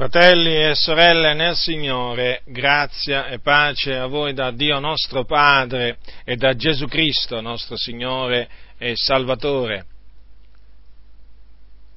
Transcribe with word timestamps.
Fratelli 0.00 0.56
e 0.56 0.74
sorelle 0.74 1.34
nel 1.34 1.54
Signore, 1.54 2.40
grazia 2.46 3.26
e 3.26 3.38
pace 3.38 3.94
a 3.94 4.06
voi 4.06 4.32
da 4.32 4.50
Dio 4.50 4.78
nostro 4.78 5.26
Padre 5.26 5.98
e 6.24 6.36
da 6.36 6.56
Gesù 6.56 6.86
Cristo, 6.86 7.42
nostro 7.42 7.76
Signore 7.76 8.48
e 8.78 8.96
Salvatore. 8.96 9.84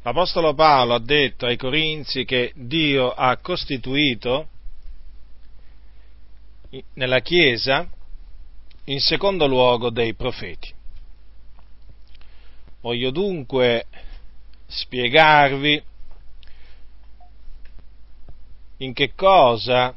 L'Apostolo 0.02 0.54
Paolo 0.54 0.96
ha 0.96 1.00
detto 1.00 1.46
ai 1.46 1.55
Corinzi 1.55 2.26
che 2.26 2.52
Dio 2.55 3.10
ha 3.10 3.38
costituito 3.38 4.50
nella 6.96 7.20
Chiesa 7.22 7.88
in 8.84 9.00
secondo 9.00 9.48
luogo 9.48 9.90
dei 9.90 10.14
profeti. 10.14 10.74
Voglio 12.82 13.12
dunque 13.12 13.86
spiegarvi 14.68 15.92
in 18.78 18.93
che 18.93 19.14
cosa 19.16 19.96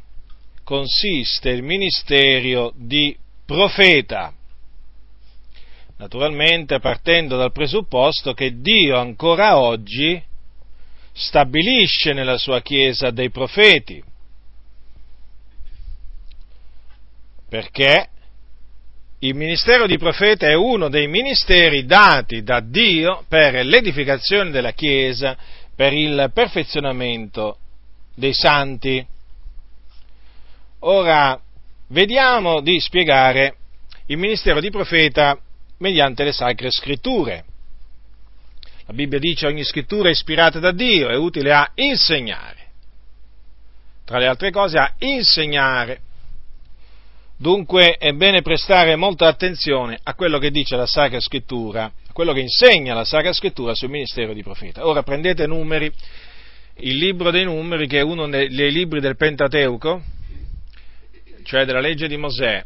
consiste 0.64 1.50
il 1.50 1.62
ministero 1.62 2.72
di 2.74 3.16
profeta. 3.44 4.32
Naturalmente 5.98 6.78
partendo 6.80 7.36
dal 7.36 7.52
presupposto 7.52 8.34
che 8.34 8.60
Dio 8.60 8.98
ancora 8.98 9.58
oggi 9.58 10.22
stabilisce 11.12 12.12
nella 12.12 12.36
sua 12.36 12.60
Chiesa 12.60 13.10
dei 13.10 13.30
profeti. 13.30 14.02
Perché 17.48 18.08
il 19.20 19.34
ministero 19.34 19.86
di 19.86 19.96
profeta 19.96 20.46
è 20.46 20.54
uno 20.54 20.88
dei 20.88 21.06
ministeri 21.06 21.86
dati 21.86 22.42
da 22.42 22.60
Dio 22.60 23.24
per 23.28 23.64
l'edificazione 23.64 24.50
della 24.50 24.72
Chiesa, 24.72 25.36
per 25.74 25.94
il 25.94 26.30
perfezionamento 26.34 27.58
dei 28.16 28.32
santi. 28.32 29.06
Ora, 30.80 31.40
vediamo 31.88 32.60
di 32.60 32.80
spiegare 32.80 33.56
il 34.06 34.16
ministero 34.16 34.60
di 34.60 34.70
profeta 34.70 35.38
mediante 35.78 36.24
le 36.24 36.32
sacre 36.32 36.70
scritture. 36.70 37.44
La 38.86 38.94
Bibbia 38.94 39.18
dice 39.18 39.46
ogni 39.46 39.64
scrittura 39.64 40.08
è 40.08 40.12
ispirata 40.12 40.58
da 40.58 40.72
Dio, 40.72 41.08
è 41.08 41.16
utile 41.16 41.52
a 41.52 41.70
insegnare. 41.74 42.54
Tra 44.04 44.18
le 44.18 44.26
altre 44.26 44.50
cose 44.50 44.78
a 44.78 44.94
insegnare. 44.98 46.00
Dunque 47.36 47.96
è 47.98 48.12
bene 48.12 48.40
prestare 48.40 48.96
molta 48.96 49.26
attenzione 49.26 49.98
a 50.02 50.14
quello 50.14 50.38
che 50.38 50.50
dice 50.50 50.76
la 50.76 50.86
Sacra 50.86 51.20
Scrittura, 51.20 51.84
a 51.84 52.12
quello 52.12 52.32
che 52.32 52.40
insegna 52.40 52.94
la 52.94 53.04
Sacra 53.04 53.32
Scrittura 53.32 53.74
sul 53.74 53.90
ministero 53.90 54.32
di 54.32 54.42
profeta. 54.42 54.86
Ora 54.86 55.02
prendete 55.02 55.46
numeri 55.46 55.92
il 56.78 56.96
libro 56.96 57.30
dei 57.30 57.44
numeri, 57.44 57.86
che 57.86 57.98
è 57.98 58.02
uno 58.02 58.28
dei 58.28 58.72
libri 58.72 59.00
del 59.00 59.16
Pentateuco, 59.16 60.02
cioè 61.44 61.64
della 61.64 61.80
legge 61.80 62.08
di 62.08 62.16
Mosè. 62.16 62.64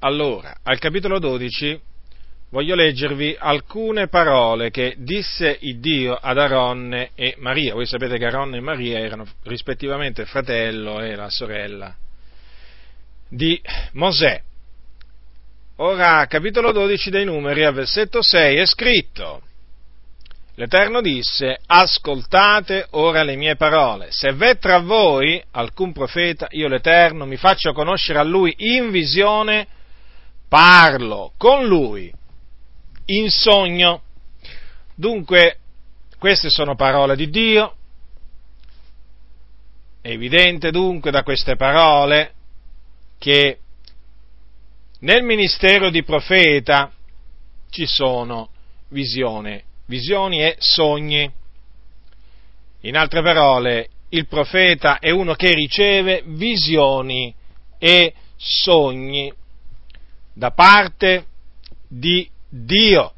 Allora, 0.00 0.58
al 0.62 0.78
capitolo 0.78 1.18
12 1.18 1.80
voglio 2.50 2.74
leggervi 2.74 3.36
alcune 3.38 4.08
parole 4.08 4.70
che 4.70 4.94
disse 4.98 5.56
il 5.60 5.78
Dio 5.78 6.14
ad 6.14 6.38
Aronne 6.38 7.10
e 7.14 7.36
Maria. 7.38 7.74
Voi 7.74 7.86
sapete 7.86 8.18
che 8.18 8.26
Aronne 8.26 8.56
e 8.56 8.60
Maria 8.60 8.98
erano 8.98 9.26
rispettivamente 9.44 10.22
il 10.22 10.26
fratello 10.26 11.00
e 11.00 11.14
la 11.14 11.30
sorella 11.30 11.94
di 13.28 13.60
Mosè. 13.92 14.42
Ora, 15.76 16.26
capitolo 16.26 16.72
12 16.72 17.10
dei 17.10 17.24
numeri, 17.24 17.64
al 17.64 17.72
versetto 17.72 18.20
6 18.22 18.56
è 18.56 18.66
scritto 18.66 19.42
L'Eterno 20.60 21.00
disse, 21.00 21.58
ascoltate 21.64 22.88
ora 22.90 23.22
le 23.22 23.34
mie 23.34 23.56
parole, 23.56 24.08
se 24.10 24.34
v'è 24.34 24.58
tra 24.58 24.80
voi 24.80 25.42
alcun 25.52 25.90
profeta, 25.94 26.48
io 26.50 26.68
l'Eterno 26.68 27.24
mi 27.24 27.38
faccio 27.38 27.72
conoscere 27.72 28.18
a 28.18 28.24
lui 28.24 28.54
in 28.58 28.90
visione, 28.90 29.66
parlo 30.50 31.32
con 31.38 31.64
lui 31.64 32.12
in 33.06 33.30
sogno. 33.30 34.02
Dunque, 34.94 35.60
queste 36.18 36.50
sono 36.50 36.74
parole 36.74 37.16
di 37.16 37.30
Dio. 37.30 37.76
È 40.02 40.10
evidente 40.10 40.70
dunque 40.70 41.10
da 41.10 41.22
queste 41.22 41.56
parole 41.56 42.34
che 43.16 43.60
nel 44.98 45.22
ministero 45.22 45.88
di 45.88 46.02
profeta 46.04 46.92
ci 47.70 47.86
sono 47.86 48.50
visione 48.88 49.68
visioni 49.90 50.40
e 50.40 50.54
sogni. 50.58 51.30
In 52.82 52.96
altre 52.96 53.22
parole, 53.22 53.88
il 54.10 54.26
profeta 54.28 55.00
è 55.00 55.10
uno 55.10 55.34
che 55.34 55.52
riceve 55.52 56.22
visioni 56.24 57.34
e 57.76 58.14
sogni 58.36 59.32
da 60.32 60.52
parte 60.52 61.26
di 61.88 62.30
Dio. 62.48 63.14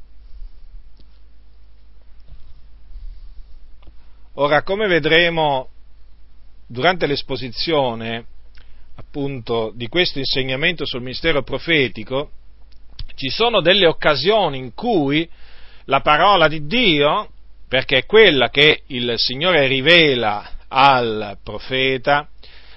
Ora, 4.36 4.62
come 4.62 4.86
vedremo 4.86 5.68
durante 6.66 7.06
l'esposizione 7.06 8.24
appunto 8.94 9.72
di 9.74 9.88
questo 9.88 10.18
insegnamento 10.18 10.86
sul 10.86 11.02
ministero 11.02 11.42
profetico, 11.42 12.30
ci 13.14 13.28
sono 13.28 13.60
delle 13.60 13.86
occasioni 13.86 14.56
in 14.56 14.72
cui 14.74 15.28
la 15.86 16.00
parola 16.00 16.48
di 16.48 16.66
Dio, 16.66 17.28
perché 17.68 17.98
è 17.98 18.06
quella 18.06 18.50
che 18.50 18.82
il 18.88 19.14
Signore 19.16 19.66
rivela 19.66 20.50
al 20.68 21.38
profeta, 21.42 22.28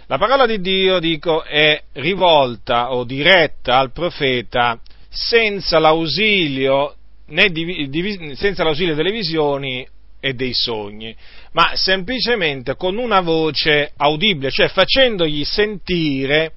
la 0.07 0.17
parola 0.17 0.45
di 0.45 0.61
Dio, 0.61 0.99
dico, 0.99 1.43
è 1.43 1.81
rivolta 1.93 2.93
o 2.93 3.03
diretta 3.03 3.79
al 3.79 3.91
profeta 3.91 4.79
senza 5.09 5.79
l'ausilio, 5.79 6.95
di, 7.25 7.89
di, 7.89 8.35
senza 8.35 8.63
l'ausilio 8.63 8.93
delle 8.93 9.11
visioni 9.11 9.87
e 10.19 10.33
dei 10.33 10.53
sogni, 10.53 11.15
ma 11.53 11.71
semplicemente 11.75 12.75
con 12.75 12.97
una 12.97 13.21
voce 13.21 13.91
audibile, 13.97 14.51
cioè 14.51 14.67
facendogli 14.67 15.43
sentire 15.43 16.53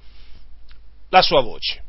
la 1.08 1.22
sua 1.22 1.41
voce 1.41 1.84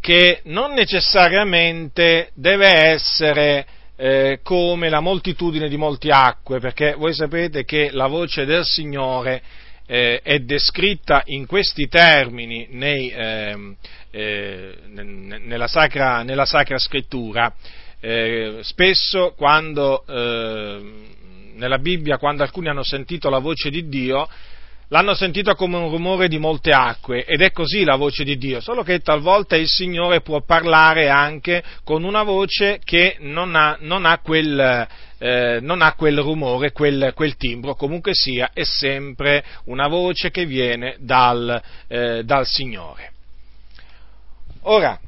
che 0.00 0.40
non 0.44 0.72
necessariamente 0.72 2.30
deve 2.34 2.68
essere 2.68 3.66
eh, 3.96 4.40
come 4.42 4.88
la 4.88 5.00
moltitudine 5.00 5.68
di 5.68 5.76
molte 5.76 6.10
acque, 6.10 6.58
perché 6.58 6.94
voi 6.94 7.12
sapete 7.12 7.64
che 7.64 7.90
la 7.92 8.06
voce 8.06 8.46
del 8.46 8.64
Signore 8.64 9.42
eh, 9.86 10.20
è 10.22 10.38
descritta 10.38 11.22
in 11.26 11.46
questi 11.46 11.86
termini 11.86 12.68
nei, 12.70 13.10
eh, 13.10 13.76
nella, 14.88 15.66
sacra, 15.66 16.22
nella, 16.22 16.46
sacra, 16.46 16.78
Scrittura. 16.78 17.52
Eh, 18.00 18.60
spesso 18.62 19.34
quando 19.36 20.06
ehm, 20.06 21.06
nella 21.56 21.78
Bibbia, 21.78 22.16
quando 22.16 22.42
alcuni 22.42 22.68
hanno 22.68 22.82
sentito 22.82 23.28
la 23.28 23.40
voce 23.40 23.68
di 23.68 23.88
Dio, 23.88 24.26
l'hanno 24.90 25.14
sentito 25.14 25.54
come 25.54 25.76
un 25.76 25.88
rumore 25.88 26.28
di 26.28 26.38
molte 26.38 26.70
acque 26.70 27.24
ed 27.24 27.40
è 27.40 27.52
così 27.52 27.84
la 27.84 27.96
voce 27.96 28.24
di 28.24 28.36
Dio, 28.36 28.60
solo 28.60 28.82
che 28.82 29.00
talvolta 29.00 29.56
il 29.56 29.68
Signore 29.68 30.20
può 30.20 30.42
parlare 30.42 31.08
anche 31.08 31.62
con 31.84 32.04
una 32.04 32.22
voce 32.22 32.80
che 32.84 33.16
non 33.20 33.54
ha, 33.54 33.76
non 33.80 34.04
ha, 34.04 34.18
quel, 34.18 34.88
eh, 35.18 35.58
non 35.60 35.80
ha 35.82 35.94
quel, 35.94 36.18
rumore, 36.18 36.72
quel, 36.72 37.12
quel, 37.14 37.36
timbro, 37.36 37.74
comunque 37.74 38.14
sia, 38.14 38.50
è 38.52 38.64
sempre 38.64 39.44
una 39.64 39.86
voce 39.86 40.30
che 40.30 40.44
viene 40.44 40.96
dal, 40.98 41.62
eh, 41.86 42.24
dal 42.24 42.46
Signore. 42.46 43.12
Ora, 44.62 44.98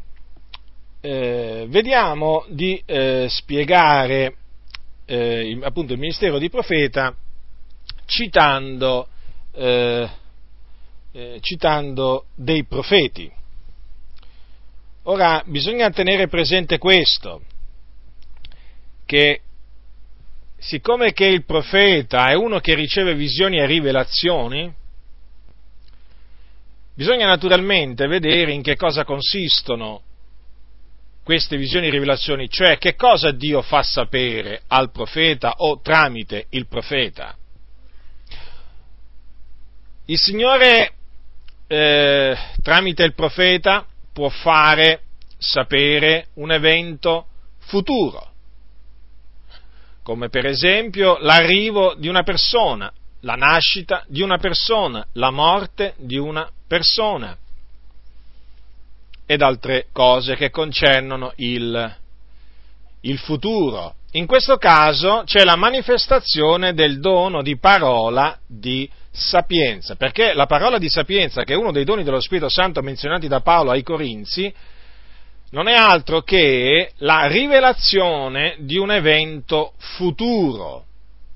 eh, 1.00 1.66
vediamo 1.68 2.44
di 2.48 2.80
eh, 2.86 3.26
spiegare 3.28 4.36
eh, 5.06 5.58
appunto 5.62 5.92
il 5.92 5.98
ministero 5.98 6.38
di 6.38 6.48
profeta 6.48 7.12
citando 8.06 9.08
eh, 9.52 10.10
eh, 11.12 11.38
citando 11.40 12.26
dei 12.34 12.64
profeti. 12.64 13.30
Ora, 15.04 15.42
bisogna 15.46 15.90
tenere 15.90 16.28
presente 16.28 16.78
questo, 16.78 17.42
che 19.04 19.40
siccome 20.58 21.12
che 21.12 21.26
il 21.26 21.44
profeta 21.44 22.28
è 22.28 22.34
uno 22.34 22.60
che 22.60 22.74
riceve 22.74 23.14
visioni 23.14 23.58
e 23.58 23.66
rivelazioni, 23.66 24.72
bisogna 26.94 27.26
naturalmente 27.26 28.06
vedere 28.06 28.52
in 28.52 28.62
che 28.62 28.76
cosa 28.76 29.04
consistono 29.04 30.02
queste 31.24 31.56
visioni 31.56 31.88
e 31.88 31.90
rivelazioni, 31.90 32.48
cioè 32.48 32.78
che 32.78 32.94
cosa 32.94 33.32
Dio 33.32 33.60
fa 33.60 33.82
sapere 33.82 34.62
al 34.68 34.90
profeta 34.92 35.54
o 35.58 35.80
tramite 35.80 36.46
il 36.50 36.66
profeta. 36.66 37.36
Il 40.06 40.18
Signore, 40.18 40.94
eh, 41.68 42.36
tramite 42.60 43.04
il 43.04 43.14
profeta, 43.14 43.86
può 44.12 44.28
fare 44.28 45.02
sapere 45.38 46.26
un 46.34 46.50
evento 46.50 47.26
futuro, 47.60 48.32
come 50.02 50.28
per 50.28 50.46
esempio 50.46 51.18
l'arrivo 51.18 51.94
di 51.94 52.08
una 52.08 52.24
persona, 52.24 52.92
la 53.20 53.36
nascita 53.36 54.04
di 54.08 54.22
una 54.22 54.38
persona, 54.38 55.06
la 55.12 55.30
morte 55.30 55.94
di 55.98 56.16
una 56.16 56.50
persona 56.66 57.36
ed 59.24 59.40
altre 59.40 59.86
cose 59.92 60.34
che 60.34 60.50
concernono 60.50 61.32
il, 61.36 61.96
il 63.02 63.18
futuro. 63.18 63.94
In 64.12 64.26
questo 64.26 64.56
caso 64.56 65.22
c'è 65.24 65.44
la 65.44 65.56
manifestazione 65.56 66.74
del 66.74 66.98
dono 66.98 67.40
di 67.40 67.56
parola 67.56 68.36
di 68.46 68.90
sapienza, 69.12 69.94
perché 69.94 70.32
la 70.32 70.46
parola 70.46 70.78
di 70.78 70.88
sapienza, 70.88 71.44
che 71.44 71.52
è 71.52 71.56
uno 71.56 71.70
dei 71.70 71.84
doni 71.84 72.02
dello 72.02 72.20
Spirito 72.20 72.48
Santo 72.48 72.80
menzionati 72.80 73.28
da 73.28 73.40
Paolo 73.40 73.70
ai 73.70 73.82
Corinzi, 73.82 74.52
non 75.50 75.68
è 75.68 75.74
altro 75.74 76.22
che 76.22 76.92
la 76.98 77.26
rivelazione 77.26 78.56
di 78.60 78.78
un 78.78 78.90
evento 78.90 79.74
futuro 79.76 80.86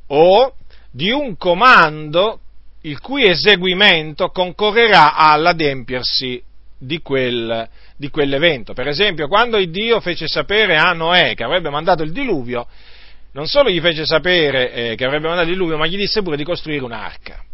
o 0.08 0.55
di 0.90 1.11
un 1.11 1.37
comando 1.37 2.40
il 2.82 2.99
cui 3.00 3.26
eseguimento 3.26 4.29
concorrerà 4.29 5.14
all'adempiersi 5.14 6.43
di, 6.79 7.00
quel, 7.02 7.69
di 7.96 8.08
quell'evento. 8.08 8.72
Per 8.72 8.88
esempio, 8.88 9.29
quando 9.29 9.62
Dio 9.64 10.00
fece 10.00 10.29
sapere 10.29 10.76
a 10.76 10.93
Noè 10.93 11.34
che 11.34 11.44
avrebbe 11.44 11.69
mandato 11.69 12.02
il 12.02 12.12
diluvio, 12.12 12.67
non 13.32 13.46
solo 13.46 13.69
gli 13.69 13.81
fece 13.81 14.06
sapere 14.06 14.72
eh, 14.72 14.94
che 14.94 15.05
avrebbe 15.05 15.26
mandato 15.26 15.49
il 15.49 15.55
diluvio, 15.55 15.76
ma 15.76 15.87
gli 15.87 15.96
disse 15.96 16.22
pure 16.22 16.37
di 16.37 16.44
costruire 16.44 16.84
un'arca. 16.84 17.44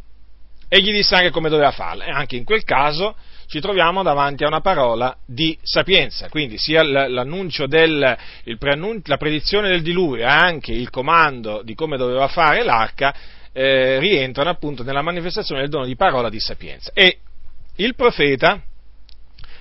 E 0.75 0.81
gli 0.81 0.91
disse 0.91 1.15
anche 1.15 1.29
come 1.29 1.51
doveva 1.51 1.71
farla. 1.71 2.07
E 2.07 2.11
anche 2.11 2.37
in 2.37 2.45
quel 2.45 2.65
caso 2.65 3.15
ci 3.47 3.61
troviamo 3.61 4.03
davanti 4.03 4.43
a 4.43 4.47
una 4.47 4.63
parola 4.63 5.15
di 5.27 5.55
sapienza, 5.61 6.31
quindi 6.31 6.57
sia 6.57 6.83
l'annuncio 6.83 7.67
del, 7.67 7.99
la 7.99 9.17
predizione 9.19 9.69
del 9.69 9.83
diluvio 9.83 10.27
anche 10.27 10.73
il 10.73 10.89
comando 10.89 11.61
di 11.63 11.75
come 11.75 11.99
doveva 11.99 12.27
fare 12.29 12.65
l'arca 12.65 13.15
eh, 13.53 13.99
rientrano 13.99 14.49
appunto 14.49 14.83
nella 14.83 15.03
manifestazione 15.03 15.61
del 15.61 15.69
dono 15.69 15.85
di 15.85 15.95
parola 15.95 16.31
di 16.31 16.41
sapienza. 16.41 16.91
E 16.95 17.19
il 17.77 17.95
profeta 17.95 18.59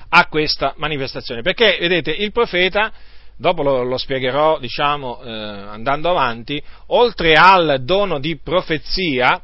ha 0.07 0.27
questa 0.27 0.73
manifestazione, 0.77 1.41
perché 1.41 1.77
vedete, 1.77 2.11
il 2.11 2.31
profeta, 2.31 2.89
dopo 3.35 3.63
lo, 3.63 3.83
lo 3.83 3.97
spiegherò, 3.97 4.59
diciamo, 4.59 5.21
eh, 5.21 5.29
andando 5.29 6.09
avanti, 6.09 6.63
oltre 6.87 7.33
al 7.33 7.81
dono 7.83 8.17
di 8.17 8.37
profezia, 8.37 9.43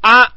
ha 0.00 0.30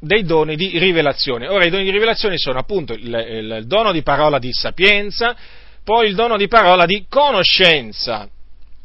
dei 0.00 0.24
doni 0.24 0.56
di 0.56 0.78
rivelazione. 0.78 1.48
Ora, 1.48 1.64
i 1.64 1.70
doni 1.70 1.84
di 1.84 1.90
rivelazione 1.90 2.38
sono 2.38 2.58
appunto 2.58 2.92
il, 2.92 3.06
il, 3.06 3.56
il 3.58 3.66
dono 3.66 3.92
di 3.92 4.02
parola 4.02 4.38
di 4.38 4.52
sapienza, 4.52 5.36
poi 5.84 6.08
il 6.08 6.14
dono 6.14 6.36
di 6.36 6.48
parola 6.48 6.86
di 6.86 7.06
conoscenza. 7.08 8.28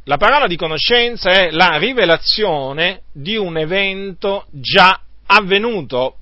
La 0.05 0.17
parola 0.17 0.47
di 0.47 0.55
conoscenza 0.55 1.31
è 1.31 1.51
la 1.51 1.77
rivelazione 1.77 3.01
di 3.11 3.35
un 3.35 3.57
evento 3.57 4.45
già 4.49 4.99
avvenuto, 5.27 6.15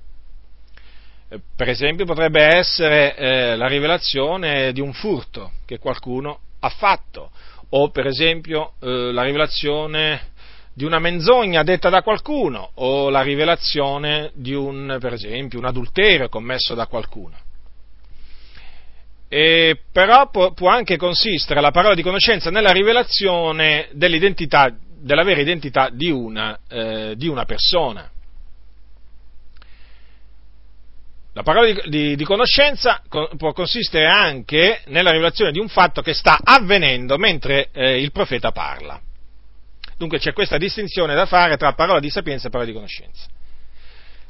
per 1.56 1.68
esempio 1.68 2.04
potrebbe 2.04 2.42
essere 2.42 3.16
eh, 3.16 3.56
la 3.56 3.68
rivelazione 3.68 4.72
di 4.72 4.80
un 4.80 4.92
furto 4.92 5.52
che 5.64 5.78
qualcuno 5.78 6.40
ha 6.60 6.68
fatto, 6.68 7.30
o 7.70 7.90
per 7.90 8.06
esempio 8.06 8.72
eh, 8.80 9.12
la 9.12 9.22
rivelazione 9.22 10.28
di 10.72 10.84
una 10.84 10.98
menzogna 10.98 11.62
detta 11.62 11.88
da 11.88 12.02
qualcuno, 12.02 12.70
o 12.74 13.10
la 13.10 13.22
rivelazione 13.22 14.30
di 14.34 14.54
un, 14.54 14.96
per 15.00 15.12
esempio, 15.12 15.58
un 15.58 15.66
adulterio 15.66 16.28
commesso 16.28 16.74
da 16.74 16.86
qualcuno. 16.86 17.36
E 19.28 19.82
però 19.92 20.28
può, 20.28 20.52
può 20.52 20.68
anche 20.68 20.96
consistere 20.96 21.60
la 21.60 21.70
parola 21.70 21.94
di 21.94 22.02
conoscenza 22.02 22.50
nella 22.50 22.72
rivelazione 22.72 23.88
dell'identità, 23.92 24.74
della 24.98 25.22
vera 25.22 25.40
identità 25.40 25.88
di 25.88 26.10
una, 26.10 26.58
eh, 26.68 27.14
di 27.16 27.28
una 27.28 27.44
persona. 27.44 28.10
La 31.32 31.42
parola 31.44 31.72
di, 31.72 31.80
di, 31.88 32.16
di 32.16 32.24
conoscenza 32.24 33.02
co, 33.08 33.30
può 33.36 33.52
consistere 33.52 34.06
anche 34.06 34.80
nella 34.86 35.10
rivelazione 35.10 35.52
di 35.52 35.60
un 35.60 35.68
fatto 35.68 36.02
che 36.02 36.12
sta 36.12 36.40
avvenendo 36.42 37.16
mentre 37.16 37.68
eh, 37.72 38.00
il 38.00 38.10
profeta 38.10 38.50
parla. 38.50 39.00
Dunque 40.00 40.18
c'è 40.18 40.32
questa 40.32 40.56
distinzione 40.56 41.14
da 41.14 41.26
fare 41.26 41.58
tra 41.58 41.74
parola 41.74 42.00
di 42.00 42.08
sapienza 42.08 42.46
e 42.46 42.50
parola 42.50 42.66
di 42.66 42.74
conoscenza. 42.74 43.26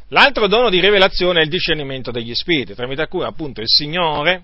L'altro 0.09 0.49
dono 0.49 0.69
di 0.69 0.81
rivelazione 0.81 1.39
è 1.39 1.45
il 1.45 1.49
discernimento 1.49 2.11
degli 2.11 2.35
spiriti, 2.35 2.75
tramite 2.75 3.07
cui 3.07 3.23
appunto 3.23 3.61
il 3.61 3.69
Signore 3.69 4.43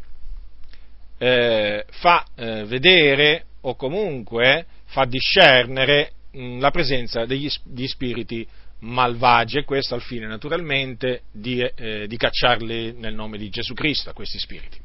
eh, 1.18 1.84
fa 1.90 2.24
eh, 2.36 2.64
vedere 2.66 3.46
o 3.62 3.74
comunque 3.74 4.66
fa 4.84 5.04
discernere 5.04 6.12
mh, 6.30 6.60
la 6.60 6.70
presenza 6.70 7.26
degli, 7.26 7.50
degli 7.64 7.88
spiriti 7.88 8.46
malvagi 8.82 9.58
e 9.58 9.64
questo 9.64 9.96
al 9.96 10.02
fine 10.02 10.28
naturalmente 10.28 11.22
di, 11.32 11.60
eh, 11.60 12.06
di 12.06 12.16
cacciarli 12.16 12.92
nel 12.98 13.14
nome 13.14 13.36
di 13.36 13.48
Gesù 13.48 13.74
Cristo 13.74 14.12
questi 14.12 14.38
spiriti. 14.38 14.78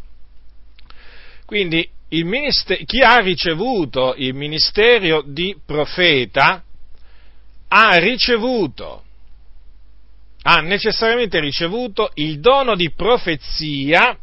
Quindi 1.46 1.88
ministero, 2.20 2.84
chi 2.86 3.02
ha 3.02 3.20
ricevuto 3.20 4.14
il 4.18 4.34
ministero 4.34 5.22
di 5.26 5.56
profeta 5.66 6.64
ha 7.70 7.96
ricevuto, 7.96 9.04
ha 10.44 10.60
necessariamente 10.60 11.40
ricevuto 11.40 12.12
il 12.16 12.40
dono 12.40 12.76
di 12.76 12.92
profezia 12.92 14.18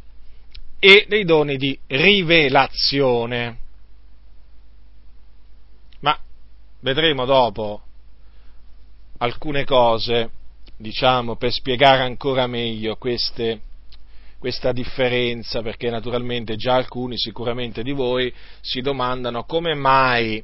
e 0.79 1.07
dei 1.09 1.25
doni 1.25 1.57
di 1.57 1.79
rivelazione. 1.87 3.59
Ma 6.01 6.19
vedremo 6.81 7.25
dopo 7.25 7.83
alcune 9.19 9.65
cose, 9.65 10.31
diciamo, 10.77 11.37
per 11.37 11.53
spiegare 11.53 12.03
ancora 12.03 12.47
meglio 12.47 12.97
queste, 12.97 13.61
questa 14.39 14.73
differenza, 14.73 15.63
perché 15.63 15.91
naturalmente 15.91 16.57
già 16.57 16.75
alcuni 16.75 17.19
sicuramente 17.19 17.83
di 17.83 17.93
voi 17.93 18.33
si 18.61 18.81
domandano 18.81 19.45
come 19.45 19.75
mai 19.75 20.43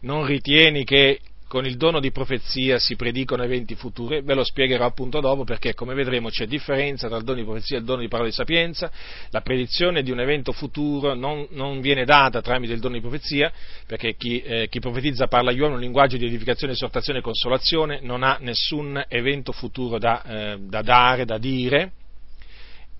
non 0.00 0.26
ritieni 0.26 0.84
che 0.84 1.20
con 1.54 1.66
il 1.66 1.76
dono 1.76 2.00
di 2.00 2.10
profezia 2.10 2.80
si 2.80 2.96
predicano 2.96 3.44
eventi 3.44 3.76
futuri, 3.76 4.22
ve 4.22 4.34
lo 4.34 4.42
spiegherò 4.42 4.84
appunto 4.86 5.20
dopo 5.20 5.44
perché 5.44 5.72
come 5.72 5.94
vedremo 5.94 6.28
c'è 6.28 6.46
differenza 6.46 7.06
tra 7.06 7.16
il 7.16 7.22
dono 7.22 7.38
di 7.38 7.44
profezia 7.44 7.76
e 7.76 7.78
il 7.78 7.84
dono 7.84 8.00
di 8.00 8.08
parola 8.08 8.28
di 8.28 8.34
sapienza, 8.34 8.90
la 9.30 9.40
predizione 9.40 10.02
di 10.02 10.10
un 10.10 10.18
evento 10.18 10.50
futuro 10.50 11.14
non, 11.14 11.46
non 11.50 11.80
viene 11.80 12.04
data 12.04 12.40
tramite 12.40 12.72
il 12.72 12.80
dono 12.80 12.94
di 12.94 13.00
profezia 13.00 13.52
perché 13.86 14.16
chi, 14.16 14.40
eh, 14.40 14.66
chi 14.68 14.80
profetizza 14.80 15.28
parla 15.28 15.50
agli 15.50 15.60
uomini 15.60 15.76
un 15.76 15.84
linguaggio 15.84 16.16
di 16.16 16.26
edificazione, 16.26 16.72
esortazione 16.72 17.20
e 17.20 17.22
consolazione, 17.22 18.00
non 18.02 18.24
ha 18.24 18.36
nessun 18.40 19.02
evento 19.06 19.52
futuro 19.52 19.98
da, 19.98 20.24
eh, 20.24 20.58
da 20.58 20.82
dare, 20.82 21.24
da 21.24 21.38
dire, 21.38 21.92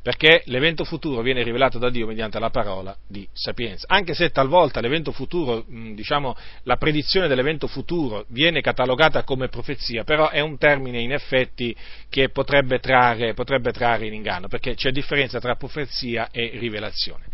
perché 0.04 0.42
l'evento 0.48 0.84
futuro 0.84 1.22
viene 1.22 1.42
rivelato 1.42 1.78
da 1.78 1.88
Dio 1.88 2.06
mediante 2.06 2.38
la 2.38 2.50
parola 2.50 2.94
di 3.08 3.26
sapienza. 3.32 3.86
Anche 3.88 4.12
se 4.12 4.28
talvolta 4.28 4.82
l'evento 4.82 5.12
futuro, 5.12 5.64
diciamo, 5.66 6.36
la 6.64 6.76
predizione 6.76 7.26
dell'evento 7.26 7.66
futuro 7.68 8.26
viene 8.28 8.60
catalogata 8.60 9.22
come 9.24 9.48
profezia, 9.48 10.04
però 10.04 10.28
è 10.28 10.40
un 10.40 10.58
termine 10.58 11.00
in 11.00 11.10
effetti 11.10 11.74
che 12.10 12.28
potrebbe 12.28 12.80
trarre, 12.80 13.32
potrebbe 13.32 13.72
trarre 13.72 14.06
in 14.06 14.12
inganno, 14.12 14.46
perché 14.46 14.74
c'è 14.74 14.90
differenza 14.90 15.40
tra 15.40 15.56
profezia 15.56 16.28
e 16.30 16.50
rivelazione. 16.52 17.24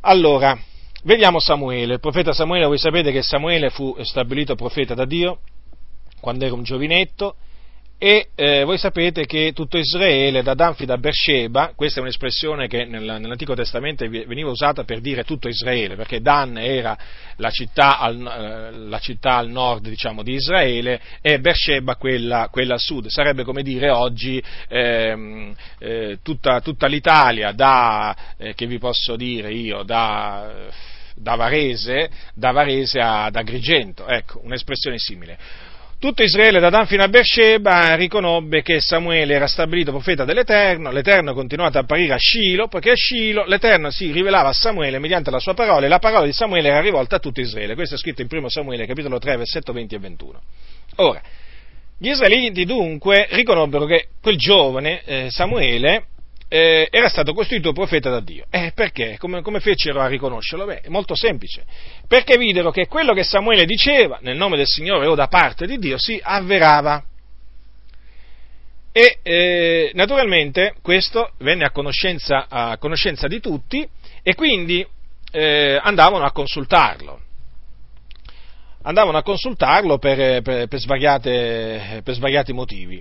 Allora, 0.00 0.58
vediamo 1.04 1.38
Samuele. 1.38 1.94
Il 1.94 2.00
profeta 2.00 2.32
Samuele, 2.32 2.66
voi 2.66 2.78
sapete 2.78 3.12
che 3.12 3.22
Samuele 3.22 3.70
fu 3.70 3.96
stabilito 4.02 4.56
profeta 4.56 4.94
da 4.94 5.04
Dio 5.04 5.38
quando 6.18 6.44
era 6.44 6.54
un 6.54 6.64
giovinetto 6.64 7.36
e 8.02 8.30
eh, 8.34 8.64
voi 8.64 8.78
sapete 8.78 9.26
che 9.26 9.52
tutto 9.54 9.76
Israele, 9.76 10.42
da 10.42 10.54
Dan 10.54 10.74
fino 10.74 10.94
a 10.94 10.96
Beersheba, 10.96 11.74
questa 11.76 11.98
è 11.98 12.02
un'espressione 12.02 12.66
che 12.66 12.86
nel, 12.86 13.02
nell'Antico 13.02 13.52
Testamento 13.52 14.08
veniva 14.08 14.48
usata 14.48 14.84
per 14.84 15.00
dire 15.00 15.22
tutto 15.22 15.48
Israele, 15.48 15.96
perché 15.96 16.22
Dan 16.22 16.56
era 16.56 16.96
la 17.36 17.50
città 17.50 17.98
al, 17.98 18.16
eh, 18.16 18.78
la 18.88 18.98
città 19.00 19.36
al 19.36 19.50
nord 19.50 19.86
diciamo, 19.86 20.22
di 20.22 20.32
Israele 20.32 20.98
e 21.20 21.40
Beersheba 21.40 21.96
quella, 21.96 22.48
quella, 22.50 22.76
a 22.76 22.78
sud. 22.78 23.08
Sarebbe 23.08 23.44
come 23.44 23.62
dire 23.62 23.90
oggi 23.90 24.42
eh, 24.68 25.52
eh, 25.78 26.18
tutta, 26.22 26.62
tutta, 26.62 26.86
l'Italia, 26.86 27.52
da, 27.52 28.16
eh, 28.38 28.54
che 28.54 28.64
vi 28.64 28.78
posso 28.78 29.14
dire 29.14 29.52
io, 29.52 29.82
da 29.82 30.88
da 31.12 31.34
Varese, 31.34 32.08
da 32.32 32.50
Varese 32.50 32.98
ad 32.98 33.36
Agrigento, 33.36 34.06
ecco, 34.06 34.40
un'espressione 34.42 34.98
simile. 34.98 35.68
Tutto 36.00 36.22
Israele 36.22 36.60
da 36.60 36.70
Dan 36.70 36.86
fino 36.86 37.02
a 37.02 37.08
Beersheba 37.08 37.94
riconobbe 37.94 38.62
che 38.62 38.80
Samuele 38.80 39.34
era 39.34 39.46
stabilito 39.46 39.90
profeta 39.90 40.24
dell'Eterno, 40.24 40.90
l'Eterno 40.90 41.32
ha 41.32 41.34
continuato 41.34 41.76
a 41.76 41.82
apparire 41.82 42.14
a 42.14 42.16
Scilo, 42.16 42.68
poiché 42.68 42.92
a 42.92 42.94
Scilo 42.94 43.44
l'Eterno 43.44 43.90
si 43.90 44.10
rivelava 44.10 44.48
a 44.48 44.54
Samuele 44.54 44.98
mediante 44.98 45.30
la 45.30 45.40
sua 45.40 45.52
parola 45.52 45.84
e 45.84 45.90
la 45.90 45.98
parola 45.98 46.24
di 46.24 46.32
Samuele 46.32 46.68
era 46.68 46.80
rivolta 46.80 47.16
a 47.16 47.18
tutto 47.18 47.42
Israele. 47.42 47.74
Questo 47.74 47.96
è 47.96 47.98
scritto 47.98 48.22
in 48.22 48.28
1 48.30 48.48
Samuele 48.48 48.86
capitolo 48.86 49.18
3 49.18 49.36
versetto 49.36 49.74
20 49.74 49.94
e 49.94 49.98
21. 49.98 50.40
Ora, 50.96 51.20
gli 51.98 52.08
israeliti 52.08 52.64
dunque 52.64 53.26
riconobbero 53.32 53.84
che 53.84 54.06
quel 54.22 54.38
giovane 54.38 55.02
eh, 55.04 55.26
Samuele 55.28 56.04
eh, 56.52 56.88
era 56.90 57.08
stato 57.08 57.32
costituito 57.32 57.72
profeta 57.72 58.10
da 58.10 58.18
Dio. 58.18 58.44
Eh, 58.50 58.72
perché? 58.74 59.16
Come, 59.18 59.40
come 59.40 59.60
fecero 59.60 60.00
a 60.00 60.08
riconoscerlo? 60.08 60.64
Beh, 60.64 60.80
è 60.80 60.88
molto 60.88 61.14
semplice. 61.14 61.64
Perché 62.08 62.36
videro 62.36 62.72
che 62.72 62.88
quello 62.88 63.14
che 63.14 63.22
Samuele 63.22 63.64
diceva 63.64 64.18
nel 64.22 64.36
nome 64.36 64.56
del 64.56 64.66
Signore 64.66 65.06
o 65.06 65.14
da 65.14 65.28
parte 65.28 65.64
di 65.64 65.78
Dio 65.78 65.96
si 65.96 66.20
avverava. 66.20 67.04
E 68.90 69.18
eh, 69.22 69.90
naturalmente 69.94 70.74
questo 70.82 71.34
venne 71.38 71.64
a 71.64 71.70
conoscenza, 71.70 72.46
a 72.48 72.76
conoscenza, 72.78 73.28
di 73.28 73.38
tutti 73.38 73.88
e 74.20 74.34
quindi 74.34 74.84
eh, 75.30 75.78
andavano 75.80 76.24
a 76.24 76.32
consultarlo. 76.32 77.20
Andavano 78.82 79.18
a 79.18 79.22
consultarlo 79.22 79.98
per, 79.98 80.42
per, 80.42 80.66
per, 80.66 80.80
svariate, 80.80 82.00
per 82.02 82.14
svariati 82.14 82.52
motivi. 82.52 83.00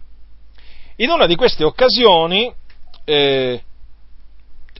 In 0.98 1.10
una 1.10 1.26
di 1.26 1.36
queste 1.36 1.64
occasioni 1.64 2.54
eh, 3.10 3.64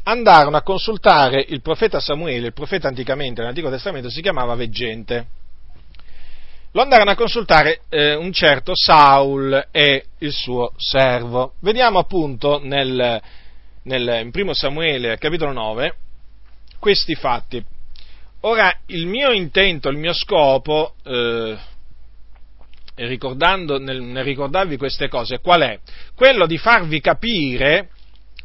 andarono 0.04 0.56
a 0.56 0.62
consultare 0.62 1.44
il 1.48 1.62
profeta 1.62 2.00
Samuele, 2.00 2.48
il 2.48 2.54
profeta 2.54 2.88
anticamente 2.88 3.40
nell'Antico 3.40 3.72
Testamento 3.72 4.10
si 4.10 4.22
chiamava 4.22 4.54
Veggente. 4.54 5.28
Lo 6.74 6.84
andarono 6.84 7.10
a 7.10 7.16
consultare 7.16 7.82
eh, 7.90 8.14
un 8.14 8.32
certo 8.32 8.74
Saul 8.76 9.70
e 9.72 10.06
il 10.20 10.32
suo 10.32 10.74
servo. 10.78 11.54
Vediamo 11.62 11.98
appunto 11.98 12.60
nel, 12.64 13.20
nel, 13.84 14.20
in 14.22 14.30
1 14.32 14.54
Samuele 14.54 15.18
capitolo 15.18 15.52
9 15.52 15.96
questi 16.78 17.16
fatti. 17.16 17.64
Ora, 18.42 18.72
il 18.86 19.08
mio 19.08 19.32
intento, 19.32 19.90
il 19.90 19.98
mio 19.98 20.14
scopo, 20.14 20.94
eh, 21.04 21.58
nel, 22.96 24.02
nel 24.02 24.24
ricordarvi 24.24 24.78
queste 24.78 25.08
cose, 25.08 25.40
qual 25.40 25.62
è? 25.62 25.80
Quello 26.16 26.46
di 26.46 26.60
farvi 26.60 27.02
capire 27.02 27.90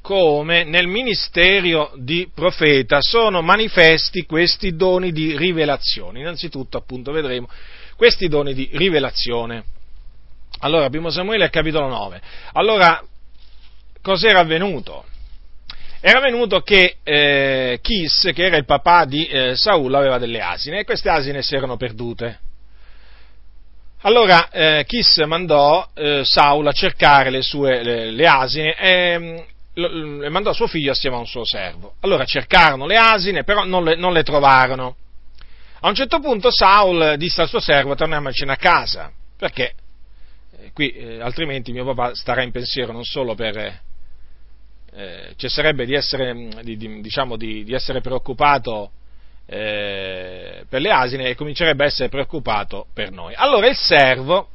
come 0.05 0.65
nel 0.65 0.87
ministero 0.87 1.93
di 1.97 2.29
profeta 2.35 2.99
sono 3.01 3.41
manifesti 3.41 4.27
questi 4.27 4.77
doni 4.77 5.13
di 5.13 5.35
rivelazione. 5.35 6.21
Innanzitutto, 6.21 6.77
appunto, 6.77 7.11
vedremo 7.11 7.49
questi 7.97 8.29
doni 8.29 8.53
di 8.53 8.69
rivelazione. 8.75 9.65
Allora, 10.59 10.91
primo 10.91 11.09
Samuele 11.09 11.49
capitolo 11.49 11.89
9. 11.89 12.21
Allora, 12.53 13.03
cos'era 14.03 14.41
avvenuto? 14.41 15.07
Era 16.03 16.19
avvenuto 16.19 16.61
che 16.61 16.97
eh, 17.03 17.79
Chis, 17.81 18.31
che 18.35 18.45
era 18.45 18.59
il 18.59 18.67
papà 18.67 19.07
di 19.07 19.25
eh, 19.25 19.57
Saul, 19.57 19.95
aveva 19.95 20.19
delle 20.19 20.43
asine 20.43 20.81
e 20.81 20.85
queste 20.85 21.09
asine 21.09 21.41
si 21.41 21.55
erano 21.55 21.79
perdute. 21.79 22.41
Allora 24.03 24.51
eh, 24.51 24.85
Chis 24.87 25.17
mandò 25.25 25.89
eh, 25.95 26.21
Saul 26.27 26.67
a 26.67 26.73
cercare 26.73 27.31
le 27.31 27.41
sue 27.41 27.83
le, 27.83 28.11
le 28.11 28.27
asine 28.27 28.77
e 28.77 29.47
e 29.75 30.29
mandò 30.29 30.53
suo 30.53 30.67
figlio 30.67 30.93
assieme 30.93 31.17
a 31.17 31.19
un 31.19 31.27
suo 31.27 31.45
servo. 31.45 31.95
Allora 32.01 32.25
cercarono 32.25 32.87
le 32.87 32.97
asine, 32.97 33.45
però 33.45 33.65
non 33.65 33.85
le, 33.85 33.97
non 33.97 34.13
le 34.13 34.23
trovarono. 34.23 34.97
A 35.81 35.89
un 35.89 35.95
certo 35.95 36.21
punto 36.21 36.51
Saul 36.51 37.17
disse 37.19 37.43
al 37.43 37.49
suo 37.49 37.61
servo 37.61 37.95
torniamocene 37.95 38.53
a 38.53 38.57
casa, 38.57 39.13
perché 39.37 39.75
eh, 40.59 40.71
qui 40.73 40.91
eh, 40.91 41.21
altrimenti 41.21 41.73
mio 41.73 41.85
papà 41.85 42.15
starà 42.15 42.43
in 42.43 42.53
pensiero 42.53 42.93
non 42.93 43.05
solo 43.05 43.35
per... 43.35 43.83
Eh, 44.97 45.33
cesserebbe 45.35 45.87
di 45.87 45.95
essere, 45.95 46.51
di, 46.63 46.77
di, 46.77 47.01
diciamo, 47.01 47.37
di, 47.37 47.65
di 47.65 47.75
essere 47.75 48.01
preoccupato 48.01 48.93
eh, 49.47 50.65
per 50.69 50.81
le 50.81 50.91
asine 50.91 51.29
e 51.29 51.35
comincerebbe 51.35 51.83
a 51.83 51.87
essere 51.87 52.09
preoccupato 52.09 52.87
per 52.95 53.11
noi. 53.11 53.35
Allora 53.35 53.67
il 53.67 53.75
servo 53.75 54.51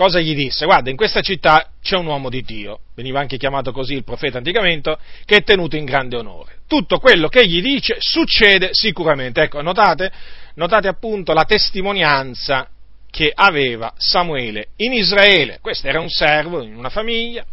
cosa 0.00 0.18
gli 0.18 0.34
disse? 0.34 0.64
Guarda, 0.64 0.88
in 0.88 0.96
questa 0.96 1.20
città 1.20 1.72
c'è 1.82 1.94
un 1.94 2.06
uomo 2.06 2.30
di 2.30 2.40
Dio, 2.40 2.80
veniva 2.94 3.20
anche 3.20 3.36
chiamato 3.36 3.70
così 3.70 3.92
il 3.92 4.02
profeta 4.02 4.38
anticamente, 4.38 4.96
che 5.26 5.36
è 5.36 5.42
tenuto 5.42 5.76
in 5.76 5.84
grande 5.84 6.16
onore. 6.16 6.60
Tutto 6.66 6.98
quello 6.98 7.28
che 7.28 7.46
gli 7.46 7.60
dice 7.60 7.96
succede 7.98 8.70
sicuramente. 8.72 9.42
Ecco, 9.42 9.60
notate, 9.60 10.10
notate 10.54 10.88
appunto 10.88 11.34
la 11.34 11.44
testimonianza 11.44 12.66
che 13.10 13.30
aveva 13.34 13.92
Samuele 13.98 14.68
in 14.76 14.94
Israele. 14.94 15.58
Questo 15.60 15.86
era 15.86 16.00
un 16.00 16.08
servo 16.08 16.62
in 16.62 16.76
una 16.76 16.88
famiglia, 16.88 17.44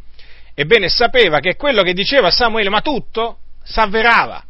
ebbene 0.53 0.87
sapeva 0.87 1.39
che 1.39 1.57
quello 1.57 1.81
che 1.81 1.91
diceva 1.91 2.31
Samuele, 2.31 2.69
ma 2.69 2.79
tutto, 2.79 3.39
s'avverava. 3.61 4.41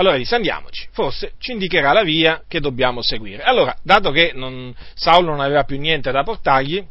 Allora 0.00 0.16
disse 0.16 0.34
andiamoci, 0.34 0.88
forse 0.92 1.34
ci 1.36 1.52
indicherà 1.52 1.92
la 1.92 2.02
via 2.02 2.42
che 2.48 2.58
dobbiamo 2.58 3.02
seguire. 3.02 3.42
Allora, 3.42 3.76
dato 3.82 4.10
che 4.10 4.32
non, 4.34 4.74
Saulo 4.94 5.28
non 5.28 5.40
aveva 5.40 5.64
più 5.64 5.78
niente 5.78 6.10
da 6.10 6.22
portargli, 6.22 6.82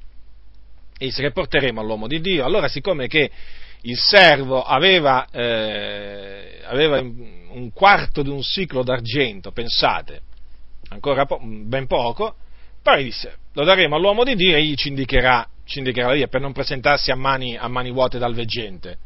disse 0.96 1.24
che 1.24 1.32
porteremo 1.32 1.82
all'uomo 1.82 2.06
di 2.06 2.22
Dio. 2.22 2.46
Allora, 2.46 2.68
siccome 2.68 3.08
che 3.08 3.32
il 3.82 3.98
servo 3.98 4.62
aveva, 4.62 5.28
eh, 5.32 6.60
aveva 6.66 7.00
un 7.00 7.72
quarto 7.74 8.22
di 8.22 8.30
un 8.30 8.44
ciclo 8.44 8.84
d'argento, 8.84 9.52
pensate, 9.52 10.22
ancora 10.90 11.26
po- 11.26 11.42
ben 11.42 11.88
poco, 11.88 12.36
poi 12.84 13.06
disse, 13.06 13.38
lo 13.54 13.64
daremo 13.64 13.96
all'uomo 13.96 14.24
di 14.24 14.36
Dio 14.36 14.56
e 14.56 14.60
egli 14.60 14.76
ci 14.76 14.90
indicherà, 14.90 15.50
ci 15.66 15.80
indicherà 15.80 16.10
la 16.10 16.14
via 16.14 16.28
per 16.28 16.42
non 16.42 16.54
presentarsi 16.54 17.10
a 17.10 17.16
mani, 17.16 17.58
a 17.58 17.68
mani 17.68 17.90
vuote 17.90 18.20
dal 18.20 18.36
veggente. 18.36 18.98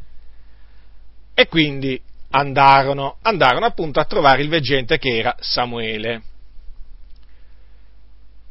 E 1.34 1.48
quindi 1.48 2.02
andarono, 2.36 3.18
andarono 3.22 3.66
appunto 3.66 4.00
a 4.00 4.06
trovare 4.06 4.42
il 4.42 4.50
veggente 4.50 4.98
che 4.98 5.18
era 5.18 5.36
Samuele. 5.40 6.22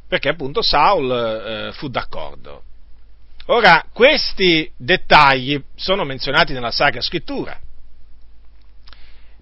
Perché 0.08 0.28
appunto 0.28 0.62
Saul 0.62 1.10
eh, 1.10 1.72
fu 1.72 1.88
d'accordo. 1.88 2.62
Ora, 3.46 3.86
questi 3.92 4.70
dettagli 4.76 5.60
sono 5.74 6.04
menzionati 6.04 6.52
nella 6.52 6.70
Sacra 6.70 7.00
Scrittura 7.00 7.58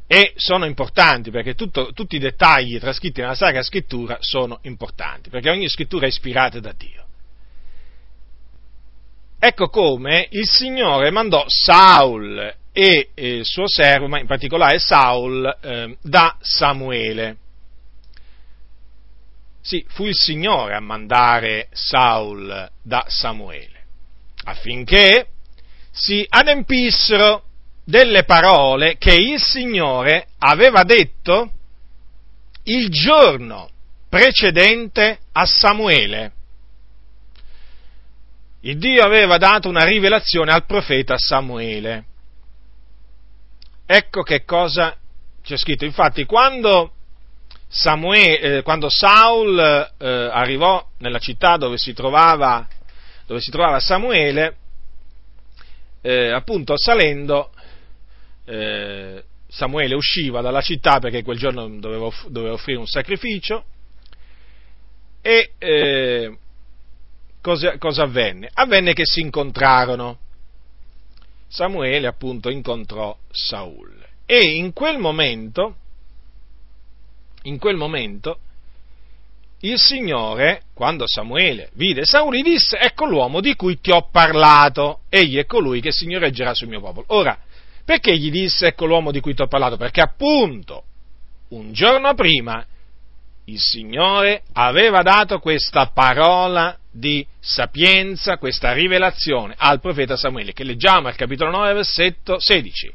e 0.06 0.32
sono 0.36 0.64
importanti 0.64 1.30
perché 1.30 1.54
tutto, 1.54 1.92
tutti 1.92 2.16
i 2.16 2.20
dettagli 2.20 2.78
trascritti 2.80 3.20
nella 3.20 3.34
Sacra 3.34 3.62
Scrittura 3.62 4.16
sono 4.20 4.58
importanti, 4.62 5.28
perché 5.28 5.50
ogni 5.50 5.68
scrittura 5.68 6.06
è 6.06 6.08
ispirata 6.08 6.60
da 6.60 6.72
Dio. 6.72 7.04
Ecco 9.38 9.68
come 9.68 10.28
il 10.30 10.48
Signore 10.48 11.10
mandò 11.10 11.44
Saul 11.46 12.58
e 12.72 13.10
il 13.14 13.44
suo 13.44 13.68
servo, 13.68 14.06
ma 14.06 14.20
in 14.20 14.26
particolare 14.26 14.78
Saul, 14.78 15.58
eh, 15.60 15.96
da 16.02 16.36
Samuele. 16.40 17.36
Sì, 19.60 19.84
fu 19.88 20.06
il 20.06 20.14
Signore 20.14 20.74
a 20.74 20.80
mandare 20.80 21.68
Saul 21.72 22.70
da 22.82 23.04
Samuele, 23.08 23.84
affinché 24.44 25.26
si 25.90 26.24
adempissero 26.28 27.44
delle 27.84 28.24
parole 28.24 28.96
che 28.96 29.14
il 29.14 29.40
Signore 29.40 30.28
aveva 30.38 30.84
detto 30.84 31.52
il 32.64 32.88
giorno 32.88 33.68
precedente 34.08 35.18
a 35.32 35.44
Samuele. 35.44 36.32
Il 38.62 38.78
Dio 38.78 39.02
aveva 39.02 39.38
dato 39.38 39.68
una 39.68 39.84
rivelazione 39.84 40.52
al 40.52 40.66
profeta 40.66 41.16
Samuele 41.18 42.04
Ecco 43.92 44.22
che 44.22 44.44
cosa 44.44 44.96
c'è 45.42 45.56
scritto. 45.56 45.84
Infatti, 45.84 46.24
quando, 46.24 46.92
Samuele, 47.66 48.58
eh, 48.58 48.62
quando 48.62 48.88
Saul 48.88 49.58
eh, 49.58 50.06
arrivò 50.06 50.88
nella 50.98 51.18
città 51.18 51.56
dove 51.56 51.76
si 51.76 51.92
trovava, 51.92 52.68
dove 53.26 53.40
si 53.40 53.50
trovava 53.50 53.80
Samuele, 53.80 54.56
eh, 56.02 56.30
appunto 56.30 56.74
salendo, 56.76 57.50
eh, 58.44 59.24
Samuele 59.48 59.96
usciva 59.96 60.40
dalla 60.40 60.60
città 60.60 61.00
perché 61.00 61.24
quel 61.24 61.38
giorno 61.38 61.68
doveva, 61.80 62.08
doveva 62.28 62.54
offrire 62.54 62.78
un 62.78 62.86
sacrificio 62.86 63.64
e 65.20 65.54
eh, 65.58 66.38
cosa, 67.42 67.76
cosa 67.78 68.04
avvenne? 68.04 68.50
Avvenne 68.54 68.92
che 68.92 69.04
si 69.04 69.18
incontrarono 69.18 70.18
Samuele 71.50 72.06
appunto 72.06 72.48
incontrò 72.48 73.16
Saul. 73.30 73.92
E 74.24 74.54
in 74.54 74.72
quel 74.72 74.98
momento, 74.98 75.74
in 77.42 77.58
quel 77.58 77.74
momento, 77.74 78.38
il 79.62 79.76
Signore, 79.78 80.62
quando 80.72 81.08
Samuele 81.08 81.70
vide 81.72 82.04
Saul, 82.04 82.36
gli 82.36 82.42
disse, 82.42 82.78
ecco 82.78 83.04
l'uomo 83.04 83.40
di 83.40 83.56
cui 83.56 83.80
ti 83.80 83.90
ho 83.90 84.08
parlato, 84.10 85.00
egli 85.08 85.36
è 85.38 85.44
colui 85.44 85.80
che 85.80 85.90
signoreggerà 85.90 86.54
sul 86.54 86.68
mio 86.68 86.80
popolo. 86.80 87.06
Ora, 87.08 87.36
perché 87.84 88.16
gli 88.16 88.30
disse, 88.30 88.68
ecco 88.68 88.86
l'uomo 88.86 89.10
di 89.10 89.20
cui 89.20 89.34
ti 89.34 89.42
ho 89.42 89.48
parlato? 89.48 89.76
Perché 89.76 90.00
appunto, 90.00 90.84
un 91.48 91.72
giorno 91.72 92.14
prima, 92.14 92.64
il 93.46 93.58
Signore 93.58 94.44
aveva 94.52 95.02
dato 95.02 95.40
questa 95.40 95.86
parola 95.86 96.78
di 96.90 97.24
sapienza, 97.38 98.38
questa 98.38 98.72
rivelazione 98.72 99.54
al 99.56 99.80
profeta 99.80 100.16
Samuele, 100.16 100.52
che 100.52 100.64
leggiamo 100.64 101.08
al 101.08 101.14
capitolo 101.14 101.50
9, 101.50 101.72
versetto 101.74 102.38
16. 102.38 102.92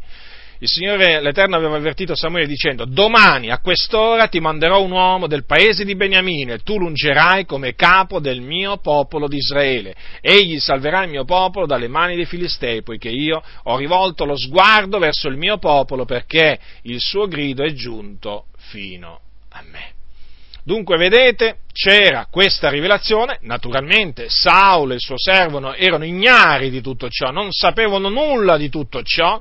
il 0.60 0.68
Signore 0.68 1.22
l'Eterno 1.22 1.56
aveva 1.56 1.76
avvertito 1.76 2.16
Samuele 2.16 2.48
dicendo, 2.48 2.86
domani 2.86 3.52
a 3.52 3.60
quest'ora 3.60 4.28
ti 4.28 4.40
manderò 4.40 4.82
un 4.82 4.92
uomo 4.92 5.28
del 5.28 5.46
paese 5.46 5.84
di 5.84 5.96
Beniamino 5.96 6.54
e 6.54 6.60
tu 6.60 6.78
l'ungerai 6.78 7.46
come 7.46 7.76
capo 7.76 8.20
del 8.20 8.42
mio 8.42 8.78
popolo 8.78 9.28
di 9.28 9.38
Israele. 9.38 9.96
Egli 10.22 10.60
salverà 10.60 11.04
il 11.04 11.10
mio 11.10 11.26
popolo 11.26 11.66
dalle 11.66 11.88
mani 11.88 12.16
dei 12.16 12.26
Filistei, 12.26 12.84
poiché 12.84 13.10
io 13.10 13.42
ho 13.64 13.78
rivolto 13.78 14.26
lo 14.26 14.38
sguardo 14.38 14.98
verso 14.98 15.28
il 15.28 15.38
mio 15.38 15.58
popolo 15.58 16.06
perché 16.06 16.60
il 16.84 17.00
suo 17.00 17.28
grido 17.28 17.64
è 17.64 17.72
giunto 17.74 18.46
fino 18.58 19.20
a 19.50 19.64
me. 19.70 19.95
Dunque, 20.66 20.98
vedete, 20.98 21.58
c'era 21.72 22.26
questa 22.28 22.70
rivelazione, 22.70 23.38
naturalmente 23.42 24.30
Saulo 24.30 24.94
e 24.94 24.96
il 24.96 25.00
suo 25.00 25.14
servo 25.16 25.76
erano 25.76 26.06
ignari 26.06 26.72
di 26.72 26.82
tutto 26.82 27.08
ciò, 27.08 27.30
non 27.30 27.52
sapevano 27.52 28.10
nulla 28.10 28.58
di 28.58 28.68
tutto 28.70 29.04
ciò, 29.04 29.40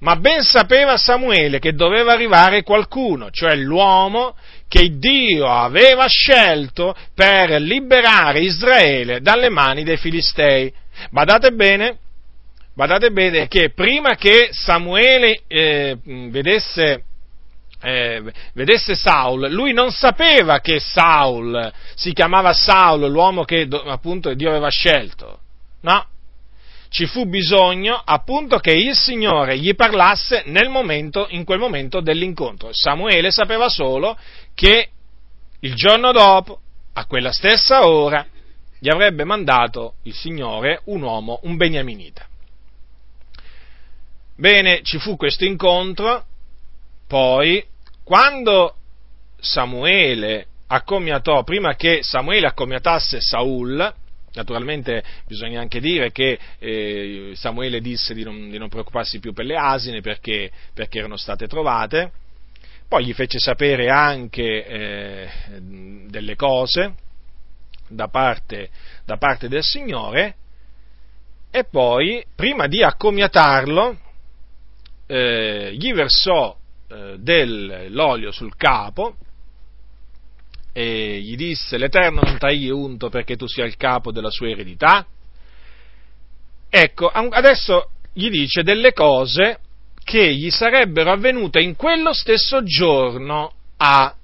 ma 0.00 0.16
ben 0.16 0.42
sapeva 0.42 0.96
Samuele 0.96 1.60
che 1.60 1.74
doveva 1.74 2.12
arrivare 2.12 2.64
qualcuno, 2.64 3.30
cioè 3.30 3.54
l'uomo 3.54 4.34
che 4.66 4.98
Dio 4.98 5.46
aveva 5.46 6.06
scelto 6.08 6.92
per 7.14 7.60
liberare 7.60 8.40
Israele 8.40 9.20
dalle 9.20 9.48
mani 9.48 9.84
dei 9.84 9.96
Filistei. 9.96 10.72
Badate 11.10 11.52
bene, 11.52 11.98
badate 12.74 13.12
bene 13.12 13.46
che 13.46 13.70
prima 13.70 14.16
che 14.16 14.48
Samuele 14.50 15.42
eh, 15.46 15.96
vedesse, 16.02 17.04
eh, 17.80 18.22
vedesse 18.54 18.94
Saul, 18.94 19.50
lui 19.50 19.72
non 19.72 19.90
sapeva 19.90 20.60
che 20.60 20.80
Saul 20.80 21.72
si 21.94 22.12
chiamava 22.12 22.52
Saul, 22.52 23.10
l'uomo 23.10 23.44
che 23.44 23.66
appunto 23.86 24.34
Dio 24.34 24.50
aveva 24.50 24.68
scelto. 24.68 25.38
No, 25.82 26.06
ci 26.90 27.06
fu 27.06 27.26
bisogno 27.26 28.00
appunto 28.04 28.58
che 28.58 28.72
il 28.72 28.94
Signore 28.94 29.58
gli 29.58 29.74
parlasse 29.74 30.42
nel 30.46 30.68
momento, 30.68 31.26
in 31.30 31.44
quel 31.44 31.58
momento 31.58 32.00
dell'incontro. 32.00 32.70
Samuele 32.72 33.30
sapeva 33.30 33.68
solo 33.68 34.18
che 34.54 34.88
il 35.60 35.74
giorno 35.74 36.12
dopo, 36.12 36.60
a 36.94 37.06
quella 37.06 37.32
stessa 37.32 37.86
ora, 37.86 38.26
gli 38.78 38.88
avrebbe 38.88 39.24
mandato 39.24 39.94
il 40.02 40.14
Signore 40.14 40.80
un 40.86 41.02
uomo, 41.02 41.40
un 41.44 41.56
beniaminita. 41.56 42.26
Bene, 44.36 44.80
ci 44.82 44.98
fu 44.98 45.16
questo 45.16 45.44
incontro, 45.44 46.24
poi 47.06 47.62
quando 48.10 48.74
Samuele 49.38 50.46
accomiatò, 50.66 51.44
prima 51.44 51.76
che 51.76 52.00
Samuele 52.02 52.48
accomiatasse 52.48 53.20
Saul, 53.20 53.94
Naturalmente 54.32 55.02
bisogna 55.26 55.60
anche 55.60 55.80
dire 55.80 56.12
che 56.12 56.38
eh, 56.60 57.32
Samuele 57.34 57.80
disse 57.80 58.14
di 58.14 58.22
non, 58.22 58.48
di 58.48 58.58
non, 58.58 58.68
preoccuparsi 58.68 59.18
più 59.18 59.32
per 59.32 59.44
le 59.44 59.56
asine 59.56 60.00
perché, 60.00 60.52
perché, 60.72 60.98
erano 60.98 61.16
state 61.16 61.48
trovate, 61.48 62.12
poi 62.86 63.06
gli 63.06 63.12
fece 63.12 63.40
sapere 63.40 63.90
anche 63.90 64.64
eh, 64.64 65.28
delle 66.06 66.36
cose 66.36 66.94
da 67.88 68.06
parte, 68.06 68.70
da 69.04 69.16
parte, 69.16 69.48
del 69.48 69.64
Signore 69.64 70.34
e 71.50 71.64
poi, 71.64 72.24
prima 72.36 72.68
di 72.68 72.84
accomiatarlo, 72.84 73.98
eh, 75.08 75.74
gli 75.74 75.92
versò 75.92 76.56
eh, 76.90 77.16
dell'olio 77.18 78.32
sul 78.32 78.56
capo 78.56 79.14
e 80.72 81.20
gli 81.20 81.36
disse 81.36 81.78
l'Eterno 81.78 82.20
non 82.22 82.38
t'ha 82.38 82.50
unto 82.72 83.08
perché 83.08 83.36
tu 83.36 83.46
sia 83.46 83.64
il 83.64 83.76
capo 83.76 84.12
della 84.12 84.30
sua 84.30 84.48
eredità? 84.48 85.06
Ecco, 86.68 87.08
adesso 87.08 87.90
gli 88.12 88.28
dice 88.28 88.62
delle 88.62 88.92
cose 88.92 89.58
che 90.02 90.34
gli 90.34 90.50
sarebbero 90.50 91.12
avvenute 91.12 91.60
in 91.60 91.76
quello 91.76 92.12
stesso 92.12 92.62
giorno 92.62 93.52
a 93.76 94.14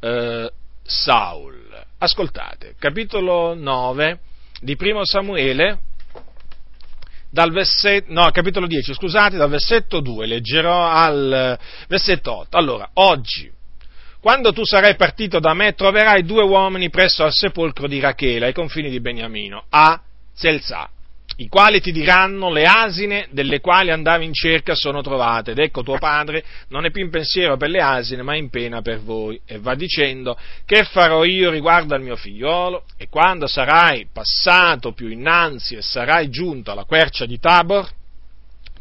eh, 0.00 0.52
Saul. 0.82 1.84
Ascoltate, 1.98 2.74
capitolo 2.78 3.54
9 3.54 4.20
di 4.60 4.76
primo 4.76 5.04
Samuele, 5.04 5.78
dal 7.30 7.52
versetto, 7.52 8.12
no, 8.12 8.30
capitolo 8.30 8.66
10, 8.66 8.94
scusate, 8.94 9.36
dal 9.36 9.48
versetto 9.48 10.00
2, 10.00 10.26
leggerò 10.26 10.88
al 10.88 11.58
versetto 11.88 12.36
8. 12.36 12.56
Allora, 12.56 12.90
oggi, 12.94 13.50
quando 14.20 14.52
tu 14.52 14.64
sarai 14.64 14.96
partito 14.96 15.38
da 15.38 15.54
me, 15.54 15.74
troverai 15.74 16.24
due 16.24 16.42
uomini 16.42 16.90
presso 16.90 17.24
al 17.24 17.32
sepolcro 17.32 17.86
di 17.86 18.00
Rachele, 18.00 18.46
ai 18.46 18.52
confini 18.52 18.90
di 18.90 19.00
Beniamino, 19.00 19.64
a 19.68 20.00
Zelzà, 20.34 20.88
i 21.38 21.48
quali 21.48 21.80
ti 21.80 21.92
diranno 21.92 22.50
le 22.50 22.64
asine 22.64 23.28
delle 23.30 23.60
quali 23.60 23.90
andavi 23.90 24.24
in 24.24 24.32
cerca 24.32 24.74
sono 24.74 25.02
trovate, 25.02 25.50
ed 25.50 25.58
ecco 25.58 25.82
tuo 25.82 25.98
padre 25.98 26.42
non 26.68 26.86
è 26.86 26.90
più 26.90 27.04
in 27.04 27.10
pensiero 27.10 27.56
per 27.58 27.68
le 27.68 27.80
asine, 27.80 28.22
ma 28.22 28.34
in 28.34 28.48
pena 28.48 28.80
per 28.80 29.00
voi. 29.00 29.38
E 29.44 29.58
va 29.58 29.74
dicendo, 29.74 30.38
che 30.64 30.84
farò 30.84 31.24
io 31.24 31.50
riguardo 31.50 31.94
al 31.94 32.02
mio 32.02 32.16
figliolo? 32.16 32.84
E 32.96 33.08
quando 33.08 33.46
sarai 33.46 34.08
passato 34.10 34.92
più 34.92 35.08
innanzi 35.08 35.74
e 35.74 35.82
sarai 35.82 36.30
giunto 36.30 36.70
alla 36.70 36.84
quercia 36.84 37.26
di 37.26 37.38
Tabor, 37.38 37.86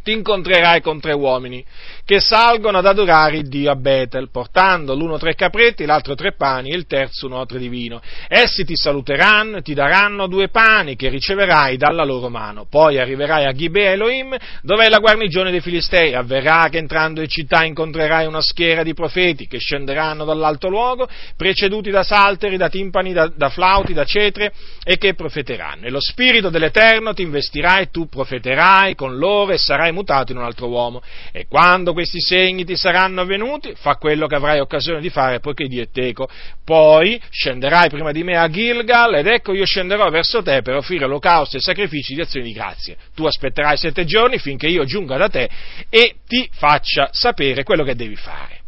ti 0.02 0.12
incontrerai 0.12 0.82
con 0.82 1.02
tre 1.02 1.13
uomini 1.13 1.65
che 2.06 2.20
salgono 2.20 2.78
ad 2.78 2.86
adorare 2.86 3.38
il 3.38 3.50
Dio 3.50 3.72
a 3.72 3.76
Betel, 3.76 4.30
portando 4.30 4.94
l'uno 4.94 5.18
tre 5.18 5.34
capretti, 5.34 5.86
l'altro 5.86 6.13
tre 6.13 6.34
pani 6.34 6.70
e 6.70 6.76
il 6.76 6.86
terzo 6.86 7.26
un 7.26 7.34
otre 7.34 7.58
di 7.58 7.68
vino. 7.68 8.00
Essi 8.28 8.63
ti 8.63 8.76
saluteranno 8.76 9.58
e 9.58 9.62
ti 9.63 9.74
daranno 9.74 10.28
due 10.28 10.50
pani 10.50 10.96
che 10.96 11.10
riceverai 11.10 11.78
dalla 11.78 12.04
loro 12.04 12.30
mano. 12.30 12.68
Poi 12.70 13.00
arriverai 13.00 13.46
a 13.46 13.54
Gibea 13.54 13.91
Elohim, 13.91 14.38
dove 14.62 14.86
è 14.86 14.89
la 14.89 15.00
guarnigione 15.00 15.50
dei 15.50 15.62
Filistei. 15.62 16.13
Avverrà 16.13 16.68
che 16.70 16.78
entrando 16.78 17.22
in 17.22 17.28
città 17.28 17.63
incontrerai 17.63 18.28
una 18.28 18.41
schiera 18.41 18.84
di 18.84 18.94
profeti 18.94 19.48
che 19.48 19.58
scenderanno 19.58 20.26
dall'alto 20.26 20.70
luogo, 20.70 21.10
preceduti 21.36 21.89
da 21.89 22.04
salteri, 22.04 22.56
da 22.56 22.70
timpani, 22.70 23.13
da, 23.13 23.32
da 23.36 23.50
flauti, 23.50 23.94
da 23.94 24.06
cetre, 24.06 24.54
e 24.84 24.98
che 24.98 25.15
profeteranno. 25.15 25.88
E 25.88 25.89
lo 25.89 26.00
Spirito 26.00 26.52
dell'Eterno 26.52 27.15
ti 27.15 27.24
investirà 27.24 27.80
e 27.80 27.89
tu 27.89 28.08
profeterai 28.08 28.94
con 28.94 29.18
loro 29.18 29.54
e 29.54 29.58
sarai 29.58 29.91
mutato 29.91 30.32
in 30.32 30.38
un 30.38 30.44
altro 30.44 30.68
uomo. 30.68 31.02
E 31.32 31.48
quando 31.50 31.94
questi 31.95 32.21
segni 32.21 32.63
ti 32.63 32.75
saranno 32.75 33.21
avvenuti, 33.21 33.73
fa 33.75 33.95
quello 33.95 34.27
che 34.27 34.36
avrai 34.36 34.60
occasione 34.60 35.01
di 35.01 35.10
fare, 35.10 35.39
poiché 35.39 35.65
Dio 35.67 35.81
è 35.81 35.89
teco. 35.91 36.29
Poi 36.63 37.19
scenderai 37.31 37.89
prima 37.89 38.12
di 38.12 38.23
me 38.23 38.38
a 38.38 38.47
Gilgal, 38.47 39.15
ed 39.15 39.25
ecco 39.25 39.53
io 39.53 39.65
scenderò 39.65 40.08
verso 40.12 40.43
te 40.43 40.62
per 40.62 40.75
offrire 40.75 41.05
olocausti 41.05 41.58
e 41.58 41.62
sacrifici 41.62 42.13
di 42.13 42.21
azioni 42.21 42.45
di 42.45 42.53
grazie. 42.53 42.97
Tu 43.15 43.25
aspetterai 43.25 43.77
sette 43.77 44.05
giorni 44.05 44.38
finché 44.38 44.67
io 44.67 44.86
giunga 44.86 45.17
da 45.17 45.29
te 45.29 45.49
e 45.89 46.17
ti 46.27 46.47
faccia 46.51 47.10
sapere 47.12 47.63
quello 47.63 47.84
che 47.84 47.95
devi 47.95 48.15
fare. 48.15 48.60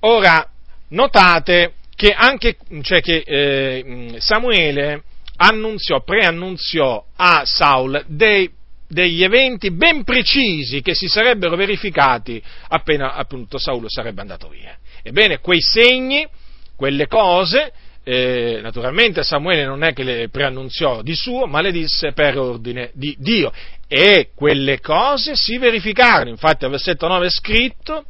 Ora, 0.00 0.46
notate 0.90 1.72
che 1.96 2.12
anche 2.12 2.56
cioè 2.82 3.00
che, 3.00 3.22
eh, 3.26 4.14
Samuele 4.18 5.02
annunziò, 5.38 6.02
preannunziò 6.02 7.04
a 7.16 7.42
Saul 7.44 8.04
dei 8.06 8.50
degli 8.88 9.22
eventi 9.22 9.70
ben 9.70 10.02
precisi 10.02 10.80
che 10.80 10.94
si 10.94 11.06
sarebbero 11.06 11.56
verificati 11.56 12.42
appena 12.68 13.14
appunto 13.14 13.58
Saulo 13.58 13.88
sarebbe 13.88 14.22
andato 14.22 14.48
via. 14.48 14.76
Ebbene, 15.02 15.38
quei 15.38 15.60
segni, 15.60 16.26
quelle 16.74 17.06
cose, 17.06 17.72
eh, 18.02 18.60
naturalmente 18.62 19.22
Samuele 19.22 19.64
non 19.64 19.84
è 19.84 19.92
che 19.92 20.02
le 20.02 20.28
preannunziò 20.30 21.02
di 21.02 21.14
suo, 21.14 21.46
ma 21.46 21.60
le 21.60 21.70
disse 21.70 22.12
per 22.12 22.38
ordine 22.38 22.90
di 22.94 23.14
Dio. 23.18 23.52
E 23.86 24.30
quelle 24.34 24.80
cose 24.80 25.36
si 25.36 25.58
verificarono, 25.58 26.30
infatti 26.30 26.64
al 26.64 26.70
versetto 26.70 27.06
9 27.06 27.26
è 27.26 27.30
scritto, 27.30 28.04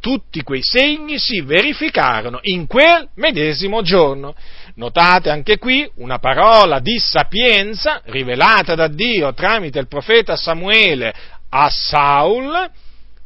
tutti 0.00 0.42
quei 0.42 0.62
segni 0.62 1.18
si 1.18 1.40
verificarono 1.40 2.38
in 2.42 2.66
quel 2.66 3.08
medesimo 3.14 3.80
giorno. 3.80 4.34
Notate 4.76 5.30
anche 5.30 5.58
qui 5.58 5.88
una 5.96 6.18
parola 6.18 6.80
di 6.80 6.98
sapienza 6.98 8.00
rivelata 8.06 8.74
da 8.74 8.88
Dio 8.88 9.32
tramite 9.32 9.78
il 9.78 9.86
profeta 9.86 10.36
Samuele 10.36 11.14
a 11.48 11.70
Saul, 11.70 12.70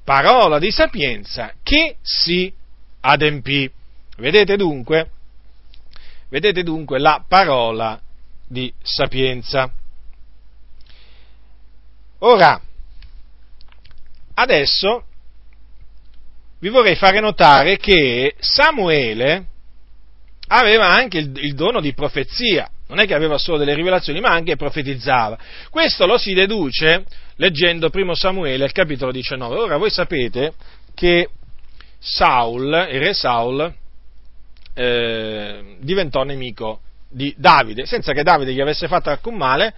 parola 0.04 0.58
di 0.58 0.70
sapienza 0.70 1.52
che 1.62 1.96
si 2.02 2.52
adempì. 3.00 3.70
Vedete 4.18 4.56
dunque? 4.56 5.10
Vedete 6.28 6.62
dunque 6.62 6.98
la 6.98 7.24
parola 7.26 7.98
di 8.46 8.70
sapienza. 8.82 9.70
Ora, 12.18 12.60
adesso 14.34 15.04
vi 16.58 16.68
vorrei 16.68 16.96
fare 16.96 17.20
notare 17.20 17.78
che 17.78 18.34
Samuele, 18.38 19.46
aveva 20.48 20.88
anche 20.88 21.18
il, 21.18 21.32
il 21.36 21.54
dono 21.54 21.80
di 21.80 21.94
profezia, 21.94 22.68
non 22.88 22.98
è 22.98 23.06
che 23.06 23.14
aveva 23.14 23.38
solo 23.38 23.58
delle 23.58 23.74
rivelazioni, 23.74 24.20
ma 24.20 24.30
anche 24.30 24.56
profetizzava. 24.56 25.38
Questo 25.70 26.06
lo 26.06 26.18
si 26.18 26.34
deduce 26.34 27.04
leggendo 27.36 27.90
primo 27.90 28.14
Samuele, 28.14 28.64
il 28.64 28.72
capitolo 28.72 29.12
19. 29.12 29.56
Ora 29.56 29.76
voi 29.76 29.90
sapete 29.90 30.52
che 30.94 31.28
Saul, 31.98 32.88
il 32.90 33.00
re 33.00 33.14
Saul, 33.14 33.72
eh, 34.74 35.76
diventò 35.80 36.22
nemico 36.22 36.80
di 37.10 37.34
Davide, 37.36 37.86
senza 37.86 38.12
che 38.12 38.22
Davide 38.22 38.52
gli 38.52 38.60
avesse 38.60 38.86
fatto 38.86 39.10
alcun 39.10 39.36
male, 39.36 39.74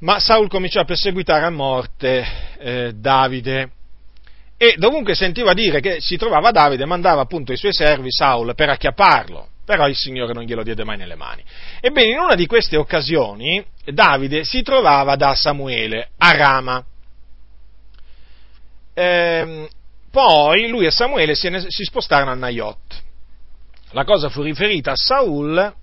ma 0.00 0.18
Saul 0.18 0.48
cominciò 0.48 0.80
a 0.80 0.84
perseguitare 0.84 1.44
a 1.44 1.50
morte 1.50 2.26
eh, 2.58 2.92
Davide 2.94 3.70
e 4.56 4.74
dovunque 4.76 5.14
sentiva 5.14 5.54
dire 5.54 5.80
che 5.80 6.00
si 6.00 6.16
trovava 6.16 6.50
Davide 6.50 6.84
mandava 6.84 7.22
appunto 7.22 7.52
i 7.52 7.56
suoi 7.56 7.72
servi 7.72 8.10
Saul 8.10 8.54
per 8.54 8.68
acchiapparlo, 8.68 9.48
però 9.64 9.88
il 9.88 9.96
Signore 9.96 10.32
non 10.32 10.44
glielo 10.44 10.62
diede 10.62 10.84
mai 10.84 10.96
nelle 10.96 11.16
mani. 11.16 11.42
Ebbene, 11.80 12.10
in 12.10 12.18
una 12.18 12.34
di 12.34 12.46
queste 12.46 12.76
occasioni 12.76 13.64
Davide 13.84 14.44
si 14.44 14.62
trovava 14.62 15.16
da 15.16 15.34
Samuele 15.34 16.10
a 16.18 16.36
Rama. 16.36 16.84
Ehm, 18.94 19.68
poi 20.10 20.68
lui 20.68 20.86
e 20.86 20.90
Samuele 20.90 21.34
si, 21.34 21.48
si 21.68 21.84
spostarono 21.84 22.30
a 22.30 22.34
Naiot. 22.34 23.02
La 23.92 24.04
cosa 24.04 24.28
fu 24.28 24.42
riferita 24.42 24.92
a 24.92 24.96
Saul 24.96 25.74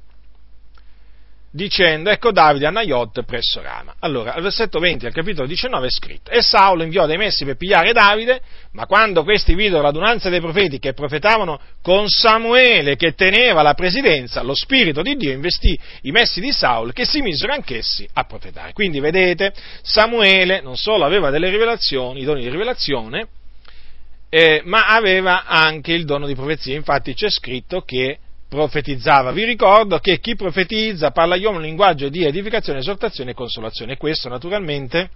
dicendo, 1.51 2.10
ecco 2.10 2.31
Davide 2.31 2.67
a 2.67 2.69
Naiot 2.69 3.23
presso 3.23 3.62
Rama. 3.62 3.95
Allora, 3.99 4.33
al 4.33 4.41
versetto 4.41 4.79
20 4.79 5.05
al 5.05 5.13
capitolo 5.13 5.47
19 5.47 5.88
è 5.88 5.89
scritto, 5.89 6.31
e 6.31 6.41
Saulo 6.41 6.83
inviò 6.83 7.05
dei 7.05 7.17
messi 7.17 7.45
per 7.45 7.55
pigliare 7.55 7.93
Davide, 7.93 8.41
ma 8.71 8.86
quando 8.86 9.23
questi 9.23 9.55
videro 9.55 9.81
l'adunanza 9.81 10.29
dei 10.29 10.39
profeti 10.39 10.79
che 10.79 10.93
profetavano 10.93 11.60
con 11.81 12.07
Samuele 12.10 12.95
che 12.95 13.13
teneva 13.13 13.62
la 13.62 13.73
presidenza, 13.73 14.43
lo 14.43 14.53
Spirito 14.53 15.01
di 15.01 15.15
Dio 15.15 15.31
investì 15.31 15.77
i 16.01 16.12
messi 16.12 16.39
di 16.39 16.51
Saulo 16.51 16.91
che 16.91 17.05
si 17.05 17.21
misero 17.21 17.53
anch'essi 17.53 18.07
a 18.13 18.23
profetare. 18.25 18.73
Quindi 18.73 18.99
vedete, 18.99 19.53
Samuele 19.81 20.62
non 20.62 20.75
solo 20.75 21.05
aveva 21.05 21.29
delle 21.29 21.49
rivelazioni, 21.49 22.21
i 22.21 22.25
doni 22.25 22.41
di 22.41 22.49
rivelazione, 22.49 23.27
eh, 24.29 24.62
ma 24.65 24.88
aveva 24.88 25.45
anche 25.45 25.93
il 25.93 26.05
dono 26.05 26.27
di 26.27 26.36
profezia. 26.36 26.75
Infatti 26.75 27.13
c'è 27.13 27.29
scritto 27.29 27.81
che 27.81 28.19
profetizzava. 28.47 29.31
Vi 29.31 29.43
ricordo 29.43 29.99
che 29.99 30.19
chi 30.19 30.36
profetizza 30.36 31.12
parla 31.12 31.36
agli 31.36 31.43
uomini 31.43 31.63
un 31.63 31.67
linguaggio 31.69 32.10
di 32.10 32.23
edificazione, 32.23 32.79
esortazione 32.79 33.31
e 33.31 33.33
consolazione. 33.36 33.97
Questo 33.97 34.29
naturalmente 34.29 35.10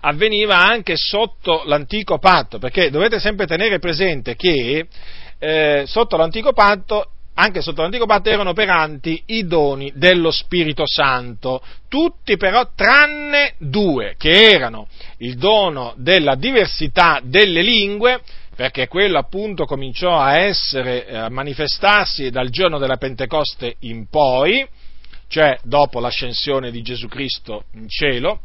avveniva 0.00 0.58
anche 0.58 0.96
sotto 0.96 1.62
l'antico 1.64 2.18
patto, 2.18 2.58
perché 2.58 2.90
dovete 2.90 3.18
sempre 3.18 3.46
tenere 3.46 3.78
presente 3.78 4.36
che 4.36 4.86
eh, 5.38 5.84
sotto 5.86 6.16
l'antico 6.16 6.52
patto 6.52 7.10
anche 7.38 7.60
sotto 7.60 7.82
l'antico 7.82 8.06
patto 8.06 8.30
erano 8.30 8.50
operanti 8.50 9.22
i 9.26 9.46
doni 9.46 9.92
dello 9.94 10.30
Spirito 10.30 10.84
Santo, 10.86 11.62
tutti 11.86 12.38
però 12.38 12.70
tranne 12.74 13.54
due, 13.58 14.14
che 14.16 14.50
erano 14.52 14.88
il 15.18 15.36
dono 15.36 15.92
della 15.96 16.34
diversità 16.34 17.20
delle 17.22 17.60
lingue, 17.60 18.20
perché 18.56 18.88
quello 18.88 19.18
appunto 19.18 19.66
cominciò 19.66 20.18
a 20.18 20.38
essere, 20.38 21.06
a 21.08 21.28
manifestarsi 21.28 22.30
dal 22.30 22.48
giorno 22.48 22.78
della 22.78 22.96
Pentecoste 22.96 23.76
in 23.80 24.08
poi, 24.08 24.66
cioè 25.28 25.58
dopo 25.62 26.00
l'ascensione 26.00 26.70
di 26.70 26.80
Gesù 26.80 27.06
Cristo 27.06 27.64
in 27.74 27.86
cielo, 27.86 28.40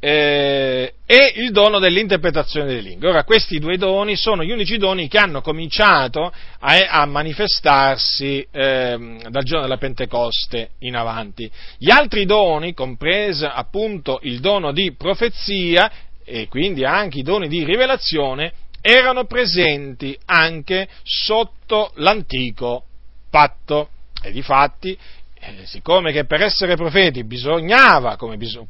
eh, 0.00 0.94
e 1.04 1.32
il 1.36 1.50
dono 1.50 1.78
dell'interpretazione 1.78 2.68
delle 2.68 2.80
lingue. 2.80 3.08
Ora, 3.08 3.24
questi 3.24 3.58
due 3.58 3.76
doni 3.76 4.16
sono 4.16 4.44
gli 4.44 4.50
unici 4.52 4.78
doni 4.78 5.08
che 5.08 5.18
hanno 5.18 5.40
cominciato 5.40 6.32
a, 6.60 6.76
a 6.88 7.04
manifestarsi 7.04 8.46
eh, 8.50 9.18
dal 9.28 9.42
giorno 9.42 9.62
della 9.62 9.76
Pentecoste 9.76 10.70
in 10.80 10.96
avanti. 10.96 11.50
Gli 11.76 11.90
altri 11.90 12.24
doni, 12.26 12.74
compreso 12.74 13.46
appunto 13.46 14.20
il 14.22 14.40
dono 14.40 14.72
di 14.72 14.94
profezia, 14.94 15.90
e 16.28 16.46
quindi 16.48 16.84
anche 16.84 17.20
i 17.20 17.22
doni 17.22 17.48
di 17.48 17.64
rivelazione 17.64 18.52
erano 18.82 19.24
presenti 19.24 20.16
anche 20.26 20.88
sotto 21.02 21.92
l'antico 21.94 22.84
patto. 23.30 23.88
E 24.22 24.30
difatti, 24.30 24.96
eh, 25.40 25.64
siccome 25.64 26.12
che 26.12 26.26
per 26.26 26.42
essere 26.42 26.76
profeti 26.76 27.24
bisognava, 27.24 28.16
come, 28.16 28.36
bis- 28.36 28.60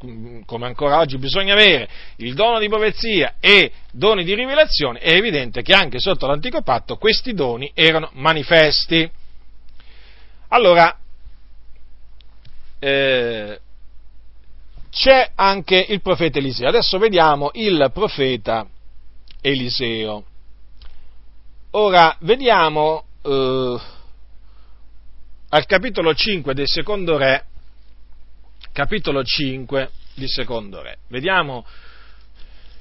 come, 0.45 0.65
ancora 0.65 0.99
oggi 0.99 1.17
bisogna 1.17 1.53
avere, 1.53 1.89
il 2.17 2.33
dono 2.33 2.59
di 2.59 2.69
profezia 2.69 3.35
e 3.39 3.71
doni 3.91 4.23
di 4.23 4.33
rivelazione, 4.35 4.99
è 4.99 5.13
evidente 5.13 5.61
che 5.61 5.73
anche 5.73 5.99
sotto 5.99 6.27
l'antico 6.27 6.61
patto 6.61 6.95
questi 6.95 7.33
doni 7.33 7.69
erano 7.73 8.09
manifesti. 8.13 9.09
Allora, 10.49 10.97
eh, 12.79 13.59
c'è 14.89 15.31
anche 15.35 15.85
il 15.89 16.01
profeta 16.01 16.39
Eliseo. 16.39 16.69
Adesso 16.69 16.97
vediamo 16.97 17.51
il 17.53 17.89
profeta 17.93 18.67
Eliseo. 19.41 20.23
Ora, 21.71 22.15
vediamo 22.21 23.05
eh, 23.21 23.79
al 25.49 25.65
capitolo 25.65 26.13
5 26.13 26.53
del 26.53 26.67
secondo 26.67 27.17
re, 27.17 27.45
capitolo 28.71 29.23
5 29.23 29.91
di 30.15 30.27
secondo 30.27 30.81
re. 30.81 30.97
Vediamo 31.07 31.65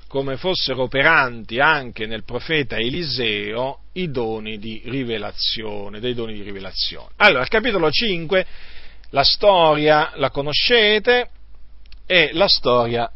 come 0.08 0.38
fossero 0.38 0.84
operanti 0.84 1.60
anche 1.60 2.06
nel 2.06 2.24
profeta 2.24 2.76
Eliseo 2.76 3.80
i 3.92 4.10
doni 4.10 4.58
di 4.58 4.80
rivelazione, 4.86 6.00
dei 6.00 6.14
doni 6.14 6.32
di 6.32 6.42
rivelazione. 6.42 7.10
Allora, 7.16 7.42
al 7.42 7.48
capitolo 7.48 7.90
5 7.90 8.46
la 9.10 9.22
storia 9.24 10.12
la 10.14 10.30
conoscete, 10.30 11.30
è 12.08 12.30
la 12.32 12.48
storia 12.48 13.12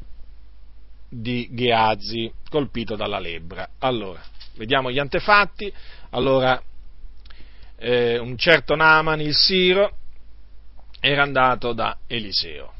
di 1.09 1.48
Geazi, 1.50 2.31
colpito 2.50 2.94
dalla 2.94 3.18
lebbra. 3.18 3.66
Allora, 3.78 4.20
vediamo 4.57 4.90
gli 4.90 4.98
antefatti. 4.98 5.72
Allora, 6.11 6.62
eh, 7.78 8.18
un 8.18 8.37
certo 8.37 8.74
Naaman, 8.74 9.22
il 9.22 9.35
Siro, 9.35 9.96
era 11.00 11.22
andato 11.22 11.72
da 11.72 11.96
Eliseo 12.07 12.70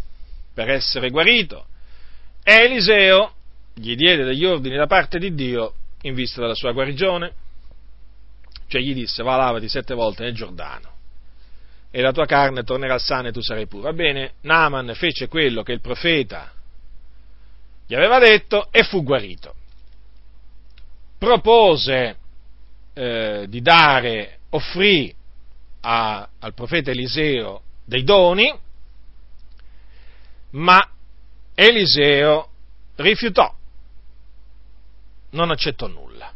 per 0.53 0.68
essere 0.68 1.09
guarito 1.09 1.66
e 2.44 2.53
Eliseo 2.53 3.33
gli 3.72 3.96
diede 3.96 4.22
degli 4.22 4.44
ordini 4.44 4.77
da 4.77 4.87
parte 4.87 5.18
di 5.18 5.35
Dio 5.35 5.75
in 6.03 6.12
vista 6.12 6.42
della 6.42 6.55
sua 6.55 6.72
guarigione, 6.72 7.33
cioè 8.68 8.83
gli 8.83 8.92
disse 8.92 9.22
va 9.22 9.37
lavati 9.37 9.68
sette 9.68 9.94
volte 9.94 10.25
nel 10.25 10.35
Giordano 10.35 10.91
e 11.94 12.00
la 12.00 12.11
tua 12.11 12.24
carne 12.24 12.64
tornerà 12.64 12.98
sana 12.98 13.28
e 13.28 13.33
tu 13.33 13.42
sarai 13.42 13.66
puro. 13.66 13.83
Va 13.83 13.92
bene, 13.92 14.33
Naaman 14.40 14.94
fece 14.94 15.28
quello 15.28 15.62
che 15.62 15.72
il 15.72 15.83
profeta 15.83 16.50
gli 17.87 17.94
aveva 17.94 18.18
detto 18.18 18.68
e 18.72 18.83
fu 18.83 19.02
guarito. 19.02 19.55
Propose 21.18 22.16
eh, 22.94 23.44
di 23.46 23.61
dare, 23.61 24.38
offrì 24.50 25.14
a, 25.83 26.26
al 26.38 26.55
profeta 26.55 26.90
Eliseo 26.90 27.62
dei 27.85 28.05
doni, 28.05 28.59
ma 30.52 30.90
Eliseo 31.55 32.48
rifiutò, 32.96 33.55
non 35.31 35.50
accettò 35.50 35.87
nulla. 35.88 36.33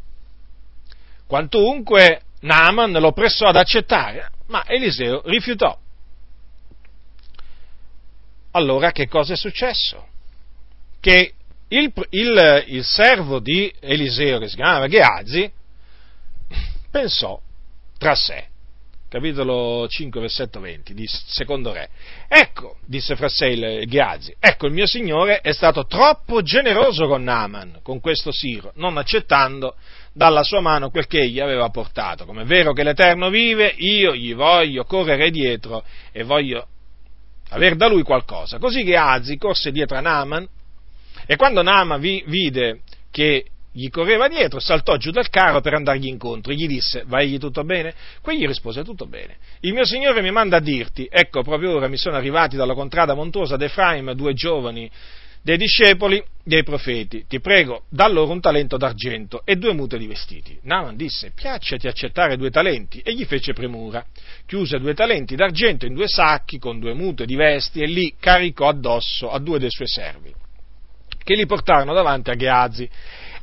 Quantunque 1.26 2.20
Naaman 2.40 2.92
lo 2.92 3.12
pressò 3.12 3.46
ad 3.46 3.56
accettare, 3.56 4.30
ma 4.46 4.64
Eliseo 4.66 5.22
rifiutò. 5.26 5.76
Allora 8.52 8.90
che 8.92 9.06
cosa 9.06 9.34
è 9.34 9.36
successo? 9.36 10.08
Che 11.00 11.34
il, 11.68 11.92
il, 12.10 12.64
il 12.68 12.84
servo 12.84 13.40
di 13.40 13.72
Eliseo, 13.80 14.38
che 14.38 14.48
si 14.48 14.56
chiamava 14.56 14.88
Geazi, 14.88 15.50
pensò 16.90 17.40
tra 17.98 18.14
sé, 18.14 18.46
capitolo 19.08 19.86
5, 19.88 20.20
versetto 20.20 20.60
20, 20.60 20.94
di 20.94 21.06
secondo 21.06 21.72
re. 21.72 21.88
Ecco, 22.28 22.78
disse 22.86 23.16
fra 23.16 23.28
sé 23.28 23.46
il 23.48 23.88
Gheazi, 23.88 24.34
ecco 24.38 24.66
il 24.66 24.72
mio 24.72 24.86
signore 24.86 25.40
è 25.40 25.52
stato 25.52 25.86
troppo 25.86 26.42
generoso 26.42 27.06
con 27.06 27.22
Naaman, 27.24 27.80
con 27.82 28.00
questo 28.00 28.32
Siro, 28.32 28.72
non 28.76 28.96
accettando 28.96 29.76
dalla 30.16 30.42
sua 30.42 30.60
mano 30.60 30.88
quel 30.88 31.06
che 31.06 31.20
egli 31.20 31.40
aveva 31.40 31.68
portato. 31.68 32.24
Come 32.24 32.42
è 32.42 32.44
vero 32.46 32.72
che 32.72 32.82
l'Eterno 32.82 33.28
vive, 33.28 33.74
io 33.76 34.14
gli 34.14 34.34
voglio 34.34 34.84
correre 34.84 35.30
dietro 35.30 35.84
e 36.10 36.24
voglio 36.24 36.66
aver 37.50 37.76
da 37.76 37.86
lui 37.86 38.02
qualcosa. 38.02 38.58
Così 38.58 38.82
Gheazi 38.82 39.36
corse 39.36 39.70
dietro 39.70 39.98
a 39.98 40.00
Naaman 40.00 40.48
e 41.26 41.36
quando 41.36 41.60
Naaman 41.60 42.00
vi, 42.00 42.24
vide 42.28 42.80
che 43.10 43.44
gli 43.70 43.90
correva 43.90 44.26
dietro, 44.26 44.58
saltò 44.58 44.96
giù 44.96 45.10
dal 45.10 45.28
carro 45.28 45.60
per 45.60 45.74
andargli 45.74 46.06
incontro 46.06 46.50
e 46.50 46.54
gli 46.54 46.66
disse, 46.66 47.04
vai 47.06 47.38
tutto 47.38 47.62
bene? 47.62 47.92
Quegli 48.22 48.46
rispose, 48.46 48.82
tutto 48.84 49.04
bene. 49.04 49.36
Il 49.60 49.74
mio 49.74 49.84
Signore 49.84 50.22
mi 50.22 50.30
manda 50.30 50.56
a 50.56 50.60
dirti, 50.60 51.06
ecco, 51.10 51.42
proprio 51.42 51.74
ora 51.74 51.88
mi 51.88 51.98
sono 51.98 52.16
arrivati 52.16 52.56
dalla 52.56 52.72
contrada 52.72 53.12
montuosa 53.12 53.58
d'Efraim 53.58 54.12
due 54.12 54.32
giovani 54.32 54.90
dei 55.46 55.56
discepoli 55.56 56.20
dei 56.42 56.64
profeti. 56.64 57.24
Ti 57.28 57.38
prego, 57.38 57.84
da 57.88 58.08
loro 58.08 58.32
un 58.32 58.40
talento 58.40 58.76
d'argento 58.76 59.42
e 59.44 59.54
due 59.54 59.74
mute 59.74 59.96
di 59.96 60.08
vestiti. 60.08 60.58
Naaman 60.62 60.96
disse, 60.96 61.30
piacciati 61.30 61.86
accettare 61.86 62.36
due 62.36 62.50
talenti, 62.50 62.98
e 62.98 63.14
gli 63.14 63.24
fece 63.24 63.52
premura. 63.52 64.04
Chiuse 64.44 64.80
due 64.80 64.92
talenti 64.92 65.36
d'argento 65.36 65.86
in 65.86 65.94
due 65.94 66.08
sacchi 66.08 66.58
con 66.58 66.80
due 66.80 66.94
mute 66.94 67.26
di 67.26 67.36
vesti 67.36 67.80
e 67.80 67.86
li 67.86 68.16
caricò 68.18 68.66
addosso 68.66 69.30
a 69.30 69.38
due 69.38 69.60
dei 69.60 69.70
suoi 69.70 69.86
servi, 69.86 70.34
che 71.22 71.36
li 71.36 71.46
portarono 71.46 71.94
davanti 71.94 72.30
a 72.30 72.34
Geazi 72.34 72.90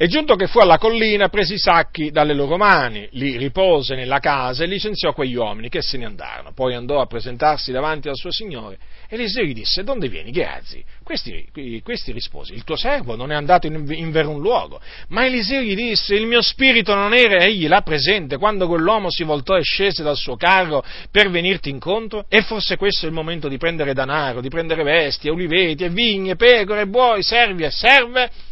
E 0.03 0.07
giunto 0.07 0.35
che 0.35 0.47
fu 0.47 0.59
alla 0.59 0.77
collina, 0.77 1.29
prese 1.29 1.53
i 1.53 1.57
sacchi 1.57 2.11
dalle 2.11 2.33
loro 2.33 2.57
mani, 2.57 3.07
li 3.11 3.37
ripose 3.37 3.95
nella 3.95 4.19
casa 4.19 4.65
e 4.65 4.67
licenziò 4.67 5.13
quegli 5.13 5.35
uomini 5.35 5.69
che 5.69 5.81
se 5.81 5.97
ne 5.97 6.03
andarono. 6.03 6.51
Poi 6.51 6.75
andò 6.75 6.99
a 6.99 7.05
presentarsi 7.05 7.71
davanti 7.71 8.09
al 8.09 8.17
suo 8.17 8.29
signore. 8.29 8.79
Eliseo 9.07 9.45
gli 9.45 9.53
disse, 9.53 9.81
donde 9.85 10.09
vieni, 10.09 10.33
Geazi? 10.33 10.83
Questi, 11.01 11.47
questi 11.81 12.11
rispose, 12.11 12.53
il 12.53 12.65
tuo 12.65 12.75
servo 12.75 13.15
non 13.15 13.31
è 13.31 13.35
andato 13.35 13.65
in, 13.67 13.81
in 13.91 14.11
verun 14.11 14.41
luogo. 14.41 14.81
Ma 15.07 15.25
Eliseo 15.25 15.61
gli 15.61 15.73
disse, 15.73 16.15
il 16.15 16.25
mio 16.25 16.41
spirito 16.41 16.93
non 16.93 17.13
era 17.13 17.37
egli 17.37 17.69
là 17.69 17.79
presente 17.79 18.37
quando 18.37 18.67
quell'uomo 18.67 19.09
si 19.09 19.23
voltò 19.23 19.55
e 19.55 19.61
scese 19.61 20.03
dal 20.03 20.17
suo 20.17 20.35
carro 20.35 20.83
per 21.11 21.29
venirti 21.29 21.69
incontro? 21.69 22.25
E 22.27 22.41
forse 22.41 22.75
questo 22.75 23.05
è 23.05 23.07
il 23.07 23.15
momento 23.15 23.47
di 23.47 23.57
prendere 23.57 23.93
danaro, 23.93 24.41
di 24.41 24.49
prendere 24.49 24.83
bestie, 24.83 25.31
oliveti, 25.31 25.85
e 25.85 25.89
vigne, 25.89 26.35
pecore, 26.35 26.87
buoi, 26.87 27.23
servi 27.23 27.63
e 27.63 27.71
serve? 27.71 28.51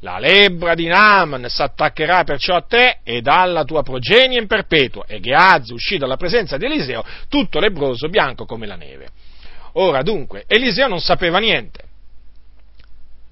La 0.00 0.18
lebbra 0.18 0.74
di 0.74 0.86
Naaman 0.86 1.48
s'attaccherà 1.48 2.24
perciò 2.24 2.54
a 2.54 2.62
te 2.62 2.98
ed 3.02 3.26
alla 3.26 3.64
tua 3.64 3.82
progenie 3.82 4.38
in 4.38 4.46
perpetuo. 4.46 5.04
E 5.06 5.20
Gehazi 5.20 5.72
uscì 5.72 5.96
dalla 5.96 6.16
presenza 6.16 6.56
di 6.56 6.66
Eliseo, 6.66 7.04
tutto 7.28 7.58
lebroso, 7.58 8.08
bianco 8.08 8.44
come 8.44 8.66
la 8.66 8.76
neve. 8.76 9.08
Ora 9.72 10.02
dunque, 10.02 10.44
Eliseo 10.46 10.88
non 10.88 11.00
sapeva 11.00 11.38
niente, 11.38 11.80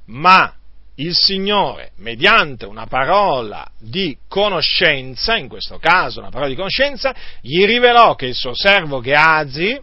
ma 0.06 0.54
il 0.96 1.14
Signore, 1.14 1.90
mediante 1.96 2.66
una 2.66 2.86
parola 2.86 3.66
di 3.78 4.16
conoscenza, 4.28 5.36
in 5.36 5.48
questo 5.48 5.78
caso 5.78 6.20
una 6.20 6.30
parola 6.30 6.48
di 6.48 6.54
conoscenza, 6.54 7.14
gli 7.40 7.64
rivelò 7.64 8.14
che 8.14 8.26
il 8.26 8.34
suo 8.34 8.54
servo 8.54 9.00
Gehazi 9.00 9.80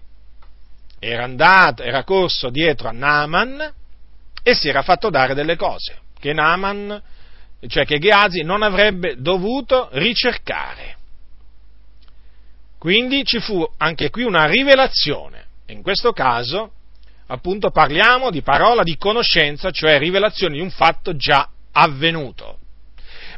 era 1.00 1.24
andato, 1.24 1.84
era 1.84 2.04
corso 2.04 2.50
dietro 2.50 2.88
a 2.88 2.92
Naaman 2.92 3.74
e 4.44 4.54
si 4.54 4.70
era 4.70 4.84
fatto 4.84 5.10
dare 5.10 5.34
delle 5.34 5.56
cose 5.56 6.02
che 6.22 6.32
Naaman, 6.32 7.02
cioè 7.68 7.84
che 7.84 8.00
Gehazi 8.00 8.44
non 8.44 8.62
avrebbe 8.62 9.16
dovuto 9.20 9.90
ricercare. 9.94 10.96
Quindi 12.78 13.26
ci 13.26 13.40
fu 13.40 13.68
anche 13.78 14.10
qui 14.10 14.24
una 14.24 14.46
rivelazione. 14.46 15.46
In 15.68 15.82
questo 15.82 16.14
caso, 16.14 16.72
appunto, 17.28 17.72
parliamo 17.72 18.30
di 18.30 18.42
parola 18.42 18.84
di 18.84 18.98
conoscenza, 18.98 19.72
cioè 19.72 20.00
rivelazione 20.00 20.56
di 20.56 20.62
un 20.62 20.72
fatto 20.72 21.16
già 21.16 21.50
avvenuto 21.74 22.60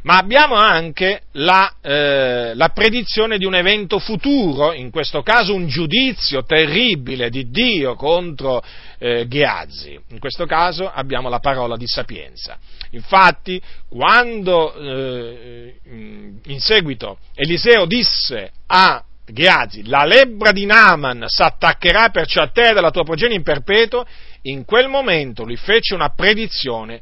ma 0.03 0.17
abbiamo 0.17 0.55
anche 0.55 1.23
la, 1.33 1.75
eh, 1.81 2.53
la, 2.55 2.69
predizione 2.69 3.37
di 3.37 3.45
un 3.45 3.55
evento 3.55 3.99
futuro, 3.99 4.73
in 4.73 4.89
questo 4.89 5.21
caso 5.21 5.53
un 5.53 5.67
giudizio 5.67 6.43
terribile 6.43 7.29
di 7.29 7.49
Dio 7.49 7.95
contro 7.95 8.61
eh, 8.99 9.27
Geazzi. 9.27 9.97
In 10.09 10.19
questo 10.19 10.45
caso 10.45 10.91
abbiamo 10.91 11.29
la 11.29 11.39
parola 11.39 11.77
di 11.77 11.87
sapienza. 11.87 12.57
Infatti, 12.91 13.61
quando 13.89 14.73
eh, 14.75 15.79
in 15.85 16.59
seguito 16.59 17.19
Eliseo 17.33 17.85
disse 17.85 18.51
a 18.67 19.03
Geazi, 19.25 19.87
la 19.87 20.03
lebbra 20.03 20.51
di 20.51 20.65
Naaman 20.65 21.23
s'attaccherà 21.27 22.09
perciò 22.09 22.41
a 22.41 22.49
te 22.49 22.73
dalla 22.73 22.91
tua 22.91 23.03
progenie 23.03 23.37
in 23.37 23.43
perpetuo, 23.43 24.05
in 24.43 24.65
quel 24.65 24.89
momento 24.89 25.45
lui 25.45 25.55
fece 25.55 25.93
una 25.93 26.09
predizione 26.09 27.01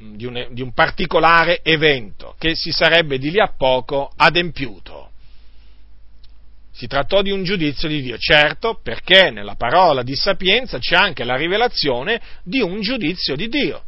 di 0.00 0.24
un, 0.24 0.48
di 0.50 0.62
un 0.62 0.72
particolare 0.72 1.60
evento 1.62 2.34
che 2.38 2.54
si 2.54 2.72
sarebbe 2.72 3.18
di 3.18 3.30
lì 3.30 3.38
a 3.38 3.52
poco 3.56 4.10
adempiuto. 4.16 5.10
Si 6.72 6.86
trattò 6.86 7.20
di 7.20 7.30
un 7.30 7.44
giudizio 7.44 7.88
di 7.88 8.00
Dio, 8.00 8.16
certo, 8.16 8.80
perché 8.82 9.30
nella 9.30 9.56
parola 9.56 10.02
di 10.02 10.16
sapienza 10.16 10.78
c'è 10.78 10.96
anche 10.96 11.24
la 11.24 11.36
rivelazione 11.36 12.20
di 12.42 12.60
un 12.60 12.80
giudizio 12.80 13.36
di 13.36 13.48
Dio. 13.48 13.84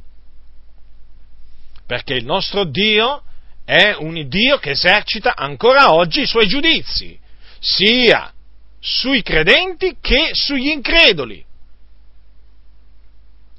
Perché 1.86 2.14
il 2.14 2.26
nostro 2.26 2.64
Dio 2.64 3.22
è 3.64 3.94
un 3.98 4.28
Dio 4.28 4.58
che 4.58 4.70
esercita 4.70 5.34
ancora 5.34 5.94
oggi 5.94 6.20
i 6.20 6.26
suoi 6.26 6.46
giudizi, 6.46 7.18
sia 7.58 8.30
sui 8.78 9.22
credenti 9.22 9.96
che 10.00 10.30
sugli 10.32 10.68
increduli. 10.68 11.42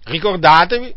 Ricordatevi 0.03 0.93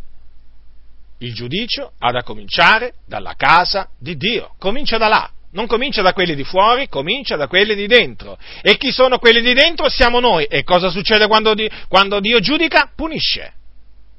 il 1.18 1.34
giudizio 1.34 1.92
ha 1.98 2.10
da 2.10 2.22
cominciare 2.22 2.94
dalla 3.06 3.34
casa 3.36 3.88
di 3.98 4.16
Dio. 4.16 4.54
Comincia 4.58 4.98
da 4.98 5.08
là. 5.08 5.30
Non 5.52 5.66
comincia 5.66 6.02
da 6.02 6.12
quelli 6.12 6.34
di 6.34 6.44
fuori, 6.44 6.88
comincia 6.88 7.36
da 7.36 7.46
quelli 7.46 7.74
di 7.74 7.86
dentro. 7.86 8.36
E 8.60 8.76
chi 8.76 8.92
sono 8.92 9.18
quelli 9.18 9.40
di 9.40 9.54
dentro? 9.54 9.88
Siamo 9.88 10.20
noi. 10.20 10.44
E 10.44 10.64
cosa 10.64 10.90
succede 10.90 11.26
quando, 11.26 11.54
quando 11.88 12.20
Dio 12.20 12.40
giudica? 12.40 12.90
Punisce. 12.94 13.52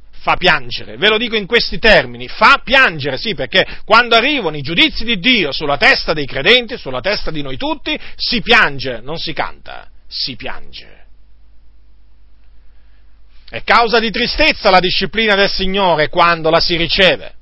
Fa 0.09 0.35
piangere. 0.35 0.97
Ve 0.97 1.09
lo 1.09 1.17
dico 1.17 1.35
in 1.35 1.45
questi 1.45 1.77
termini. 1.77 2.27
Fa 2.27 2.61
piangere, 2.63 3.17
sì, 3.17 3.35
perché 3.35 3.65
quando 3.85 4.15
arrivano 4.15 4.57
i 4.57 4.61
giudizi 4.61 5.05
di 5.05 5.19
Dio 5.19 5.51
sulla 5.51 5.77
testa 5.77 6.13
dei 6.13 6.25
credenti, 6.25 6.75
sulla 6.75 7.01
testa 7.01 7.29
di 7.29 7.43
noi 7.43 7.55
tutti, 7.55 7.97
si 8.15 8.41
piange, 8.41 8.99
non 9.01 9.17
si 9.17 9.33
canta, 9.33 9.87
si 10.07 10.35
piange. 10.35 10.96
È 13.49 13.63
causa 13.63 13.99
di 13.99 14.11
tristezza 14.11 14.69
la 14.69 14.79
disciplina 14.79 15.35
del 15.35 15.49
Signore 15.49 16.09
quando 16.09 16.49
la 16.49 16.59
si 16.59 16.75
riceve, 16.75 17.33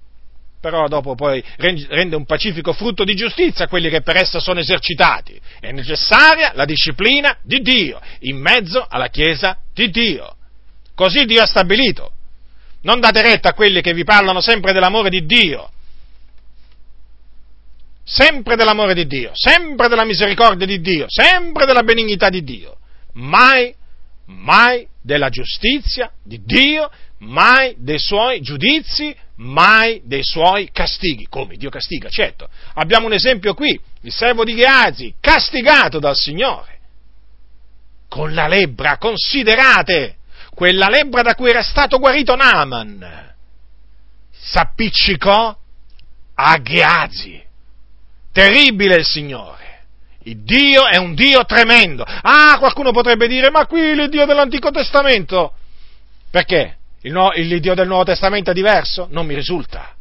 però 0.62 0.88
dopo 0.88 1.16
poi 1.16 1.44
rende 1.58 2.16
un 2.16 2.26
pacifico 2.26 2.74
frutto 2.74 3.04
di 3.04 3.16
giustizia 3.16 3.66
a 3.66 3.68
quelli 3.68 3.90
che 3.90 4.02
per 4.02 4.18
essa 4.18 4.40
sono 4.40 4.60
esercitati. 4.60 5.40
È 5.60 5.72
necessaria 5.72 6.52
la 6.54 6.66
disciplina 6.66 7.38
di 7.42 7.60
Dio 7.60 8.00
in 8.22 8.38
mezzo 8.38 8.86
alla 8.88 9.08
Chiesa 9.08 9.58
di 9.74 9.90
Dio. 9.90 10.36
Così 10.94 11.26
Dio 11.26 11.42
ha 11.42 11.48
stabilito. 11.48 12.12
Non 12.82 13.00
date 13.00 13.22
retta 13.24 13.50
a 13.50 13.54
quelli 13.54 13.82
che 13.82 13.94
vi 13.94 14.04
parlano 14.04 14.42
sempre 14.42 14.74
dell'amore 14.74 15.10
di 15.10 15.26
Dio, 15.26 15.72
sempre 18.04 18.56
dell'amore 18.56 18.94
di 18.94 19.08
Dio, 19.08 19.32
sempre 19.34 19.88
della 19.88 20.06
misericordia 20.06 20.68
di 20.68 20.80
Dio, 20.82 21.06
sempre 21.08 21.66
della 21.66 21.82
benignità 21.82 22.30
di 22.30 22.44
Dio. 22.44 22.78
Mai, 23.14 23.74
mai 24.26 24.88
della 25.02 25.30
giustizia 25.30 26.12
di 26.24 26.42
Dio, 26.44 26.90
mai 27.20 27.76
dei 27.78 28.00
suoi 28.00 28.42
giudizi, 28.42 29.16
mai 29.38 30.02
dei 30.04 30.24
suoi 30.24 30.70
castighi. 30.72 31.28
Come 31.28 31.56
Dio 31.58 31.70
castiga, 31.70 32.10
certo. 32.10 32.50
Abbiamo 32.76 33.06
un 33.06 33.14
esempio 33.14 33.54
qui, 33.54 33.80
il 34.02 34.12
servo 34.12 34.44
di 34.44 34.56
Geazi, 34.56 35.16
castigato 35.20 36.00
dal 36.00 36.16
Signore, 36.16 36.80
con 38.08 38.34
la 38.34 38.48
lebbra, 38.48 38.98
considerate, 38.98 40.18
quella 40.54 40.88
lebbra 40.88 41.22
da 41.22 41.36
cui 41.36 41.50
era 41.50 41.64
stato 41.64 42.00
guarito 42.00 42.36
Naaman, 42.36 43.34
s'appiccicò 44.32 45.58
a 46.36 46.62
Geazi. 46.62 47.44
Terribile 48.32 48.96
il 48.96 49.06
Signore. 49.06 49.65
Il 50.28 50.44
Dio 50.44 50.88
è 50.88 50.98
un 50.98 51.14
Dio 51.14 51.46
tremendo. 51.46 52.04
Ah, 52.04 52.56
qualcuno 52.58 52.92
potrebbe 52.92 53.28
dire, 53.28 53.52
ma 53.52 53.68
qui 53.68 53.82
il 53.82 54.10
Dio 54.10 54.26
dell'Antico 54.26 54.72
Testamento. 54.72 55.54
Perché? 56.32 56.78
Il, 57.02 57.12
no, 57.12 57.32
il 57.36 57.60
Dio 57.60 57.76
del 57.76 57.88
Nuovo 57.88 58.06
Testamento 58.06 58.50
è 58.50 58.54
diverso? 58.54 59.08
Non 59.12 59.28
mi 59.28 59.36
risulta. 59.36 59.94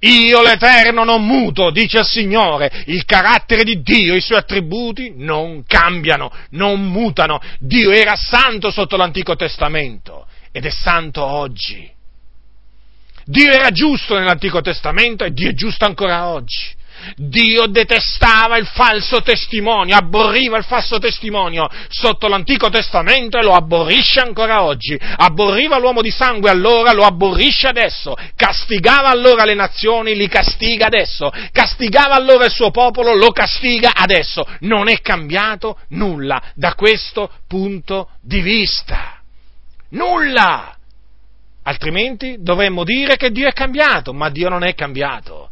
Io 0.00 0.42
l'Eterno 0.42 1.04
non 1.04 1.24
muto, 1.24 1.70
dice 1.70 2.00
il 2.00 2.04
Signore, 2.04 2.70
il 2.86 3.06
carattere 3.06 3.64
di 3.64 3.80
Dio, 3.80 4.14
i 4.14 4.20
suoi 4.20 4.38
attributi 4.38 5.14
non 5.16 5.64
cambiano, 5.66 6.30
non 6.50 6.86
mutano. 6.90 7.40
Dio 7.58 7.90
era 7.92 8.14
santo 8.14 8.70
sotto 8.70 8.98
l'Antico 8.98 9.36
Testamento 9.36 10.26
ed 10.52 10.66
è 10.66 10.70
santo 10.70 11.24
oggi. 11.24 11.90
Dio 13.24 13.50
era 13.50 13.70
giusto 13.70 14.18
nell'Antico 14.18 14.60
Testamento 14.60 15.24
e 15.24 15.32
Dio 15.32 15.48
è 15.48 15.54
giusto 15.54 15.86
ancora 15.86 16.28
oggi. 16.28 16.74
Dio 17.14 17.66
detestava 17.66 18.56
il 18.56 18.66
falso 18.66 19.22
testimonio, 19.22 19.96
abborriva 19.96 20.58
il 20.58 20.64
falso 20.64 20.98
testimonio 20.98 21.68
sotto 21.88 22.26
l'Antico 22.28 22.68
Testamento 22.68 23.38
e 23.38 23.42
lo 23.42 23.52
abborrisce 23.52 24.20
ancora 24.20 24.62
oggi. 24.62 24.98
Abborriva 24.98 25.78
l'uomo 25.78 26.02
di 26.02 26.10
sangue 26.10 26.50
allora, 26.50 26.92
lo 26.92 27.04
abborrisce 27.04 27.68
adesso. 27.68 28.14
Castigava 28.34 29.08
allora 29.08 29.44
le 29.44 29.54
nazioni, 29.54 30.16
li 30.16 30.28
castiga 30.28 30.86
adesso. 30.86 31.30
Castigava 31.52 32.14
allora 32.14 32.46
il 32.46 32.52
suo 32.52 32.70
popolo, 32.70 33.14
lo 33.14 33.30
castiga 33.30 33.92
adesso. 33.94 34.46
Non 34.60 34.88
è 34.88 35.00
cambiato 35.00 35.78
nulla 35.90 36.42
da 36.54 36.74
questo 36.74 37.30
punto 37.46 38.10
di 38.20 38.40
vista. 38.40 39.20
Nulla! 39.90 40.76
Altrimenti 41.62 42.36
dovremmo 42.38 42.84
dire 42.84 43.16
che 43.16 43.30
Dio 43.30 43.48
è 43.48 43.52
cambiato, 43.52 44.12
ma 44.12 44.30
Dio 44.30 44.48
non 44.48 44.62
è 44.62 44.74
cambiato. 44.74 45.50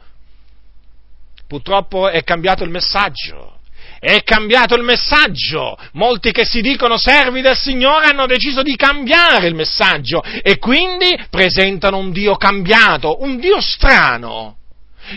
Purtroppo 1.55 2.09
è 2.09 2.25
cambiato 2.25 2.65
il 2.65 2.71
messaggio. 2.71 3.61
È 4.01 4.25
cambiato 4.25 4.75
il 4.75 4.83
messaggio. 4.83 5.79
Molti 5.93 6.33
che 6.33 6.45
si 6.45 6.61
dicono 6.61 6.99
servi 6.99 7.43
del 7.43 7.57
Signore 7.57 8.07
hanno 8.07 8.27
deciso 8.27 8.63
di 8.63 8.75
cambiare 8.75 9.47
il 9.47 9.55
messaggio 9.55 10.21
e 10.21 10.59
quindi 10.59 11.17
presentano 11.31 11.99
un 11.99 12.11
Dio 12.11 12.35
cambiato, 12.35 13.23
un 13.23 13.39
Dio 13.39 13.61
strano. 13.61 14.57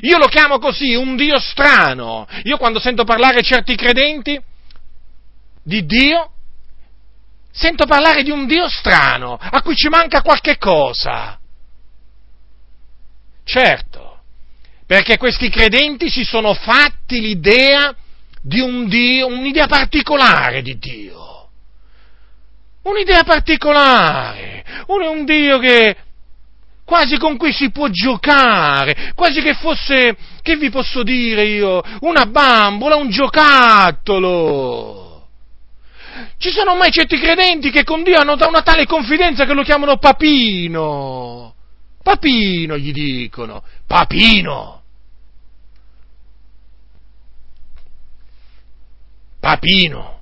Io 0.02 0.20
lo 0.20 0.28
chiamo 0.28 0.60
così, 0.60 0.94
un 0.94 1.16
Dio 1.16 1.40
strano. 1.40 2.28
Io 2.44 2.58
quando 2.58 2.78
sento 2.78 3.04
parlare 3.04 3.42
certi 3.42 3.76
credenti 3.76 4.40
di 5.64 5.88
Dio, 5.88 6.34
sento 7.52 7.88
parlare 7.88 8.22
di 8.22 8.30
un 8.30 8.46
Dio 8.46 8.70
strano, 8.70 9.40
a 9.42 9.60
cui 9.64 9.76
ci 9.76 9.90
manca 9.90 10.22
qualche 10.22 10.60
cosa. 10.60 11.40
Certo, 13.44 14.07
Perché 14.88 15.18
questi 15.18 15.50
credenti 15.50 16.10
si 16.10 16.24
sono 16.24 16.54
fatti 16.54 17.20
l'idea 17.20 17.94
di 18.42 18.62
un 18.62 18.88
Dio, 18.88 19.28
un'idea 19.28 19.68
particolare 19.68 20.62
di 20.62 20.78
Dio. 20.78 21.50
Un'idea 22.84 23.26
particolare. 23.26 24.64
Un, 24.88 25.02
un 25.02 25.26
Dio 25.26 25.60
che 25.60 25.94
quasi 26.86 27.18
con 27.18 27.36
cui 27.36 27.52
si 27.52 27.70
può 27.70 27.90
giocare, 27.90 29.12
quasi 29.14 29.42
che 29.42 29.56
fosse, 29.56 30.16
che 30.42 30.56
vi 30.56 30.70
posso 30.70 31.04
dire 31.04 31.44
io, 31.44 31.84
una 32.00 32.26
bambola, 32.26 32.96
un 32.96 33.10
giocattolo. 33.10 34.48
Ci 36.38 36.50
sono 36.50 36.76
mai 36.76 36.92
certi 36.92 37.20
credenti 37.20 37.72
che 37.72 37.84
con 37.84 38.04
Dio 38.04 38.18
hanno 38.18 38.38
una 38.48 38.62
tale 38.62 38.86
confidenza 38.86 39.44
che 39.46 39.54
lo 39.54 39.64
chiamano 39.64 39.98
papino. 39.98 41.56
Papino 42.08 42.78
gli 42.78 42.94
dicono, 42.94 43.66
papino. 43.86 44.82
Papino. 49.42 50.22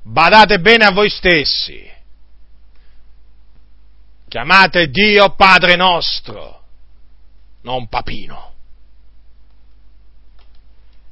Badate 0.00 0.60
bene 0.60 0.86
a 0.86 0.92
voi 0.92 1.10
stessi. 1.10 1.86
Chiamate 4.28 4.88
Dio 4.88 5.34
Padre 5.34 5.76
nostro, 5.76 6.64
non 7.60 7.86
Papino. 7.86 8.54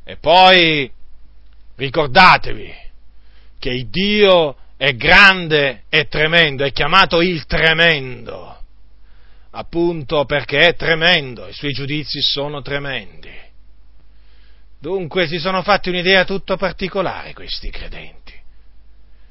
E 0.05 0.17
poi 0.17 0.91
ricordatevi 1.75 2.75
che 3.59 3.69
il 3.69 3.89
Dio 3.89 4.57
è 4.79 4.95
grande 4.95 5.83
e 5.88 6.07
tremendo, 6.07 6.64
è 6.64 6.71
chiamato 6.71 7.21
il 7.21 7.47
tremendo, 7.47 8.62
appunto 9.51 10.25
perché 10.25 10.69
è 10.69 10.77
tremendo, 10.77 11.49
i 11.49 11.53
suoi 11.53 11.73
giudizi 11.73 12.23
sono 12.23 12.62
tremendi. 12.62 13.47
Dunque 14.81 15.27
si 15.27 15.41
sono 15.41 15.62
fatti 15.62 15.88
un'idea 15.88 16.25
tutto 16.25 16.57
particolare 16.57 17.35
questi 17.35 17.71
credenti. 17.71 18.33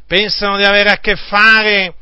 Pensano 0.06 0.58
di 0.58 0.66
avere 0.66 0.90
a 0.90 1.00
che 1.00 1.16
fare 1.16 1.96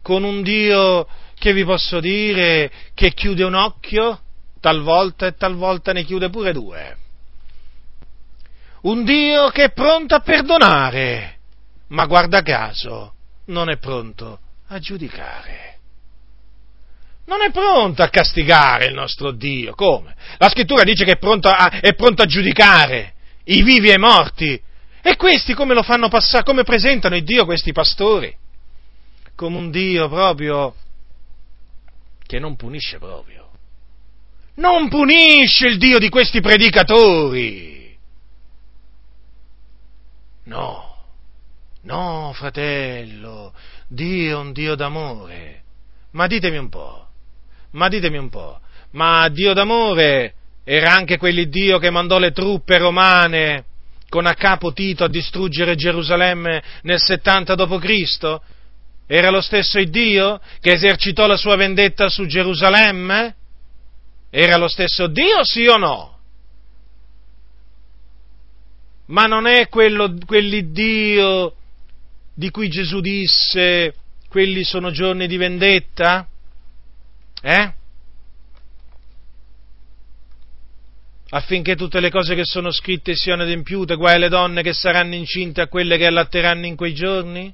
con 0.00 0.22
un 0.22 0.42
Dio 0.42 1.08
che 1.36 1.52
vi 1.52 1.64
posso 1.64 1.98
dire 1.98 2.70
che 2.94 3.12
chiude 3.12 3.42
un 3.42 3.54
occhio 3.54 4.20
talvolta 4.60 5.26
e 5.26 5.34
talvolta 5.34 5.92
ne 5.92 6.04
chiude 6.04 6.30
pure 6.30 6.52
due. 6.52 6.96
Un 8.82 9.02
Dio 9.02 9.48
che 9.48 9.64
è 9.64 9.72
pronto 9.72 10.14
a 10.14 10.20
perdonare, 10.20 11.38
ma 11.88 12.06
guarda 12.06 12.42
caso 12.42 13.14
non 13.46 13.68
è 13.68 13.78
pronto 13.78 14.40
a 14.68 14.78
giudicare. 14.78 15.72
Non 17.26 17.42
è 17.42 17.50
pronto 17.50 18.02
a 18.02 18.08
castigare 18.08 18.86
il 18.86 18.94
nostro 18.94 19.32
Dio. 19.32 19.74
Come? 19.74 20.14
La 20.38 20.48
scrittura 20.48 20.82
dice 20.82 21.04
che 21.04 21.12
è 21.12 21.18
pronto 21.18 21.48
a, 21.48 21.80
è 21.80 21.94
pronto 21.94 22.22
a 22.22 22.26
giudicare 22.26 23.14
i 23.44 23.62
vivi 23.62 23.90
e 23.90 23.94
i 23.94 23.98
morti. 23.98 24.60
E 25.02 25.16
questi 25.16 25.54
come 25.54 25.74
lo 25.74 25.82
fanno 25.82 26.08
passare? 26.08 26.44
Come 26.44 26.64
presentano 26.64 27.16
il 27.16 27.24
Dio 27.24 27.44
questi 27.44 27.72
pastori? 27.72 28.34
Come 29.34 29.56
un 29.56 29.70
Dio 29.70 30.08
proprio 30.08 30.74
che 32.26 32.38
non 32.38 32.56
punisce 32.56 32.98
proprio. 32.98 33.50
Non 34.56 34.88
punisce 34.88 35.66
il 35.66 35.78
Dio 35.78 35.98
di 35.98 36.08
questi 36.08 36.40
predicatori. 36.40 37.96
No, 40.44 40.93
no, 41.84 42.32
fratello, 42.34 43.52
Dio 43.88 44.38
è 44.38 44.40
un 44.40 44.52
Dio 44.52 44.74
d'amore. 44.74 45.62
Ma 46.12 46.26
ditemi 46.26 46.58
un 46.58 46.68
po', 46.68 47.08
ma 47.72 47.88
ditemi 47.88 48.18
un 48.18 48.28
po', 48.28 48.60
ma 48.92 49.28
Dio 49.28 49.52
d'amore 49.52 50.34
era 50.64 50.92
anche 50.92 51.18
quell'Iddio 51.18 51.78
che 51.78 51.90
mandò 51.90 52.18
le 52.18 52.32
truppe 52.32 52.78
romane 52.78 53.64
con 54.08 54.26
a 54.26 54.34
capo 54.34 54.72
Tito 54.72 55.04
a 55.04 55.08
distruggere 55.08 55.74
Gerusalemme 55.74 56.62
nel 56.82 57.00
70 57.00 57.54
d.C.? 57.54 58.40
Era 59.06 59.30
lo 59.30 59.40
stesso 59.40 59.82
Dio 59.82 60.40
che 60.60 60.72
esercitò 60.72 61.26
la 61.26 61.36
sua 61.36 61.56
vendetta 61.56 62.08
su 62.08 62.24
Gerusalemme? 62.26 63.34
Era 64.30 64.56
lo 64.56 64.68
stesso 64.68 65.08
Dio, 65.08 65.44
sì 65.44 65.66
o 65.66 65.76
no? 65.76 66.18
Ma 69.06 69.26
non 69.26 69.46
è 69.46 69.68
quello, 69.68 70.14
quell'Iddio 70.24 71.54
di 72.34 72.50
cui 72.50 72.68
Gesù 72.68 73.00
disse, 73.00 73.94
quelli 74.28 74.64
sono 74.64 74.90
giorni 74.90 75.28
di 75.28 75.36
vendetta? 75.36 76.26
Eh? 77.40 77.72
Affinché 81.30 81.76
tutte 81.76 82.00
le 82.00 82.10
cose 82.10 82.34
che 82.34 82.44
sono 82.44 82.70
scritte 82.70 83.14
siano 83.14 83.42
adempiute, 83.42 83.96
guai 83.96 84.16
alle 84.16 84.28
donne 84.28 84.62
che 84.62 84.72
saranno 84.72 85.14
incinte 85.14 85.60
a 85.60 85.68
quelle 85.68 85.96
che 85.96 86.06
allatteranno 86.06 86.66
in 86.66 86.76
quei 86.76 86.94
giorni? 86.94 87.52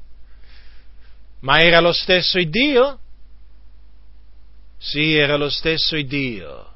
Ma 1.41 1.61
era 1.61 1.81
lo 1.81 1.93
stesso 1.93 2.43
Dio? 2.43 2.99
Sì, 4.79 5.15
era 5.15 5.37
lo 5.37 5.49
stesso 5.49 6.01
Dio. 6.01 6.67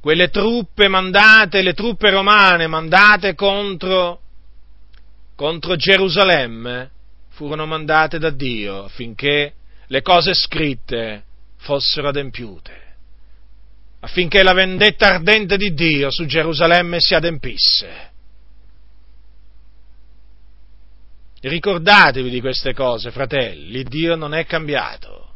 Quelle 0.00 0.30
truppe 0.30 0.88
mandate, 0.88 1.62
le 1.62 1.74
truppe 1.74 2.10
romane 2.10 2.66
mandate 2.66 3.34
contro, 3.34 4.21
contro 5.34 5.76
Gerusalemme, 5.76 6.90
furono 7.30 7.66
mandate 7.66 8.18
da 8.18 8.30
Dio 8.30 8.84
affinché 8.84 9.54
le 9.86 10.02
cose 10.02 10.34
scritte 10.34 11.24
fossero 11.56 12.08
adempiute, 12.08 12.80
affinché 14.00 14.42
la 14.42 14.52
vendetta 14.52 15.08
ardente 15.08 15.56
di 15.56 15.74
Dio 15.74 16.10
su 16.10 16.24
Gerusalemme 16.24 16.98
si 17.00 17.14
adempisse. 17.14 18.10
Ricordatevi 21.40 22.30
di 22.30 22.40
queste 22.40 22.72
cose, 22.72 23.10
fratelli, 23.10 23.82
Dio 23.82 24.14
non 24.14 24.32
è 24.32 24.46
cambiato. 24.46 25.30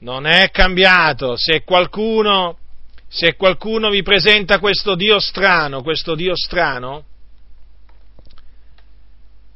Non 0.00 0.26
è 0.26 0.50
cambiato. 0.50 1.36
Se 1.36 1.64
qualcuno, 1.64 2.58
se 3.08 3.34
qualcuno 3.34 3.88
vi 3.88 4.02
presenta 4.02 4.58
questo 4.58 4.94
Dio 4.94 5.18
strano, 5.18 5.82
questo 5.82 6.14
Dio 6.14 6.36
strano, 6.36 7.04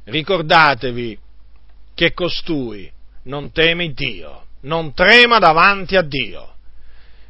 ricordatevi 0.05 1.17
che 1.93 2.13
costui 2.13 2.91
non 3.23 3.51
teme 3.51 3.91
Dio, 3.93 4.45
non 4.61 4.93
trema 4.93 5.39
davanti 5.39 5.95
a 5.95 6.01
Dio, 6.01 6.53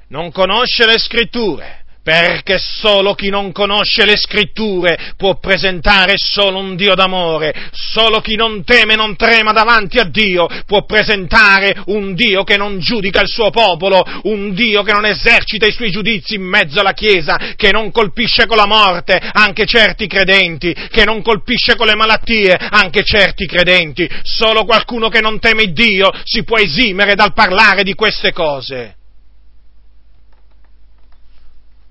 non 0.08 0.32
conosce 0.32 0.86
le 0.86 0.98
scritture, 0.98 1.83
perché 2.04 2.58
solo 2.60 3.14
chi 3.14 3.30
non 3.30 3.54
conosce 3.54 4.06
le 4.06 4.18
scritture 4.18 5.14
può 5.16 5.40
presentare 5.40 6.16
solo 6.18 6.60
un 6.60 6.76
Dio 6.76 6.96
d'amore, 6.96 7.70
solo 7.72 8.20
chi 8.20 8.36
non 8.36 8.66
teme 8.66 8.94
e 8.94 8.98
non 8.98 9.16
trema 9.16 9.54
davanti 9.54 10.00
a 10.00 10.04
Dio 10.04 10.48
può 10.66 10.84
presentare 10.84 11.82
un 11.86 12.14
Dio 12.14 12.44
che 12.44 12.58
non 12.58 12.80
giudica 12.80 13.22
il 13.22 13.30
suo 13.30 13.50
popolo, 13.52 14.04
un 14.24 14.54
Dio 14.54 14.84
che 14.84 14.92
non 14.92 15.06
esercita 15.06 15.66
i 15.66 15.72
suoi 15.72 15.92
giudizi 15.92 16.36
in 16.36 16.44
mezzo 16.44 16.82
alla 16.82 16.94
Chiesa, 16.94 17.38
che 17.56 17.72
non 17.72 17.92
colpisce 17.92 18.46
con 18.48 18.58
la 18.58 18.68
morte 18.68 19.18
anche 19.32 19.66
certi 19.66 20.06
credenti, 20.08 20.74
che 20.74 21.06
non 21.06 21.22
colpisce 21.22 21.76
con 21.78 21.88
le 21.88 21.96
malattie 21.96 22.54
anche 22.54 23.04
certi 23.04 23.46
credenti, 23.46 24.10
solo 24.24 24.66
qualcuno 24.66 25.08
che 25.08 25.22
non 25.22 25.40
teme 25.40 25.72
Dio 25.72 26.12
si 26.26 26.44
può 26.44 26.58
esimere 26.58 27.16
dal 27.16 27.34
parlare 27.34 27.84
di 27.84 27.94
queste 27.94 28.34
cose 28.34 28.98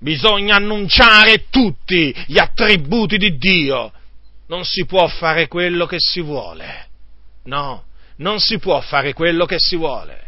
bisogna 0.03 0.57
annunciare 0.57 1.45
tutti 1.49 2.13
gli 2.27 2.37
attributi 2.37 3.17
di 3.17 3.37
Dio. 3.37 3.91
Non 4.47 4.65
si 4.65 4.85
può 4.85 5.07
fare 5.07 5.47
quello 5.47 5.85
che 5.85 5.95
si 5.97 6.21
vuole. 6.21 6.87
No, 7.45 7.85
non 8.17 8.39
si 8.39 8.59
può 8.59 8.79
fare 8.81 9.13
quello 9.13 9.45
che 9.45 9.57
si 9.57 9.77
vuole. 9.77 10.21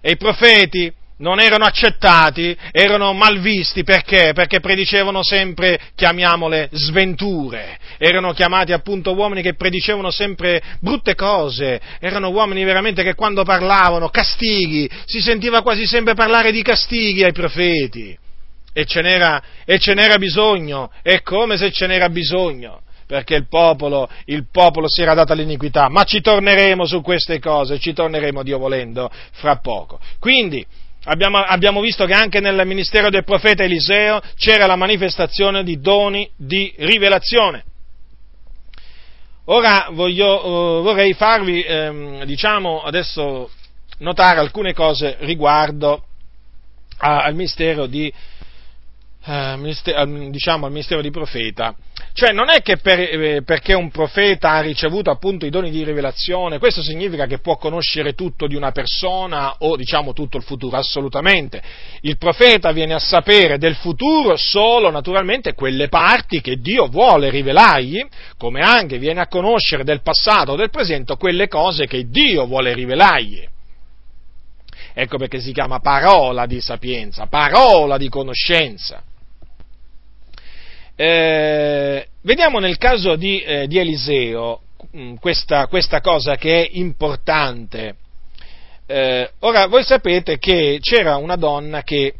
E 0.00 0.12
i 0.12 0.16
profeti 0.16 0.92
non 1.18 1.40
erano 1.40 1.64
accettati, 1.64 2.56
erano 2.72 3.14
malvisti 3.14 3.82
perché? 3.82 4.32
Perché 4.34 4.60
predicevano 4.60 5.22
sempre, 5.22 5.80
chiamiamole, 5.94 6.68
sventure. 6.72 7.78
Erano 7.96 8.34
chiamati 8.34 8.72
appunto 8.72 9.14
uomini 9.14 9.40
che 9.40 9.54
predicevano 9.54 10.10
sempre 10.10 10.62
brutte 10.80 11.14
cose, 11.14 11.80
erano 11.98 12.28
uomini 12.28 12.62
veramente 12.64 13.02
che 13.02 13.14
quando 13.14 13.42
parlavano, 13.42 14.10
castighi, 14.10 14.88
si 15.06 15.20
sentiva 15.20 15.62
quasi 15.62 15.86
sempre 15.86 16.12
parlare 16.12 16.52
di 16.52 16.62
castighi 16.62 17.24
ai 17.24 17.32
profeti 17.32 18.16
e 18.78 18.84
ce 18.84 19.00
n'era, 19.00 19.42
e 19.64 19.78
ce 19.78 19.94
n'era 19.94 20.18
bisogno, 20.18 20.90
è 21.00 21.22
come 21.22 21.56
se 21.56 21.72
ce 21.72 21.86
n'era 21.86 22.10
bisogno, 22.10 22.82
perché 23.06 23.34
il 23.34 23.48
popolo, 23.48 24.06
il 24.26 24.48
popolo 24.52 24.86
si 24.86 25.00
era 25.00 25.14
dato 25.14 25.32
all'iniquità, 25.32 25.88
ma 25.88 26.04
ci 26.04 26.20
torneremo 26.20 26.84
su 26.84 27.00
queste 27.00 27.38
cose, 27.38 27.78
ci 27.78 27.94
torneremo 27.94 28.42
Dio 28.42 28.58
volendo 28.58 29.10
fra 29.32 29.56
poco. 29.56 29.98
Quindi, 30.18 30.64
Abbiamo, 31.08 31.38
abbiamo, 31.38 31.80
visto 31.80 32.04
che 32.04 32.14
anche 32.14 32.40
nel 32.40 32.66
ministero 32.66 33.10
del 33.10 33.22
profeta 33.22 33.62
Eliseo 33.62 34.20
c'era 34.36 34.66
la 34.66 34.74
manifestazione 34.74 35.62
di 35.62 35.78
doni 35.78 36.28
di 36.34 36.74
rivelazione. 36.78 37.62
Ora 39.44 39.86
voglio, 39.92 40.80
uh, 40.80 40.82
vorrei 40.82 41.14
farvi, 41.14 41.62
ehm, 41.62 42.24
diciamo, 42.24 42.82
adesso 42.82 43.50
notare 43.98 44.40
alcune 44.40 44.72
cose 44.72 45.16
riguardo 45.20 46.02
al 46.98 47.34
mistero 47.36 47.86
di, 47.86 48.06
eh, 48.08 48.12
diciamo 50.30 50.66
al 50.66 50.72
mistero 50.72 51.00
di 51.00 51.10
profeta. 51.10 51.74
Cioè 52.12 52.32
non 52.32 52.48
è 52.48 52.62
che 52.62 52.76
per, 52.76 53.00
eh, 53.00 53.42
perché 53.42 53.74
un 53.74 53.90
profeta 53.90 54.52
ha 54.52 54.60
ricevuto 54.60 55.10
appunto 55.10 55.44
i 55.44 55.50
doni 55.50 55.70
di 55.70 55.84
rivelazione, 55.84 56.58
questo 56.58 56.80
significa 56.80 57.26
che 57.26 57.40
può 57.40 57.56
conoscere 57.56 58.14
tutto 58.14 58.46
di 58.46 58.54
una 58.54 58.70
persona 58.70 59.56
o 59.58 59.76
diciamo 59.76 60.12
tutto 60.12 60.36
il 60.36 60.44
futuro, 60.44 60.76
assolutamente. 60.76 61.60
Il 62.02 62.16
profeta 62.16 62.70
viene 62.70 62.94
a 62.94 63.00
sapere 63.00 63.58
del 63.58 63.74
futuro 63.74 64.36
solo 64.36 64.90
naturalmente 64.90 65.54
quelle 65.54 65.88
parti 65.88 66.40
che 66.40 66.56
Dio 66.56 66.86
vuole 66.86 67.28
rivelargli, 67.28 68.06
come 68.38 68.60
anche 68.60 68.98
viene 68.98 69.20
a 69.20 69.28
conoscere 69.28 69.84
del 69.84 70.02
passato 70.02 70.52
o 70.52 70.56
del 70.56 70.70
presente 70.70 71.16
quelle 71.16 71.48
cose 71.48 71.86
che 71.86 72.08
Dio 72.08 72.46
vuole 72.46 72.72
rivelargli. 72.72 73.46
Ecco 74.94 75.18
perché 75.18 75.40
si 75.40 75.52
chiama 75.52 75.80
parola 75.80 76.46
di 76.46 76.60
sapienza, 76.60 77.26
parola 77.26 77.98
di 77.98 78.08
conoscenza. 78.08 79.02
Eh, 80.98 82.08
vediamo 82.22 82.58
nel 82.58 82.78
caso 82.78 83.16
di, 83.16 83.38
eh, 83.42 83.66
di 83.66 83.78
Eliseo 83.78 84.62
mm, 84.96 85.16
questa, 85.16 85.66
questa, 85.66 86.00
cosa 86.00 86.36
che 86.36 86.64
è 86.64 86.70
importante. 86.72 87.96
Eh, 88.86 89.30
ora, 89.40 89.66
voi 89.66 89.84
sapete 89.84 90.38
che 90.38 90.78
c'era 90.80 91.16
una 91.16 91.36
donna 91.36 91.82
che, 91.82 92.14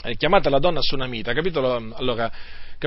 è 0.00 0.14
chiamata 0.16 0.48
la 0.48 0.60
donna 0.60 0.80
Sunamita, 0.80 1.34
capitolo, 1.34 1.92
allora, 1.96 2.32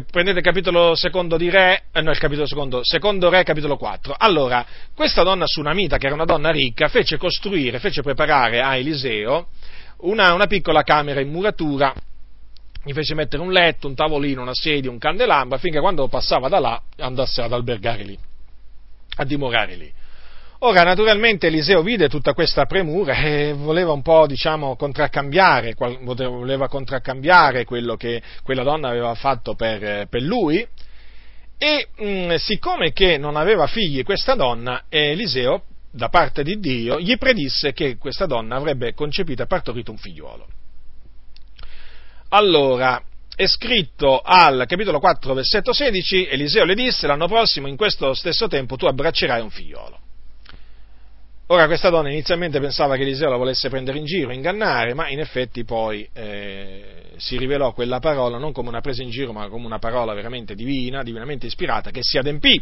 prendete 0.09 0.41
capitolo 0.41 0.95
secondo 0.95 1.37
di 1.37 1.51
Re, 1.51 1.83
eh, 1.91 2.01
no, 2.01 2.09
il 2.09 2.17
capitolo 2.17 2.47
secondo, 2.47 2.79
secondo 2.81 3.29
Re, 3.29 3.43
capitolo 3.43 3.77
4. 3.77 4.15
Allora, 4.17 4.65
questa 4.95 5.21
donna 5.21 5.45
Sunamita, 5.45 5.97
che 5.97 6.07
era 6.07 6.15
una 6.15 6.25
donna 6.25 6.49
ricca, 6.49 6.87
fece 6.87 7.17
costruire, 7.17 7.77
fece 7.77 8.01
preparare 8.01 8.61
a 8.61 8.75
Eliseo 8.75 9.49
una, 9.97 10.33
una 10.33 10.47
piccola 10.47 10.81
camera 10.81 11.19
in 11.19 11.29
muratura 11.29 11.93
gli 12.87 12.93
fece 12.93 13.15
mettere 13.15 13.43
un 13.43 13.51
letto, 13.51 13.87
un 13.87 13.95
tavolino, 13.95 14.41
una 14.41 14.53
sedia, 14.53 14.89
un 14.89 14.97
candelabro, 14.97 15.55
affinché 15.55 15.81
quando 15.81 16.07
passava 16.07 16.47
da 16.47 16.59
là 16.59 16.81
andasse 16.99 17.41
ad 17.41 17.51
albergare 17.51 18.03
lì, 18.03 18.17
a 19.17 19.25
dimorare 19.25 19.75
lì. 19.75 19.91
Ora, 20.59 20.83
naturalmente, 20.83 21.47
Eliseo 21.47 21.83
vide 21.83 22.07
tutta 22.07 22.33
questa 22.33 22.65
premura 22.65 23.13
e 23.17 23.53
voleva 23.53 23.91
un 23.91 24.01
po', 24.01 24.25
diciamo, 24.25 24.77
contraccambiare, 24.77 25.75
voleva 25.77 26.69
contraccambiare 26.69 27.65
quello 27.65 27.95
che 27.95 28.21
quella 28.41 28.63
donna 28.63 28.87
aveva 28.87 29.13
fatto 29.15 29.53
per, 29.53 30.07
per 30.07 30.21
lui, 30.21 30.65
e 31.59 31.87
mh, 31.95 32.05
mm, 32.05 32.35
siccome 32.35 32.93
che 32.93 33.17
non 33.17 33.35
aveva 33.35 33.67
figli 33.67 34.01
questa 34.03 34.33
donna, 34.33 34.85
Eliseo, 34.87 35.63
da 35.91 36.07
parte 36.07 36.41
di 36.41 36.57
Dio, 36.59 36.99
gli 36.99 37.17
predisse 37.17 37.73
che 37.73 37.97
questa 37.97 38.25
donna 38.25 38.55
avrebbe 38.55 38.93
concepito 38.93 39.43
e 39.43 39.47
partorito 39.47 39.91
un 39.91 39.97
figliuolo. 39.97 40.47
Allora, 42.29 43.01
è 43.35 43.45
scritto 43.47 44.19
al 44.19 44.65
capitolo 44.67 44.99
4, 44.99 45.33
versetto 45.33 45.71
16, 45.71 46.27
Eliseo 46.27 46.65
le 46.65 46.75
disse, 46.75 47.07
l'anno 47.07 47.27
prossimo, 47.27 47.67
in 47.67 47.77
questo 47.77 48.13
stesso 48.13 48.47
tempo, 48.47 48.75
tu 48.75 48.85
abbraccerai 48.85 49.41
un 49.41 49.49
figliolo. 49.49 49.99
Ora 51.49 51.65
questa 51.67 51.89
donna 51.89 52.09
inizialmente 52.09 52.59
pensava 52.59 52.97
che 52.97 53.03
Eliseo 53.03 53.29
la 53.29 53.37
volesse 53.37 53.69
prendere 53.69 53.97
in 53.97 54.03
giro, 54.03 54.33
ingannare, 54.33 54.93
ma 54.93 55.07
in 55.07 55.19
effetti 55.19 55.63
poi 55.63 56.05
eh, 56.11 57.13
si 57.15 57.37
rivelò 57.37 57.71
quella 57.71 57.99
parola 57.99 58.37
non 58.37 58.51
come 58.51 58.67
una 58.67 58.81
presa 58.81 59.01
in 59.01 59.09
giro, 59.09 59.31
ma 59.31 59.47
come 59.47 59.65
una 59.65 59.79
parola 59.79 60.13
veramente 60.13 60.55
divina, 60.55 61.03
divinamente 61.03 61.45
ispirata, 61.45 61.89
che 61.89 62.01
si 62.01 62.17
adempì 62.17 62.61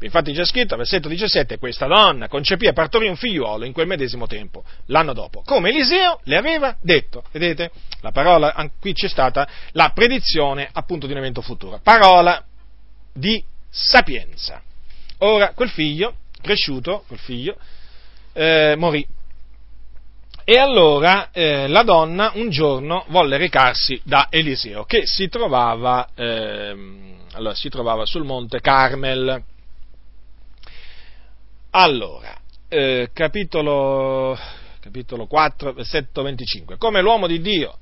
Infatti 0.00 0.32
c'è 0.32 0.44
scritto, 0.44 0.76
versetto 0.76 1.08
17, 1.08 1.58
questa 1.58 1.86
donna 1.86 2.28
concepì 2.28 2.66
e 2.66 2.74
partorì 2.74 3.08
un 3.08 3.16
figliuolo 3.16 3.64
in 3.64 3.72
quel 3.72 3.86
medesimo 3.86 4.26
tempo, 4.26 4.62
l'anno 4.86 5.14
dopo, 5.14 5.42
come 5.42 5.70
Eliseo 5.70 6.20
le 6.24 6.36
aveva 6.36 6.76
detto. 6.82 7.24
Vedete? 7.32 7.70
La 8.00 8.10
parola, 8.10 8.54
qui 8.78 8.92
c'è 8.92 9.08
stata 9.08 9.48
la 9.72 9.90
predizione 9.94 10.68
appunto 10.70 11.06
di 11.06 11.12
un 11.12 11.18
evento 11.18 11.40
futuro. 11.40 11.80
Parola 11.82 12.44
di 13.14 13.42
sapienza. 13.70 14.60
Ora, 15.18 15.52
quel 15.54 15.70
figlio, 15.70 16.16
cresciuto, 16.42 17.04
quel 17.06 17.18
figlio, 17.18 17.56
eh, 18.34 18.74
morì. 18.76 19.06
E 20.44 20.58
allora 20.58 21.30
eh, 21.32 21.66
la 21.68 21.82
donna 21.82 22.32
un 22.34 22.50
giorno 22.50 23.04
volle 23.08 23.38
recarsi 23.38 24.00
da 24.04 24.28
Eliseo, 24.30 24.84
che 24.84 25.06
si 25.06 25.28
trovava, 25.28 26.10
eh, 26.14 26.76
allora, 27.32 27.54
si 27.54 27.68
trovava 27.70 28.04
sul 28.04 28.24
monte 28.24 28.60
Carmel 28.60 29.42
allora, 31.78 32.34
eh, 32.68 33.10
capitolo, 33.12 34.36
capitolo 34.80 35.26
4, 35.26 35.74
versetto 35.74 36.22
25. 36.22 36.78
Come 36.78 37.02
l'uomo 37.02 37.26
di 37.26 37.40
Dio 37.40 37.78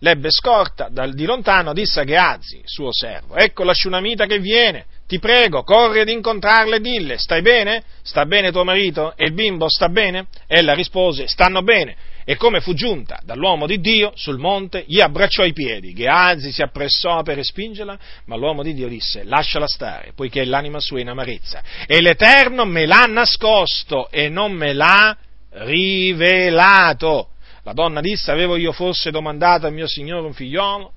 l'ebbe 0.00 0.30
scorta 0.30 0.88
dal, 0.90 1.14
di 1.14 1.24
lontano, 1.24 1.72
disse 1.72 2.00
a 2.00 2.04
Geazzi, 2.04 2.60
suo 2.64 2.90
servo, 2.92 3.36
ecco 3.36 3.64
la 3.64 3.72
sciunamita 3.72 4.26
che 4.26 4.38
viene, 4.38 4.86
ti 5.06 5.18
prego, 5.18 5.62
corri 5.62 6.00
ad 6.00 6.08
incontrarla 6.08 6.76
e 6.76 6.80
dille, 6.80 7.18
stai 7.18 7.42
bene? 7.42 7.82
Sta 8.02 8.26
bene 8.26 8.52
tuo 8.52 8.64
marito? 8.64 9.14
E 9.16 9.24
il 9.24 9.32
bimbo 9.32 9.68
sta 9.68 9.88
bene? 9.88 10.26
Ella 10.46 10.74
rispose, 10.74 11.26
stanno 11.26 11.62
bene 11.62 11.96
e 12.24 12.36
come 12.36 12.60
fu 12.60 12.74
giunta 12.74 13.20
dall'uomo 13.24 13.66
di 13.66 13.80
Dio 13.80 14.12
sul 14.14 14.38
monte, 14.38 14.84
gli 14.86 15.00
abbracciò 15.00 15.44
i 15.44 15.52
piedi. 15.52 15.92
Geazi 15.92 16.52
si 16.52 16.62
appressò 16.62 17.22
per 17.22 17.36
respingerla, 17.36 17.98
ma 18.26 18.36
l'uomo 18.36 18.62
di 18.62 18.74
Dio 18.74 18.88
disse, 18.88 19.24
lasciala 19.24 19.66
stare, 19.66 20.12
poiché 20.14 20.44
l'anima 20.44 20.80
sua 20.80 20.98
è 20.98 21.02
in 21.02 21.08
amarezza. 21.08 21.62
E 21.86 22.00
l'Eterno 22.00 22.64
me 22.64 22.86
l'ha 22.86 23.06
nascosto 23.06 24.10
e 24.10 24.28
non 24.28 24.52
me 24.52 24.72
l'ha 24.72 25.16
rivelato. 25.50 27.30
La 27.62 27.72
donna 27.72 28.00
disse, 28.00 28.30
avevo 28.30 28.56
io 28.56 28.72
forse 28.72 29.10
domandato 29.10 29.66
al 29.66 29.72
mio 29.72 29.86
Signore 29.86 30.26
un 30.26 30.32
figliolo? 30.32 30.92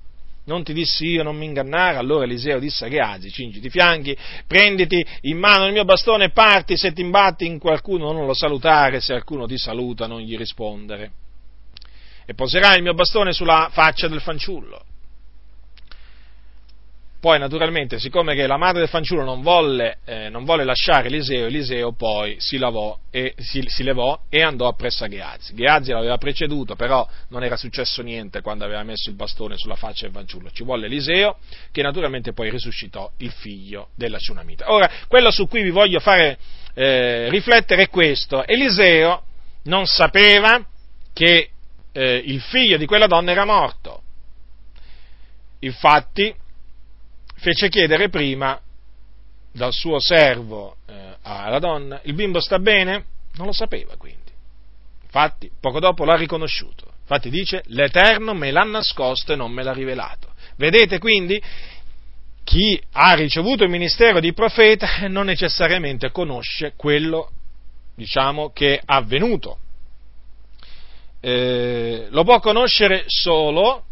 Non 0.46 0.62
ti 0.62 0.72
dissi 0.72 1.06
io 1.06 1.22
non 1.22 1.36
mi 1.36 1.46
ingannare? 1.46 1.96
Allora 1.96 2.24
Eliseo 2.24 2.58
disse 2.58 2.84
a 2.84 2.88
Geazi, 2.88 3.30
cingiti 3.30 3.66
i 3.66 3.70
fianchi, 3.70 4.16
prenditi 4.46 5.04
in 5.22 5.38
mano 5.38 5.66
il 5.66 5.72
mio 5.72 5.84
bastone 5.84 6.26
e 6.26 6.30
parti, 6.30 6.76
se 6.76 6.92
ti 6.92 7.00
imbatti 7.00 7.46
in 7.46 7.58
qualcuno 7.58 8.12
non 8.12 8.26
lo 8.26 8.34
salutare, 8.34 9.00
se 9.00 9.12
qualcuno 9.12 9.46
ti 9.46 9.56
saluta 9.56 10.06
non 10.06 10.20
gli 10.20 10.36
rispondere 10.36 11.12
e 12.26 12.34
poserai 12.34 12.76
il 12.76 12.82
mio 12.82 12.94
bastone 12.94 13.32
sulla 13.32 13.68
faccia 13.70 14.08
del 14.08 14.20
fanciullo. 14.20 14.82
Poi, 17.24 17.38
naturalmente, 17.38 17.98
siccome 17.98 18.34
che 18.34 18.46
la 18.46 18.58
madre 18.58 18.80
del 18.80 18.90
fanciullo 18.90 19.24
non 19.24 19.40
volle, 19.40 19.96
eh, 20.04 20.28
non 20.28 20.44
volle 20.44 20.62
lasciare 20.62 21.06
Eliseo, 21.06 21.46
Eliseo 21.46 21.92
poi 21.92 22.36
si, 22.38 22.60
e, 23.10 23.32
si, 23.38 23.64
si, 23.66 23.82
levò 23.82 24.24
e 24.28 24.42
andò 24.42 24.68
appresso 24.68 25.04
a 25.04 25.08
Geazi. 25.08 25.54
Geazi 25.54 25.92
l'aveva 25.92 26.18
preceduto, 26.18 26.76
però 26.76 27.08
non 27.28 27.42
era 27.42 27.56
successo 27.56 28.02
niente 28.02 28.42
quando 28.42 28.66
aveva 28.66 28.82
messo 28.82 29.08
il 29.08 29.16
bastone 29.16 29.56
sulla 29.56 29.74
faccia 29.74 30.04
del 30.04 30.14
fanciullo. 30.14 30.50
Ci 30.50 30.64
volle 30.64 30.84
Eliseo, 30.84 31.38
che 31.72 31.80
naturalmente 31.80 32.34
poi 32.34 32.50
risuscitò 32.50 33.10
il 33.16 33.30
figlio 33.30 33.88
della 33.96 34.18
Ciunamita. 34.18 34.70
Ora, 34.70 34.90
quello 35.08 35.30
su 35.30 35.48
cui 35.48 35.62
vi 35.62 35.70
voglio 35.70 36.00
fare 36.00 36.36
eh, 36.74 37.30
riflettere 37.30 37.84
è 37.84 37.88
questo. 37.88 38.46
Eliseo 38.46 39.22
non 39.62 39.86
sapeva 39.86 40.62
che 41.14 41.48
eh, 41.90 42.22
il 42.26 42.42
figlio 42.42 42.76
di 42.76 42.84
quella 42.84 43.06
donna 43.06 43.30
era 43.30 43.46
morto. 43.46 44.02
Infatti 45.60 46.42
fece 47.44 47.68
chiedere 47.68 48.08
prima 48.08 48.58
dal 49.52 49.74
suo 49.74 50.00
servo 50.00 50.76
eh, 50.86 51.16
alla 51.20 51.58
donna, 51.58 52.00
il 52.04 52.14
bimbo 52.14 52.40
sta 52.40 52.58
bene? 52.58 53.04
Non 53.34 53.46
lo 53.46 53.52
sapeva 53.52 53.96
quindi. 53.96 54.32
Infatti 55.04 55.50
poco 55.60 55.78
dopo 55.78 56.06
l'ha 56.06 56.16
riconosciuto. 56.16 56.92
Infatti 57.02 57.28
dice, 57.28 57.62
l'Eterno 57.66 58.32
me 58.32 58.50
l'ha 58.50 58.62
nascosto 58.62 59.34
e 59.34 59.36
non 59.36 59.52
me 59.52 59.62
l'ha 59.62 59.74
rivelato. 59.74 60.32
Vedete 60.56 60.98
quindi? 60.98 61.40
Chi 62.44 62.82
ha 62.92 63.12
ricevuto 63.12 63.64
il 63.64 63.70
ministero 63.70 64.20
di 64.20 64.32
profeta 64.32 64.88
non 65.08 65.26
necessariamente 65.26 66.10
conosce 66.10 66.72
quello, 66.76 67.30
diciamo, 67.94 68.52
che 68.52 68.78
è 68.78 68.82
avvenuto 68.86 69.58
eh, 71.26 72.08
lo 72.10 72.22
può 72.22 72.38
conoscere 72.38 73.04
solo 73.06 73.84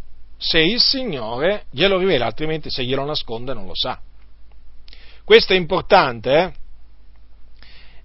se 0.43 0.59
il 0.59 0.81
Signore 0.81 1.67
glielo 1.71 1.99
rivela, 1.99 2.27
altrimenti 2.27 2.69
se 2.69 2.85
glielo 2.85 3.05
nasconde 3.05 3.55
non 3.55 3.65
lo 3.65 3.75
sa. 3.75 4.01
Questo 5.25 5.53
è 5.53 5.57
importante, 5.57 6.33
eh? 6.33 6.61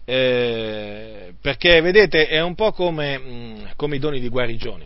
Eh, 0.09 1.33
perché 1.41 1.81
vedete 1.81 2.27
è 2.27 2.39
un 2.39 2.53
po' 2.55 2.71
come, 2.71 3.17
mh, 3.17 3.29
mm, 3.29 3.65
come 3.75 3.95
i 3.95 3.99
doni 3.99 4.19
di 4.19 4.29
guarigione. 4.29 4.85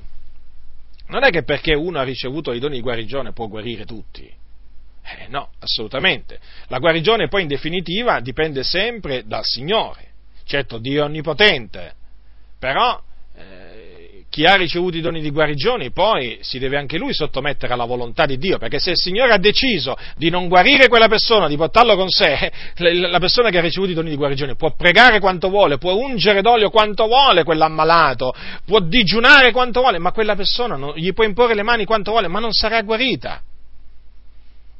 Non 1.07 1.23
è 1.23 1.29
che 1.29 1.43
perché 1.43 1.75
uno 1.75 1.99
ha 1.99 2.03
ricevuto 2.03 2.53
i 2.53 2.59
doni 2.59 2.75
di 2.75 2.81
guarigione 2.81 3.33
può 3.33 3.47
guarire 3.47 3.85
tutti. 3.85 4.23
Eh, 4.23 5.27
no, 5.27 5.49
assolutamente. 5.59 6.39
La 6.67 6.79
guarigione 6.79 7.27
poi 7.27 7.41
in 7.41 7.49
definitiva 7.49 8.21
dipende 8.21 8.63
sempre 8.63 9.23
dal 9.25 9.43
Signore. 9.43 10.13
Certo, 10.45 10.77
Dio 10.77 11.01
è 11.01 11.05
onnipotente, 11.05 11.93
però 12.57 12.99
chi 14.31 14.45
ha 14.45 14.55
ricevuto 14.55 14.95
i 14.95 15.01
doni 15.01 15.19
di 15.19 15.29
guarigione 15.29 15.91
poi 15.91 16.37
si 16.39 16.57
deve 16.57 16.77
anche 16.77 16.97
lui 16.97 17.13
sottomettere 17.13 17.73
alla 17.73 17.83
volontà 17.83 18.25
di 18.25 18.37
Dio, 18.37 18.57
perché 18.57 18.79
se 18.79 18.91
il 18.91 18.97
Signore 18.97 19.33
ha 19.33 19.37
deciso 19.37 19.97
di 20.15 20.29
non 20.29 20.47
guarire 20.47 20.87
quella 20.87 21.09
persona, 21.09 21.49
di 21.49 21.57
portarlo 21.57 21.97
con 21.97 22.07
sé, 22.09 22.49
la 22.77 23.19
persona 23.19 23.49
che 23.49 23.57
ha 23.57 23.61
ricevuto 23.61 23.91
i 23.91 23.93
doni 23.93 24.09
di 24.09 24.15
guarigione 24.15 24.55
può 24.55 24.73
pregare 24.73 25.19
quanto 25.19 25.49
vuole, 25.49 25.77
può 25.77 25.95
ungere 25.95 26.41
d'olio 26.41 26.69
quanto 26.69 27.07
vuole 27.07 27.43
quell'ammalato, 27.43 28.33
può 28.65 28.79
digiunare 28.79 29.51
quanto 29.51 29.81
vuole, 29.81 29.99
ma 29.99 30.13
quella 30.13 30.35
persona 30.35 30.77
non, 30.77 30.93
gli 30.95 31.11
può 31.11 31.25
imporre 31.25 31.53
le 31.53 31.63
mani 31.63 31.83
quanto 31.83 32.11
vuole, 32.11 32.29
ma 32.29 32.39
non 32.39 32.53
sarà 32.53 32.81
guarita. 32.83 33.41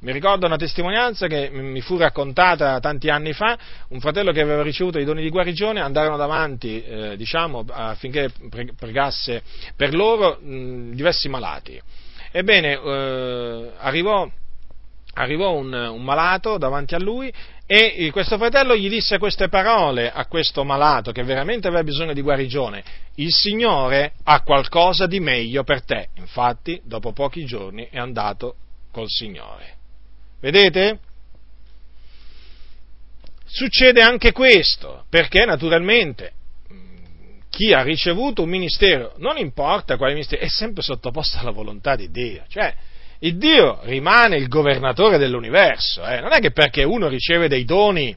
Mi 0.04 0.12
ricordo 0.12 0.48
una 0.48 0.58
testimonianza 0.58 1.28
che 1.28 1.52
mi 1.52 1.80
fu 1.80 1.96
raccontata 1.96 2.80
tanti 2.80 3.08
anni 3.10 3.34
fa, 3.34 3.56
un 3.90 4.00
fratello 4.00 4.32
che 4.32 4.42
aveva 4.42 4.64
ricevuto 4.64 4.98
i 4.98 5.06
doni 5.06 5.22
di 5.22 5.30
guarigione, 5.30 5.80
andarono 5.80 6.18
davanti, 6.18 6.84
eh, 6.84 7.16
diciamo, 7.16 7.64
affinché 7.70 8.32
pregasse 8.76 9.44
per 9.76 9.94
loro 9.94 10.40
mh, 10.42 10.96
diversi 10.96 11.30
malati. 11.30 11.80
Ebbene, 12.32 12.82
eh, 12.82 13.72
arrivò, 13.78 14.28
arrivò 15.14 15.52
un, 15.52 15.72
un, 15.72 16.04
malato 16.04 16.58
davanti 16.58 16.96
a 16.96 17.00
lui 17.00 17.32
e 17.68 18.10
questo 18.12 18.40
fratello 18.40 18.76
gli 18.76 18.90
disse 18.90 19.20
queste 19.20 19.50
parole 19.50 20.12
a 20.12 20.26
questo 20.26 20.64
malato 20.64 21.12
che 21.12 21.22
veramente 21.22 21.68
aveva 21.68 21.84
bisogno 21.84 22.14
di 22.14 22.22
guarigione. 22.22 22.84
Il 23.16 23.32
Signore 23.32 24.14
ha 24.24 24.42
qualcosa 24.42 25.06
di 25.06 25.20
meglio 25.20 25.64
per 25.64 25.86
te. 25.86 26.08
Infatti, 26.16 26.82
dopo 26.84 27.14
pochi 27.14 27.46
giorni 27.46 27.88
è 27.92 28.00
andato 28.00 28.56
col 28.92 29.08
Signore. 29.08 29.78
Vedete? 30.42 31.00
Succede 33.46 34.02
anche 34.02 34.32
questo, 34.32 35.06
perché 35.10 35.46
naturalmente 35.46 36.34
chi 37.50 37.74
ha 37.74 37.84
ricevuto 37.84 38.44
un 38.44 38.50
ministero, 38.50 39.14
non 39.18 39.38
importa 39.38 39.98
quale 39.98 40.14
ministero, 40.14 40.42
è 40.42 40.48
sempre 40.48 40.82
sottoposto 40.82 41.38
alla 41.38 41.52
volontà 41.52 41.96
di 41.96 42.10
Dio. 42.10 42.44
Cioè, 42.48 42.74
il 43.20 43.38
Dio 43.38 43.80
rimane 43.84 44.38
il 44.38 44.48
governatore 44.48 45.18
dell'universo, 45.18 46.04
eh? 46.06 46.22
non 46.22 46.32
è 46.32 46.40
che 46.40 46.52
perché 46.52 46.84
uno 46.84 47.08
riceve 47.08 47.48
dei 47.48 47.66
doni, 47.66 48.16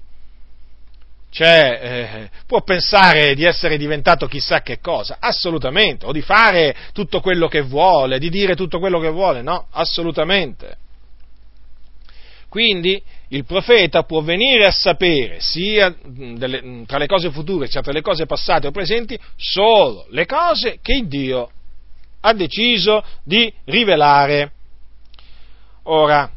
cioè, 1.31 1.81
eh, 1.83 2.31
può 2.47 2.63
pensare 2.63 3.35
di 3.35 3.45
essere 3.45 3.77
diventato 3.77 4.29
chissà 4.29 4.63
che 4.63 4.79
cosa, 4.79 5.17
assolutamente, 5.19 6.07
o 6.07 6.13
di 6.13 6.23
fare 6.23 6.75
tutto 6.93 7.21
quello 7.21 7.49
che 7.49 7.61
vuole, 7.61 8.21
di 8.21 8.31
dire 8.31 8.55
tutto 8.55 8.79
quello 8.79 9.01
che 9.01 9.11
vuole, 9.11 9.43
no, 9.43 9.67
assolutamente. 9.73 10.79
Quindi 12.55 13.03
il 13.31 13.45
profeta 13.45 14.05
può 14.05 14.21
venire 14.23 14.65
a 14.65 14.71
sapere 14.71 15.41
sia 15.41 15.93
delle, 16.05 16.85
tra 16.87 16.99
le 16.99 17.09
cose 17.09 17.33
future, 17.33 17.67
sia 17.67 17.81
tra 17.81 17.91
le 17.91 18.01
cose 18.01 18.27
passate 18.27 18.69
o 18.69 18.71
presenti, 18.71 19.19
solo 19.35 20.07
le 20.11 20.25
cose 20.25 20.79
che 20.81 21.05
Dio 21.05 21.51
ha 22.21 22.33
deciso 22.33 23.03
di 23.25 23.53
rivelare. 23.65 24.53
Ora, 25.87 26.31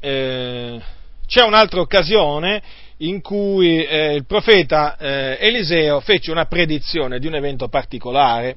eh, 0.00 0.80
c'è 1.28 1.44
un'altra 1.44 1.78
occasione 1.78 2.60
in 2.96 3.20
cui 3.20 3.84
eh, 3.84 4.16
il 4.16 4.26
profeta 4.26 4.96
eh, 4.96 5.36
Eliseo 5.38 6.00
fece 6.00 6.32
una 6.32 6.46
predizione 6.46 7.20
di 7.20 7.28
un 7.28 7.36
evento 7.36 7.68
particolare 7.68 8.56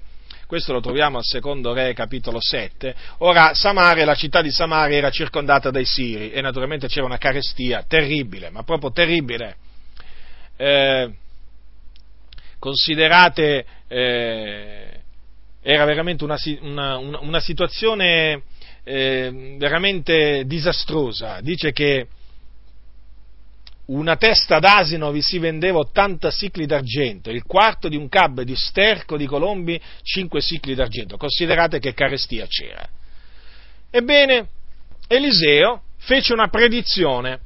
questo 0.52 0.74
lo 0.74 0.82
troviamo 0.82 1.16
al 1.18 1.24
secondo 1.24 1.72
re 1.72 1.94
capitolo 1.94 2.42
7. 2.42 2.94
Ora 3.20 3.54
Samaria, 3.54 4.04
la 4.04 4.16
città 4.16 4.42
di 4.42 4.52
Samaria 4.52 4.98
era 4.98 5.10
circondata 5.10 5.72
dai 5.72 5.86
Siri 5.86 6.32
e 6.32 6.42
naturalmente 6.42 6.90
c'era 6.90 7.06
una 7.06 7.18
carestia 7.18 7.86
terribile, 7.88 8.50
ma 8.50 8.62
proprio 8.64 8.92
terribile. 8.92 9.56
Eh, 10.58 11.10
considerate, 12.60 13.66
eh, 13.88 15.00
era 15.62 15.86
veramente 15.86 16.26
una, 16.26 16.38
una, 16.60 16.98
una 16.98 17.40
situazione 17.40 18.42
eh, 18.84 19.56
veramente 19.58 20.44
disastrosa. 20.46 21.40
Dice 21.40 21.72
che 21.72 22.08
una 23.88 24.16
testa 24.16 24.60
d'asino 24.60 25.12
vi 25.12 25.22
si 25.22 25.40
vendeva 25.40 25.80
80 25.80 26.32
sicli 26.32 26.66
d'argento, 26.66 27.30
il 27.30 27.44
quarto 27.44 27.90
di 27.90 27.96
un 27.96 28.08
cab 28.08 28.42
di 28.42 28.56
sterco 28.56 29.18
di 29.18 29.26
colombi 29.26 29.80
5 30.02 30.42
sicli 30.42 30.76
d'argento. 30.76 31.18
Considerate 31.18 31.80
che 31.80 31.94
carestia 31.94 32.46
c'era. 32.48 32.88
Ebbene, 33.90 34.48
Eliseo 35.08 35.82
fece 35.98 36.32
una 36.32 36.48
predizione, 36.48 37.40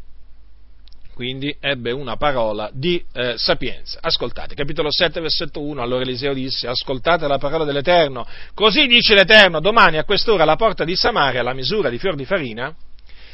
quindi 1.16 1.56
ebbe 1.60 1.92
una 1.92 2.18
parola 2.18 2.70
di 2.72 3.04
eh, 3.14 3.36
sapienza. 3.38 4.00
Ascoltate, 4.02 4.54
capitolo 4.54 4.92
7, 4.92 5.22
versetto 5.22 5.62
1, 5.62 5.82
allora 5.82 6.04
Eliseo 6.04 6.34
disse, 6.34 6.68
ascoltate 6.68 7.28
la 7.28 7.38
parola 7.38 7.64
dell'Eterno, 7.64 8.28
così 8.54 8.86
dice 8.86 9.16
l'Eterno, 9.16 9.60
domani 9.62 9.98
a 9.98 10.04
quest'ora 10.04 10.46
la 10.46 10.58
porta 10.58 10.84
di 10.84 10.96
Samaria, 10.96 11.42
la 11.42 11.54
misura 11.54 11.90
di 11.90 11.98
fior 11.98 12.16
di 12.16 12.26
farina, 12.26 12.76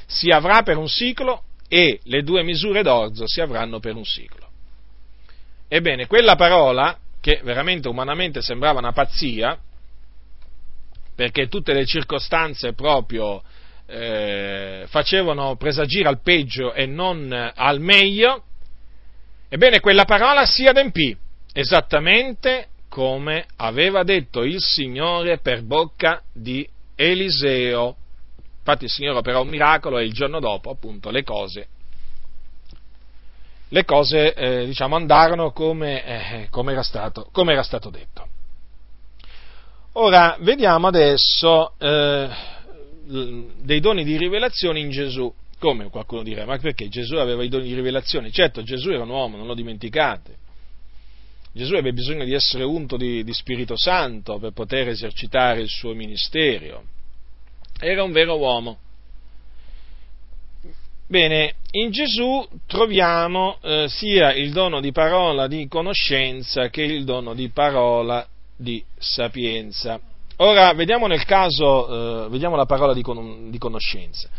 si 0.06 0.30
avrà 0.30 0.62
per 0.62 0.78
un 0.78 0.88
siclo 0.88 1.43
e 1.74 2.01
le 2.03 2.22
due 2.22 2.43
misure 2.43 2.84
d'orzo 2.84 3.26
si 3.26 3.39
avranno 3.39 3.80
per 3.80 3.95
un 3.95 4.03
secolo. 4.03 4.45
Ebbene, 5.69 6.05
quella 6.05 6.36
parola, 6.36 6.97
che 7.22 7.39
veramente 7.45 7.88
umanamente 7.88 8.41
sembrava 8.41 8.80
una 8.80 8.91
pazzia, 8.91 9.57
perché 11.15 11.47
tutte 11.47 11.72
le 11.72 11.86
circostanze 11.86 12.74
proprio 12.74 13.41
eh, 13.86 14.84
facevano 14.88 15.55
presagire 15.55 16.09
al 16.09 16.22
peggio 16.22 16.74
e 16.74 16.86
non 16.88 17.32
al 17.55 17.80
meglio, 17.80 18.43
ebbene 19.47 19.80
quella 19.80 20.03
parola 20.03 20.45
si 20.45 20.65
adempì 20.65 21.15
esattamente 21.53 22.67
come 22.89 23.45
aveva 23.55 24.03
detto 24.03 24.43
il 24.43 24.59
Signore 24.59 25.38
per 25.38 25.63
bocca 25.63 26.22
di 26.34 26.67
Eliseo. 26.95 27.95
Infatti 28.62 28.84
il 28.84 28.91
Signore 28.91 29.18
operò 29.18 29.41
un 29.41 29.47
miracolo 29.47 29.97
e 29.97 30.05
il 30.05 30.14
giorno 30.14 30.39
dopo, 30.39 30.70
appunto, 30.70 31.09
le 31.09 31.24
cose, 31.24 31.68
le 33.70 33.86
cose 33.86 34.36
eh, 34.36 34.66
diciamo, 34.66 34.95
andarono 34.95 35.51
come, 35.51 36.05
eh, 36.05 36.47
come, 36.51 36.74
era 36.74 36.84
stato, 36.84 37.28
come, 37.32 37.53
era 37.53 37.64
stato, 37.64 37.89
detto. 37.89 38.28
Ora, 39.93 40.38
vediamo 40.41 40.88
adesso 40.88 41.74
eh, 41.80 42.30
dei 43.64 43.80
doni 43.80 44.03
di 44.03 44.16
rivelazione 44.16 44.80
in 44.80 44.91
Gesù. 44.91 45.34
Come 45.57 45.89
qualcuno 45.89 46.22
dirà, 46.22 46.45
ma 46.45 46.57
perché 46.57 46.88
Gesù 46.88 47.16
aveva 47.16 47.43
i 47.43 47.49
doni 47.49 47.68
di 47.68 47.74
rivelazione? 47.74 48.30
Certo, 48.30 48.62
Gesù 48.62 48.89
era 48.89 49.03
un 49.03 49.09
uomo, 49.09 49.38
non 49.38 49.47
lo 49.47 49.55
dimenticate. 49.55 50.38
Gesù 51.51 51.74
aveva 51.74 51.91
bisogno 51.91 52.26
di 52.26 52.34
essere 52.34 52.64
unto 52.64 52.95
di, 52.95 53.24
di 53.24 53.34
Spirito 53.34 53.76
Santo 53.76 54.38
per 54.38 54.51
poter 54.51 54.88
esercitare 54.88 55.62
il 55.62 55.70
suo 55.70 55.93
ministero 55.93 56.91
era 57.82 58.03
un 58.03 58.11
vero 58.11 58.38
uomo. 58.38 58.77
Bene, 61.07 61.55
in 61.71 61.91
Gesù 61.91 62.47
troviamo 62.67 63.57
eh, 63.61 63.88
sia 63.89 64.32
il 64.34 64.51
dono 64.51 64.79
di 64.79 64.91
parola 64.91 65.47
di 65.47 65.67
conoscenza 65.67 66.69
che 66.69 66.84
il 66.84 67.03
dono 67.03 67.34
di 67.34 67.49
parola 67.49 68.25
di 68.55 68.82
sapienza. 68.97 69.99
Ora 70.38 70.73
vediamo 70.73 71.07
nel 71.07 71.25
caso, 71.25 72.25
eh, 72.25 72.29
vediamo 72.29 72.55
la 72.55 72.65
parola 72.65 72.93
di, 72.93 73.01
con- 73.01 73.49
di 73.49 73.57
conoscenza. 73.57 74.29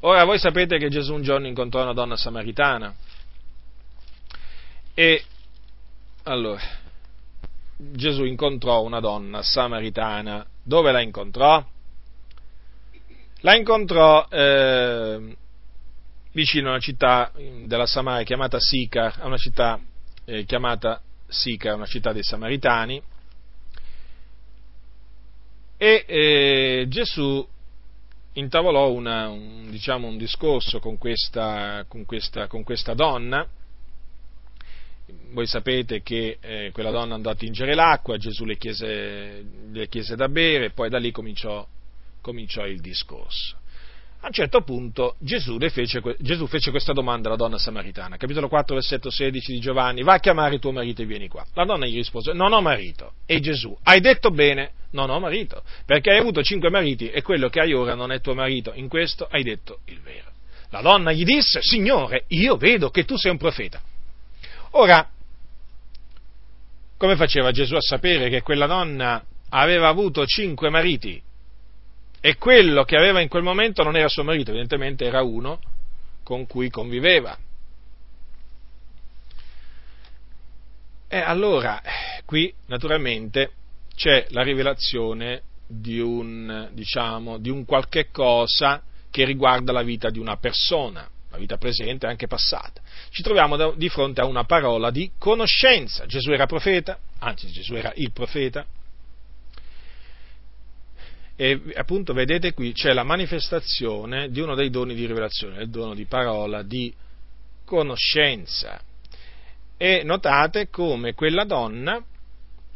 Ora 0.00 0.24
voi 0.24 0.38
sapete 0.38 0.78
che 0.78 0.88
Gesù 0.88 1.14
un 1.14 1.22
giorno 1.22 1.48
incontrò 1.48 1.82
una 1.82 1.92
donna 1.92 2.16
samaritana 2.16 2.94
e 4.94 5.22
allora 6.24 6.60
Gesù 7.76 8.24
incontrò 8.24 8.82
una 8.82 9.00
donna 9.00 9.42
samaritana. 9.42 10.46
Dove 10.62 10.92
la 10.92 11.00
incontrò? 11.00 11.62
La 13.42 13.56
incontrò 13.56 14.26
eh, 14.28 15.36
vicino 16.32 16.68
a 16.68 16.70
una 16.72 16.80
città 16.80 17.32
della 17.64 17.86
Samaria 17.86 18.24
chiamata 18.24 18.58
Sicar, 18.60 19.18
a 19.20 19.26
una 19.26 19.36
città 19.36 19.80
eh, 20.24 20.44
chiamata 20.44 21.00
Sicar, 21.28 21.74
una 21.74 21.86
città 21.86 22.12
dei 22.12 22.22
Samaritani, 22.22 23.02
e 25.76 26.04
eh, 26.06 26.86
Gesù 26.88 27.46
intavolò 28.34 28.90
una, 28.92 29.28
un, 29.28 29.68
diciamo, 29.70 30.06
un 30.06 30.16
discorso 30.16 30.78
con 30.78 30.96
questa, 30.96 31.84
con, 31.88 32.04
questa, 32.04 32.46
con 32.46 32.62
questa, 32.62 32.94
donna. 32.94 33.44
Voi 35.32 35.46
sapete 35.46 36.02
che 36.02 36.38
eh, 36.40 36.70
quella 36.72 36.92
donna 36.92 37.16
andò 37.16 37.30
a 37.30 37.34
tingere 37.34 37.74
l'acqua, 37.74 38.16
Gesù 38.16 38.44
le 38.44 38.56
chiese, 38.56 39.44
le 39.72 39.88
chiese 39.88 40.14
da 40.14 40.28
bere, 40.28 40.70
poi 40.70 40.88
da 40.88 40.98
lì 40.98 41.10
cominciò 41.10 41.66
cominciò 42.22 42.64
il 42.66 42.80
discorso. 42.80 43.60
A 44.24 44.28
un 44.28 44.32
certo 44.32 44.62
punto 44.62 45.16
Gesù 45.18 45.58
fece, 45.58 46.00
Gesù 46.20 46.46
fece, 46.46 46.70
questa 46.70 46.92
domanda 46.92 47.26
alla 47.26 47.36
donna 47.36 47.58
samaritana, 47.58 48.16
capitolo 48.16 48.46
4, 48.46 48.76
versetto 48.76 49.10
16 49.10 49.52
di 49.52 49.58
Giovanni, 49.58 50.04
va 50.04 50.14
a 50.14 50.20
chiamare 50.20 50.60
tuo 50.60 50.70
marito 50.70 51.02
e 51.02 51.06
vieni 51.06 51.26
qua. 51.26 51.44
La 51.54 51.64
donna 51.64 51.86
gli 51.86 51.96
rispose, 51.96 52.32
non 52.32 52.52
ho 52.52 52.60
marito. 52.60 53.14
E 53.26 53.40
Gesù, 53.40 53.76
hai 53.82 54.00
detto 54.00 54.30
bene, 54.30 54.74
non 54.92 55.10
ho 55.10 55.18
marito, 55.18 55.64
perché 55.84 56.12
hai 56.12 56.18
avuto 56.18 56.40
cinque 56.40 56.70
mariti 56.70 57.10
e 57.10 57.20
quello 57.22 57.48
che 57.48 57.58
hai 57.58 57.72
ora 57.72 57.96
non 57.96 58.12
è 58.12 58.20
tuo 58.20 58.34
marito, 58.34 58.70
in 58.74 58.88
questo 58.88 59.26
hai 59.28 59.42
detto 59.42 59.80
il 59.86 60.00
vero. 60.00 60.30
La 60.70 60.82
donna 60.82 61.10
gli 61.10 61.24
disse, 61.24 61.60
Signore, 61.60 62.24
io 62.28 62.56
vedo 62.56 62.90
che 62.90 63.04
tu 63.04 63.16
sei 63.16 63.32
un 63.32 63.38
profeta. 63.38 63.82
Ora, 64.70 65.04
come 66.96 67.16
faceva 67.16 67.50
Gesù 67.50 67.74
a 67.74 67.80
sapere 67.80 68.28
che 68.30 68.42
quella 68.42 68.66
donna 68.66 69.20
aveva 69.48 69.88
avuto 69.88 70.24
cinque 70.26 70.70
mariti 70.70 71.20
e 72.24 72.36
quello 72.36 72.84
che 72.84 72.96
aveva 72.96 73.20
in 73.20 73.28
quel 73.28 73.42
momento 73.42 73.82
non 73.82 73.96
era 73.96 74.06
suo 74.06 74.22
marito, 74.22 74.50
evidentemente 74.50 75.04
era 75.04 75.22
uno 75.22 75.58
con 76.22 76.46
cui 76.46 76.70
conviveva. 76.70 77.36
E 81.08 81.18
allora, 81.18 81.82
qui 82.24 82.54
naturalmente 82.66 83.50
c'è 83.96 84.26
la 84.30 84.42
rivelazione 84.44 85.42
di 85.66 85.98
un, 85.98 86.68
diciamo, 86.72 87.38
di 87.38 87.50
un 87.50 87.64
qualche 87.64 88.10
cosa 88.12 88.80
che 89.10 89.24
riguarda 89.24 89.72
la 89.72 89.82
vita 89.82 90.08
di 90.08 90.20
una 90.20 90.36
persona, 90.36 91.10
la 91.28 91.38
vita 91.38 91.56
presente 91.56 92.06
e 92.06 92.08
anche 92.08 92.28
passata. 92.28 92.80
Ci 93.10 93.22
troviamo 93.22 93.72
di 93.72 93.88
fronte 93.88 94.20
a 94.20 94.26
una 94.26 94.44
parola 94.44 94.92
di 94.92 95.10
conoscenza. 95.18 96.06
Gesù 96.06 96.30
era 96.30 96.46
profeta, 96.46 96.96
anzi 97.18 97.50
Gesù 97.50 97.74
era 97.74 97.92
il 97.96 98.12
profeta, 98.12 98.64
e 101.42 101.60
appunto 101.74 102.12
vedete 102.12 102.52
qui 102.52 102.72
c'è 102.72 102.92
la 102.92 103.02
manifestazione 103.02 104.30
di 104.30 104.38
uno 104.38 104.54
dei 104.54 104.70
doni 104.70 104.94
di 104.94 105.06
rivelazione, 105.06 105.62
il 105.62 105.70
dono 105.70 105.92
di 105.92 106.04
parola, 106.04 106.62
di 106.62 106.94
conoscenza. 107.64 108.80
E 109.76 110.04
notate 110.04 110.68
come 110.68 111.14
quella 111.14 111.42
donna 111.42 112.00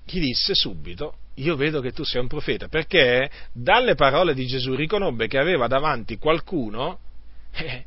gli 0.05 0.19
disse 0.19 0.57
subito, 0.57 1.15
io 1.35 1.55
vedo 1.55 1.81
che 1.81 1.93
tu 1.93 2.03
sei 2.03 2.21
un 2.21 2.27
profeta, 2.27 2.67
perché 2.67 3.31
dalle 3.53 3.95
parole 3.95 4.35
di 4.35 4.47
Gesù 4.47 4.75
riconobbe 4.75 5.29
che 5.29 5.39
aveva 5.39 5.69
davanti 5.69 6.19
qualcuno 6.19 6.99
eh, 7.55 7.85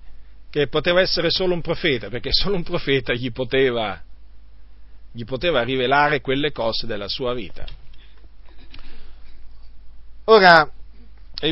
che 0.50 0.68
poteva 0.68 1.02
essere 1.02 1.30
solo 1.30 1.56
un 1.56 1.62
profeta, 1.62 2.08
perché 2.08 2.30
solo 2.32 2.56
un 2.56 2.64
profeta 2.64 3.12
gli 3.12 3.34
poteva, 3.34 4.02
gli 5.12 5.26
poteva 5.26 5.62
rivelare 5.62 6.22
quelle 6.22 6.54
cose 6.54 6.88
della 6.88 7.10
sua 7.10 7.34
vita. 7.34 7.68
Ora, 10.32 10.72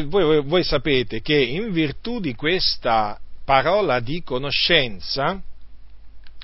voi, 0.05 0.43
voi, 0.43 0.63
sapete 0.63 1.19
che 1.21 1.35
in 1.35 1.71
virtù 1.71 2.19
di 2.19 2.35
questa 2.35 3.19
parola 3.43 3.99
di 3.99 4.21
conoscenza, 4.21 5.41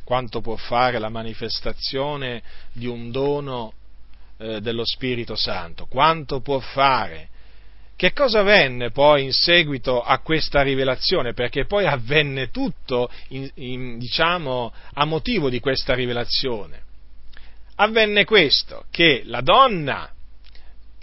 quanto 0.04 0.42
può 0.42 0.56
fare 0.56 0.98
la 0.98 1.10
manifestazione 1.10 2.42
di 2.72 2.88
un 2.88 3.12
dono 3.12 3.74
eh, 4.38 4.62
dello 4.62 4.84
Spirito 4.84 5.36
Santo, 5.36 5.86
quanto 5.86 6.42
può 6.42 6.58
fare 6.58 7.30
che 7.96 8.14
cosa 8.14 8.40
avvenne 8.40 8.90
poi 8.90 9.26
in 9.26 9.32
seguito 9.32 10.02
a 10.02 10.18
questa 10.18 10.64
rivelazione? 10.64 11.34
Perché 11.34 11.66
poi 11.66 11.86
avvenne 11.86 12.50
tutto, 12.50 13.12
in, 13.28 13.48
in, 13.58 14.00
diciamo, 14.00 14.74
a 14.94 15.06
motivo 15.06 15.52
di 15.52 15.60
questa 15.60 15.94
rivelazione. 15.94 16.82
Avvenne 17.76 18.26
questo, 18.26 18.86
che 18.90 19.22
la 19.26 19.42
donna 19.42 20.12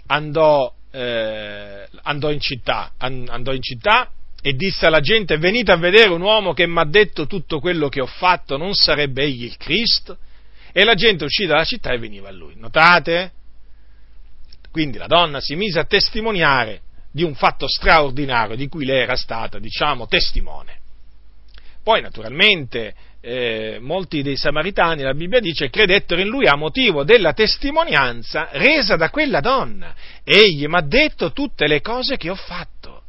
andò, 0.07 0.75
eh, 0.91 1.87
andò, 2.03 2.31
in, 2.31 2.39
città, 2.39 2.91
andò 2.97 3.53
in 3.53 3.61
città 3.61 4.11
e 4.41 4.53
disse 4.53 4.85
alla 4.85 4.99
gente 4.99 5.37
venite 5.37 5.71
a 5.71 5.77
vedere 5.77 6.11
un 6.11 6.21
uomo 6.21 6.53
che 6.53 6.67
mi 6.67 6.79
ha 6.79 6.85
detto 6.85 7.27
tutto 7.27 7.59
quello 7.59 7.89
che 7.89 8.01
ho 8.01 8.07
fatto, 8.07 8.57
non 8.57 8.73
sarebbe 8.73 9.23
egli 9.23 9.43
il 9.43 9.57
Cristo? 9.57 10.17
E 10.73 10.83
la 10.83 10.95
gente 10.95 11.25
uscì 11.25 11.45
dalla 11.45 11.65
città 11.65 11.91
e 11.91 11.97
veniva 11.97 12.29
a 12.29 12.31
lui. 12.31 12.55
Notate? 12.55 13.31
Quindi 14.71 14.97
la 14.97 15.07
donna 15.07 15.41
si 15.41 15.55
mise 15.55 15.79
a 15.79 15.85
testimoniare 15.85 16.81
di 17.11 17.23
un 17.23 17.35
fatto 17.35 17.67
straordinario 17.67 18.55
di 18.55 18.69
cui 18.69 18.85
lei 18.85 19.01
era 19.01 19.15
stata, 19.15 19.59
diciamo, 19.59 20.07
testimone. 20.07 20.79
Poi, 21.83 22.01
naturalmente, 22.01 22.95
eh, 23.21 23.77
molti 23.79 24.23
dei 24.23 24.35
samaritani, 24.35 25.03
la 25.03 25.13
Bibbia 25.13 25.39
dice, 25.39 25.69
credettero 25.69 26.19
in 26.19 26.27
lui 26.27 26.47
a 26.47 26.55
motivo 26.55 27.03
della 27.03 27.33
testimonianza 27.33 28.49
resa 28.51 28.95
da 28.95 29.09
quella 29.09 29.39
donna. 29.39 29.93
Egli 30.23 30.65
mi 30.65 30.75
ha 30.75 30.81
detto 30.81 31.31
tutte 31.31 31.67
le 31.67 31.81
cose 31.81 32.17
che 32.17 32.29
ho 32.29 32.35
fatto. 32.35 33.03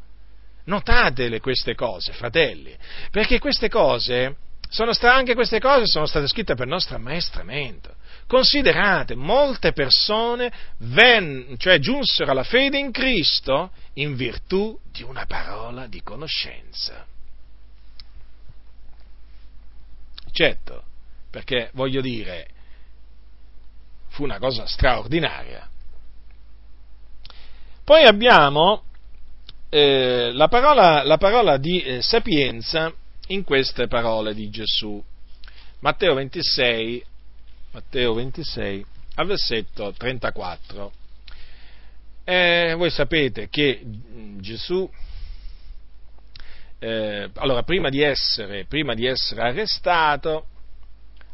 Notatele 0.65 1.41
queste 1.41 1.75
cose, 1.75 2.13
fratelli, 2.13 2.77
perché 3.11 3.39
queste 3.41 3.69
cose, 3.69 4.37
sono 4.69 4.93
sta- 4.93 5.15
anche 5.15 5.35
queste 5.35 5.59
cose 5.59 5.87
sono 5.87 6.07
state 6.07 6.29
scritte 6.29 6.55
per 6.55 6.67
nostro 6.67 6.97
ammaestramento. 6.97 7.95
Considerate, 8.29 9.15
molte 9.15 9.73
persone 9.73 10.53
ven, 10.79 11.57
cioè, 11.59 11.79
giunsero 11.79 12.31
alla 12.31 12.45
fede 12.45 12.79
in 12.79 12.93
Cristo 12.93 13.73
in 13.95 14.15
virtù 14.15 14.79
di 14.91 15.03
una 15.03 15.27
parola 15.27 15.87
di 15.87 16.01
conoscenza. 16.03 17.05
Certo, 20.33 20.83
perché 21.31 21.71
voglio 21.75 22.01
dire, 22.01 22.49
fu 24.09 24.25
una 24.25 24.39
cosa 24.39 24.67
straordinaria. 24.67 25.69
Poi 27.85 28.05
abbiamo 28.05 28.85
eh, 29.69 30.31
la, 30.33 30.49
parola, 30.49 31.03
la, 31.03 31.19
parola, 31.19 31.57
di 31.59 31.83
eh, 31.83 32.03
sapienza 32.03 32.93
in 33.29 33.45
queste 33.45 33.89
parole 33.89 34.35
di 34.35 34.49
Gesù. 34.51 35.03
Matteo 35.81 36.15
26, 36.15 37.05
Matteo 37.73 38.15
26, 38.15 38.87
al 39.17 39.27
versetto 39.27 39.93
34. 39.97 40.93
Eh, 42.25 42.75
voi 42.77 42.91
sapete 42.91 43.49
che 43.49 43.83
Gesù, 44.39 44.89
eh, 46.83 47.31
allora 47.35 47.63
prima 47.63 47.91
di, 47.91 48.03
essere, 48.03 48.65
prima 48.65 48.95
di 48.95 49.07
essere 49.07 49.43
arrestato, 49.43 50.47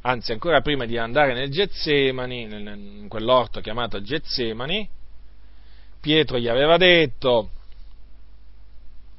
anzi 0.03 0.33
ancora 0.33 0.61
prima 0.61 0.85
di 0.85 0.99
andare 0.99 1.33
nel 1.33 1.51
Getsemani, 1.51 2.43
in 2.43 3.07
quell'orto 3.09 3.61
chiamato 3.61 4.03
Getsemani, 4.03 4.87
Pietro 6.01 6.39
gli 6.39 6.49
aveva 6.49 6.77
detto, 6.77 7.49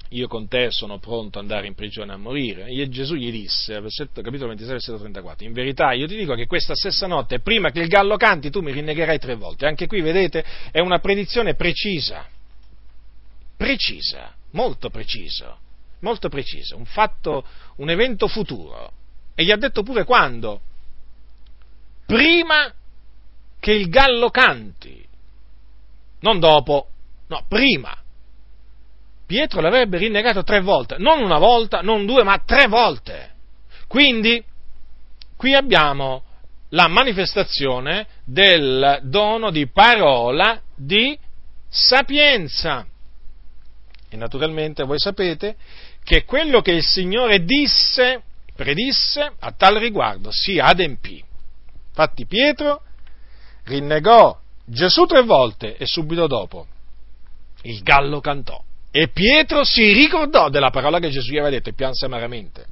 io 0.09 0.27
con 0.27 0.47
te 0.47 0.69
sono 0.69 0.99
pronto 0.99 1.39
ad 1.39 1.45
andare 1.45 1.65
in 1.65 1.73
prigione 1.73 2.13
a 2.13 2.17
morire. 2.17 2.67
E 2.67 2.87
Gesù 2.89 3.15
gli 3.15 3.31
disse, 3.31 3.79
versetto, 3.79 4.21
capitolo 4.21 4.49
26, 4.49 4.71
versetto 4.71 4.99
34, 4.99 5.47
in 5.47 5.53
verità 5.53 5.93
io 5.93 6.05
ti 6.05 6.15
dico 6.15 6.35
che 6.35 6.45
questa 6.45 6.75
stessa 6.75 7.07
notte, 7.07 7.39
prima 7.39 7.71
che 7.71 7.79
il 7.79 7.87
gallo 7.87 8.17
canti, 8.17 8.51
tu 8.51 8.61
mi 8.61 8.71
rinnegherai 8.71 9.17
tre 9.17 9.33
volte. 9.33 9.65
Anche 9.65 9.87
qui, 9.87 10.01
vedete, 10.01 10.45
è 10.69 10.79
una 10.79 10.99
predizione 10.99 11.55
precisa, 11.55 12.23
precisa, 13.57 14.31
molto 14.51 14.91
preciso, 14.91 15.67
molto 15.99 16.29
preciso, 16.29 16.77
un 16.77 16.85
fatto, 16.85 17.45
un 17.77 17.89
evento 17.89 18.27
futuro. 18.27 18.91
E 19.35 19.43
gli 19.43 19.51
ha 19.51 19.57
detto 19.57 19.83
pure 19.83 20.03
quando? 20.03 20.61
Prima 22.05 22.73
che 23.59 23.71
il 23.71 23.89
gallo 23.89 24.29
canti, 24.29 25.05
non 26.21 26.39
dopo, 26.39 26.87
no, 27.27 27.45
prima 27.47 27.95
Pietro 29.29 29.61
l'avrebbe 29.61 29.99
rinnegato 29.99 30.41
tre 30.41 30.59
volte, 30.59 30.95
non 30.97 31.21
una 31.21 31.37
volta, 31.37 31.81
non 31.81 32.07
due, 32.07 32.23
ma 32.23 32.41
tre 32.43 32.65
volte. 32.65 33.33
Quindi, 33.87 34.43
qui 35.37 35.53
abbiamo 35.53 36.23
la 36.69 36.87
manifestazione 36.87 38.07
del 38.25 39.01
dono 39.03 39.51
di 39.51 39.67
parola 39.67 40.59
di 40.75 41.15
sapienza. 41.67 42.87
E 44.09 44.17
naturalmente 44.17 44.81
voi 44.83 44.97
sapete 44.97 45.57
che 46.03 46.25
quello 46.25 46.61
che 46.61 46.71
il 46.71 46.83
Signore 46.83 47.43
disse, 47.43 48.23
predisse, 48.55 49.31
a 49.39 49.51
tal 49.51 49.75
riguardo 49.75 50.31
si 50.31 50.59
adempì. 50.59 51.23
Infatti 51.89 52.25
Pietro 52.25 52.81
rinnegò 53.65 54.37
Gesù 54.65 55.05
tre 55.05 55.21
volte 55.23 55.77
e 55.77 55.85
subito 55.85 56.27
dopo 56.27 56.65
il 57.63 57.81
gallo 57.81 58.19
cantò. 58.19 58.61
E 58.91 59.09
Pietro 59.09 59.63
si 59.63 59.91
ricordò 59.93 60.49
della 60.49 60.69
parola 60.69 60.99
che 60.99 61.09
Gesù 61.09 61.31
gli 61.31 61.37
aveva 61.37 61.49
detto 61.49 61.69
e 61.69 61.73
pianse 61.73 62.05
amaramente. 62.05 62.65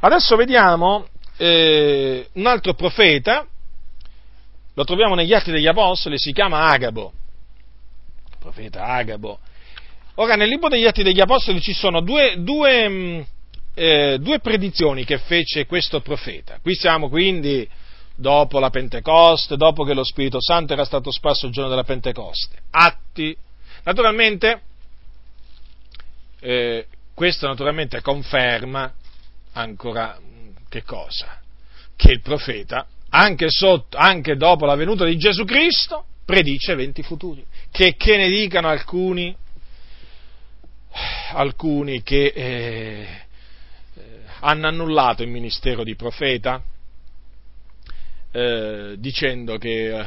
Adesso 0.00 0.34
vediamo 0.36 1.06
eh, 1.36 2.28
un 2.32 2.46
altro 2.46 2.74
profeta, 2.74 3.46
lo 4.74 4.84
troviamo 4.84 5.14
negli 5.14 5.32
Atti 5.32 5.52
degli 5.52 5.66
Apostoli, 5.66 6.18
si 6.18 6.32
chiama 6.32 6.68
Agabo. 6.68 7.12
profeta 8.38 8.84
Agabo. 8.84 9.38
Ora, 10.16 10.36
nel 10.36 10.48
libro 10.48 10.68
degli 10.68 10.84
Atti 10.84 11.02
degli 11.02 11.20
Apostoli 11.20 11.60
ci 11.60 11.72
sono 11.72 12.02
due, 12.02 12.34
due, 12.38 12.88
mm, 12.88 13.20
eh, 13.74 14.18
due 14.20 14.40
predizioni 14.40 15.04
che 15.04 15.18
fece 15.18 15.64
questo 15.64 16.00
profeta. 16.00 16.58
Qui 16.60 16.74
siamo 16.74 17.08
quindi 17.08 17.66
dopo 18.14 18.58
la 18.58 18.68
Pentecoste, 18.68 19.56
dopo 19.56 19.84
che 19.84 19.94
lo 19.94 20.04
Spirito 20.04 20.38
Santo 20.40 20.74
era 20.74 20.84
stato 20.84 21.10
sparso 21.10 21.46
il 21.46 21.52
giorno 21.52 21.70
della 21.70 21.84
Pentecoste. 21.84 22.58
Atti. 22.70 23.34
Naturalmente 23.84 24.60
eh, 26.40 26.86
questo 27.14 27.46
naturalmente 27.46 28.00
conferma 28.02 28.92
ancora 29.52 30.18
che 30.68 30.82
cosa? 30.82 31.40
Che 31.96 32.10
il 32.10 32.20
profeta, 32.20 32.86
anche, 33.10 33.48
sotto, 33.48 33.96
anche 33.96 34.36
dopo 34.36 34.66
la 34.66 34.74
venuta 34.74 35.04
di 35.04 35.16
Gesù 35.16 35.44
Cristo, 35.44 36.04
predice 36.24 36.72
eventi 36.72 37.02
futuri. 37.02 37.44
Che, 37.70 37.94
che 37.96 38.16
ne 38.16 38.28
dicano 38.28 38.68
alcuni, 38.68 39.34
alcuni 41.32 42.02
che 42.02 42.32
eh, 42.34 43.06
hanno 44.40 44.66
annullato 44.66 45.22
il 45.22 45.28
ministero 45.28 45.84
di 45.84 45.94
profeta, 45.94 46.62
eh, 48.30 48.94
dicendo 48.98 49.58
che 49.58 50.06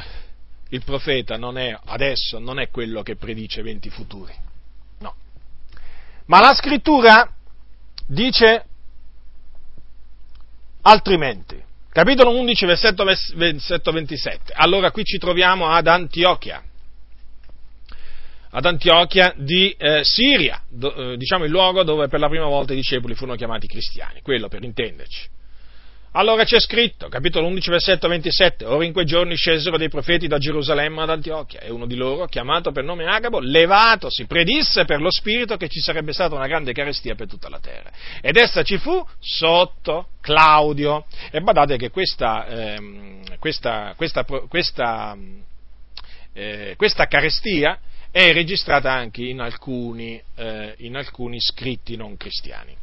il 0.68 0.84
profeta 0.84 1.36
non 1.36 1.58
è, 1.58 1.78
adesso 1.84 2.38
non 2.38 2.58
è 2.58 2.70
quello 2.70 3.02
che 3.02 3.16
predice 3.16 3.60
eventi 3.60 3.88
futuri. 3.88 4.34
No. 4.98 5.14
Ma 6.26 6.40
la 6.40 6.54
scrittura 6.54 7.30
dice 8.06 8.64
altrimenti. 10.82 11.62
Capitolo 11.90 12.36
11, 12.36 12.66
versetto, 12.66 13.04
versetto 13.04 13.90
27. 13.90 14.52
Allora 14.54 14.90
qui 14.90 15.02
ci 15.04 15.18
troviamo 15.18 15.68
ad 15.68 15.86
Antiochia 15.86 16.62
ad 18.56 18.64
Antiochia 18.64 19.34
di 19.36 19.70
eh, 19.76 20.02
Siria, 20.02 20.62
do, 20.66 21.12
eh, 21.12 21.16
diciamo 21.18 21.44
il 21.44 21.50
luogo 21.50 21.82
dove 21.82 22.08
per 22.08 22.20
la 22.20 22.28
prima 22.28 22.46
volta 22.46 22.72
i 22.72 22.76
discepoli 22.76 23.14
furono 23.14 23.36
chiamati 23.36 23.66
cristiani, 23.66 24.22
quello 24.22 24.48
per 24.48 24.64
intenderci. 24.64 25.28
Allora 26.12 26.44
c'è 26.44 26.58
scritto, 26.58 27.08
capitolo 27.08 27.48
11, 27.48 27.68
versetto 27.68 28.08
27, 28.08 28.64
ora 28.64 28.82
in 28.82 28.94
quei 28.94 29.04
giorni 29.04 29.36
scesero 29.36 29.76
dei 29.76 29.90
profeti 29.90 30.26
da 30.26 30.38
Gerusalemme 30.38 31.02
ad 31.02 31.10
Antiochia 31.10 31.60
e 31.60 31.70
uno 31.70 31.84
di 31.84 31.96
loro, 31.96 32.24
chiamato 32.24 32.72
per 32.72 32.84
nome 32.84 33.04
Agabo, 33.04 33.40
levatosi, 33.40 34.24
predisse 34.24 34.86
per 34.86 35.02
lo 35.02 35.10
Spirito 35.10 35.58
che 35.58 35.68
ci 35.68 35.80
sarebbe 35.80 36.14
stata 36.14 36.34
una 36.34 36.46
grande 36.46 36.72
carestia 36.72 37.14
per 37.14 37.28
tutta 37.28 37.50
la 37.50 37.60
terra. 37.60 37.90
Ed 38.22 38.36
essa 38.36 38.62
ci 38.62 38.78
fu 38.78 39.06
sotto 39.20 40.08
Claudio. 40.22 41.04
E 41.30 41.42
badate 41.42 41.76
che 41.76 41.90
questa, 41.90 42.46
ehm, 42.46 43.38
questa, 43.38 43.92
questa, 43.94 44.24
questa, 44.48 45.14
eh, 46.32 46.72
questa 46.78 47.04
carestia 47.04 47.78
è 48.10 48.32
registrata 48.32 48.92
anche 48.92 49.22
in 49.22 49.40
alcuni, 49.40 50.20
eh, 50.34 50.74
in 50.78 50.96
alcuni 50.96 51.40
scritti 51.40 51.96
non 51.96 52.16
cristiani. 52.16 52.76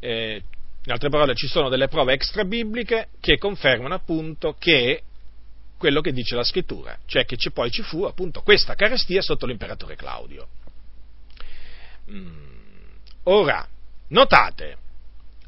Eh, 0.00 0.42
in 0.84 0.90
altre 0.90 1.08
parole, 1.08 1.34
ci 1.34 1.46
sono 1.46 1.68
delle 1.68 1.88
prove 1.88 2.12
extra 2.12 2.44
bibliche 2.44 3.08
che 3.20 3.38
confermano 3.38 3.94
appunto 3.94 4.56
che 4.58 5.02
quello 5.78 6.00
che 6.00 6.12
dice 6.12 6.34
la 6.34 6.44
scrittura, 6.44 6.96
cioè 7.06 7.24
che 7.24 7.36
poi 7.52 7.70
ci 7.70 7.82
fu 7.82 8.02
appunto 8.02 8.42
questa 8.42 8.74
carestia 8.74 9.22
sotto 9.22 9.46
l'imperatore 9.46 9.96
Claudio. 9.96 10.48
Mm. 12.10 12.50
Ora, 13.24 13.66
notate, 14.08 14.76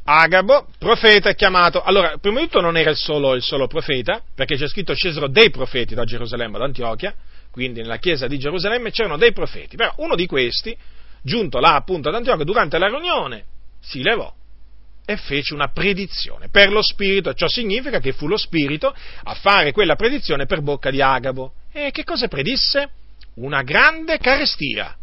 Agabo, 0.07 0.67
profeta, 0.79 1.31
è 1.31 1.35
chiamato. 1.35 1.83
Allora, 1.83 2.19
prima 2.19 2.41
di 2.41 2.47
tutto 2.47 2.61
non 2.61 2.77
era 2.77 2.91
il 2.91 2.97
solo, 2.97 3.35
il 3.35 3.43
solo 3.43 3.67
profeta, 3.67 4.23
perché 4.35 4.57
c'è 4.57 4.69
scritto 4.69 4.95
scesero 4.95 5.29
dei 5.29 5.51
profeti 5.51 5.95
da 5.95 6.05
Gerusalemme 6.05 6.57
ad 6.57 6.63
Antiochia, 6.63 7.15
quindi 7.55 7.83
nella 7.83 7.99
chiesa 7.99 8.27
di 8.27 8.37
Gerusalemme 8.37 8.91
c'erano 8.91 9.17
dei 9.17 9.33
profeti, 9.33 9.77
però 9.77 9.95
uno 9.99 10.17
di 10.17 10.27
questi, 10.27 10.77
giunto 11.23 11.61
là 11.61 11.77
appunto 11.77 12.09
ad 12.09 12.17
Antiochia, 12.17 12.43
durante 12.43 12.79
la 12.79 12.89
riunione, 12.89 13.45
si 13.79 14.03
levò 14.03 14.35
e 15.07 15.17
fece 15.17 15.55
una 15.55 15.69
predizione 15.69 16.49
per 16.49 16.73
lo 16.73 16.83
Spirito, 16.83 17.33
ciò 17.33 17.47
significa 17.47 18.01
che 18.01 18.11
fu 18.11 18.27
lo 18.27 18.37
Spirito 18.37 18.93
a 19.23 19.35
fare 19.35 19.71
quella 19.71 19.95
predizione 19.95 20.47
per 20.47 20.63
bocca 20.63 20.91
di 20.91 21.01
Agabo. 21.01 21.53
E 21.71 21.93
che 21.93 22.03
cosa 22.03 22.27
predisse? 22.27 22.91
Una 23.35 23.63
grande 23.63 24.19
carestia 24.19 24.97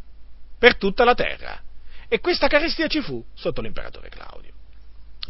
per 0.59 0.75
tutta 0.75 1.05
la 1.05 1.15
terra. 1.15 1.57
E 2.09 2.19
questa 2.19 2.49
carestia 2.49 2.87
ci 2.87 2.99
fu 2.99 3.23
sotto 3.33 3.61
l'imperatore 3.61 4.09
Claudio. 4.09 4.50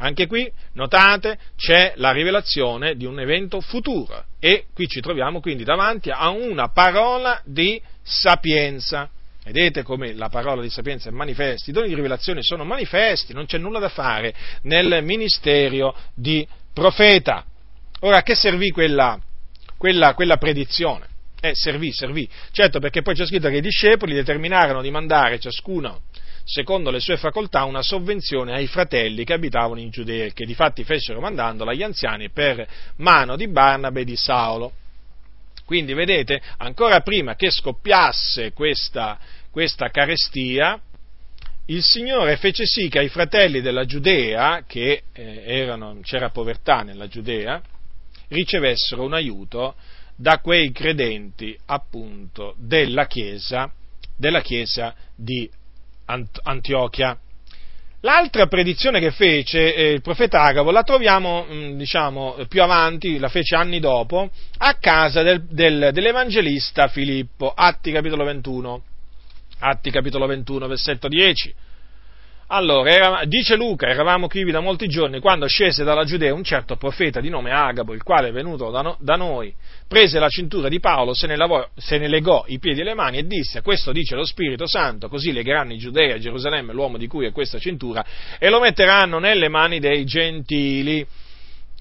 Anche 0.01 0.25
qui, 0.25 0.51
notate, 0.73 1.37
c'è 1.55 1.93
la 1.97 2.11
rivelazione 2.11 2.95
di 2.95 3.05
un 3.05 3.19
evento 3.19 3.61
futuro 3.61 4.25
e 4.39 4.65
qui 4.73 4.87
ci 4.87 4.99
troviamo 4.99 5.39
quindi 5.41 5.63
davanti 5.63 6.09
a 6.09 6.29
una 6.29 6.69
parola 6.69 7.39
di 7.45 7.79
sapienza. 8.01 9.07
Vedete 9.43 9.83
come 9.83 10.13
la 10.13 10.29
parola 10.29 10.63
di 10.63 10.71
sapienza 10.71 11.09
è 11.09 11.11
manifesta, 11.11 11.69
i 11.69 11.73
doni 11.73 11.87
di 11.87 11.93
rivelazione 11.93 12.41
sono 12.41 12.63
manifesti, 12.63 13.33
non 13.33 13.45
c'è 13.45 13.59
nulla 13.59 13.77
da 13.77 13.89
fare 13.89 14.33
nel 14.63 15.03
ministero 15.03 15.95
di 16.15 16.47
profeta. 16.73 17.45
Ora, 17.99 18.17
a 18.17 18.23
che 18.23 18.33
servì 18.33 18.71
quella, 18.71 19.19
quella, 19.77 20.15
quella 20.15 20.37
predizione? 20.37 21.09
Eh, 21.39 21.53
servì, 21.53 21.91
servì. 21.91 22.27
Certo, 22.51 22.79
perché 22.79 23.03
poi 23.03 23.13
c'è 23.13 23.25
scritto 23.27 23.49
che 23.49 23.57
i 23.57 23.61
discepoli 23.61 24.13
determinarono 24.13 24.81
di 24.81 24.89
mandare 24.89 25.39
ciascuno, 25.39 26.01
secondo 26.51 26.91
le 26.91 26.99
sue 26.99 27.15
facoltà, 27.15 27.63
una 27.63 27.81
sovvenzione 27.81 28.53
ai 28.53 28.67
fratelli 28.67 29.23
che 29.23 29.31
abitavano 29.31 29.79
in 29.79 29.89
Giudea, 29.89 30.27
che 30.33 30.45
di 30.45 30.53
fatti 30.53 30.83
fecero 30.83 31.21
mandandola 31.21 31.71
agli 31.71 31.81
anziani 31.81 32.29
per 32.29 32.67
mano 32.97 33.37
di 33.37 33.47
Barnabe 33.47 34.01
e 34.01 34.03
di 34.03 34.17
Saulo. 34.17 34.73
Quindi 35.63 35.93
vedete, 35.93 36.41
ancora 36.57 36.99
prima 36.99 37.35
che 37.35 37.49
scoppiasse 37.49 38.51
questa, 38.51 39.17
questa 39.49 39.89
carestia, 39.91 40.77
il 41.67 41.81
Signore 41.81 42.35
fece 42.35 42.65
sì 42.65 42.89
che 42.89 42.99
ai 42.99 43.07
fratelli 43.07 43.61
della 43.61 43.85
Giudea, 43.85 44.65
che 44.67 45.03
eh, 45.13 45.43
erano, 45.45 45.99
c'era 46.03 46.31
povertà 46.31 46.81
nella 46.81 47.07
Giudea, 47.07 47.61
ricevessero 48.27 49.03
un 49.03 49.13
aiuto 49.13 49.75
da 50.17 50.39
quei 50.39 50.73
credenti 50.73 51.57
appunto 51.67 52.55
della 52.57 53.07
Chiesa, 53.07 53.71
della 54.17 54.41
chiesa 54.41 54.93
di 55.15 55.49
Antiochia. 56.43 57.17
L'altra 58.03 58.47
predizione 58.47 58.99
che 58.99 59.11
fece 59.11 59.75
eh, 59.75 59.91
il 59.91 60.01
profeta 60.01 60.41
Agavo 60.41 60.71
la 60.71 60.81
troviamo, 60.81 61.45
mh, 61.47 61.53
mm, 61.53 61.77
diciamo, 61.77 62.35
più 62.47 62.63
avanti, 62.63 63.19
la 63.19 63.29
fece 63.29 63.55
anni 63.55 63.79
dopo, 63.79 64.31
a 64.57 64.73
casa 64.75 65.21
del, 65.21 65.43
del, 65.43 65.91
dell'evangelista 65.93 66.87
Filippo, 66.87 67.53
Atti 67.55 67.91
capitolo 67.91 68.23
21, 68.23 68.83
Atti 69.59 69.91
capitolo 69.91 70.25
21, 70.25 70.67
versetto 70.67 71.07
10. 71.07 71.53
Allora, 72.53 72.89
era, 72.89 73.23
dice 73.23 73.55
Luca, 73.55 73.87
eravamo 73.87 74.27
qui 74.27 74.43
da 74.51 74.59
molti 74.59 74.89
giorni 74.89 75.21
quando 75.21 75.47
scese 75.47 75.85
dalla 75.85 76.03
Giudea 76.03 76.33
un 76.33 76.43
certo 76.43 76.75
profeta 76.75 77.21
di 77.21 77.29
nome 77.29 77.51
Agabo, 77.51 77.93
il 77.93 78.03
quale 78.03 78.27
è 78.27 78.31
venuto 78.33 78.69
da, 78.69 78.81
no, 78.81 78.97
da 78.99 79.15
noi, 79.15 79.53
prese 79.87 80.19
la 80.19 80.27
cintura 80.27 80.67
di 80.67 80.81
Paolo, 80.81 81.13
se 81.13 81.27
ne, 81.27 81.37
lavò, 81.37 81.65
se 81.77 81.97
ne, 81.97 82.09
legò 82.09 82.43
i 82.47 82.59
piedi 82.59 82.81
e 82.81 82.83
le 82.83 82.93
mani 82.93 83.19
e 83.19 83.25
disse, 83.25 83.61
questo 83.61 83.93
dice 83.93 84.15
lo 84.15 84.25
Spirito 84.25 84.67
Santo, 84.67 85.07
così 85.07 85.31
legheranno 85.31 85.71
i 85.71 85.77
Giudei 85.77 86.11
a 86.11 86.19
Gerusalemme 86.19 86.73
l'uomo 86.73 86.97
di 86.97 87.07
cui 87.07 87.25
è 87.25 87.31
questa 87.31 87.57
cintura 87.57 88.03
e 88.37 88.49
lo 88.49 88.59
metteranno 88.59 89.17
nelle 89.17 89.47
mani 89.47 89.79
dei 89.79 90.03
gentili. 90.03 91.07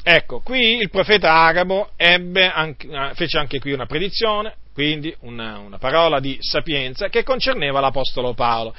Ecco, 0.05 0.39
qui 0.39 0.77
il 0.77 0.89
profeta 0.89 1.47
Agabo 1.47 1.91
anche, 1.97 2.89
fece 3.15 3.39
anche 3.39 3.59
qui 3.59 3.73
una 3.73 3.87
predizione, 3.87 4.55
quindi 4.73 5.13
una, 5.23 5.59
una 5.59 5.79
parola 5.79 6.21
di 6.21 6.37
sapienza 6.39 7.09
che 7.09 7.25
concerneva 7.25 7.81
l'Apostolo 7.81 8.35
Paolo. 8.35 8.73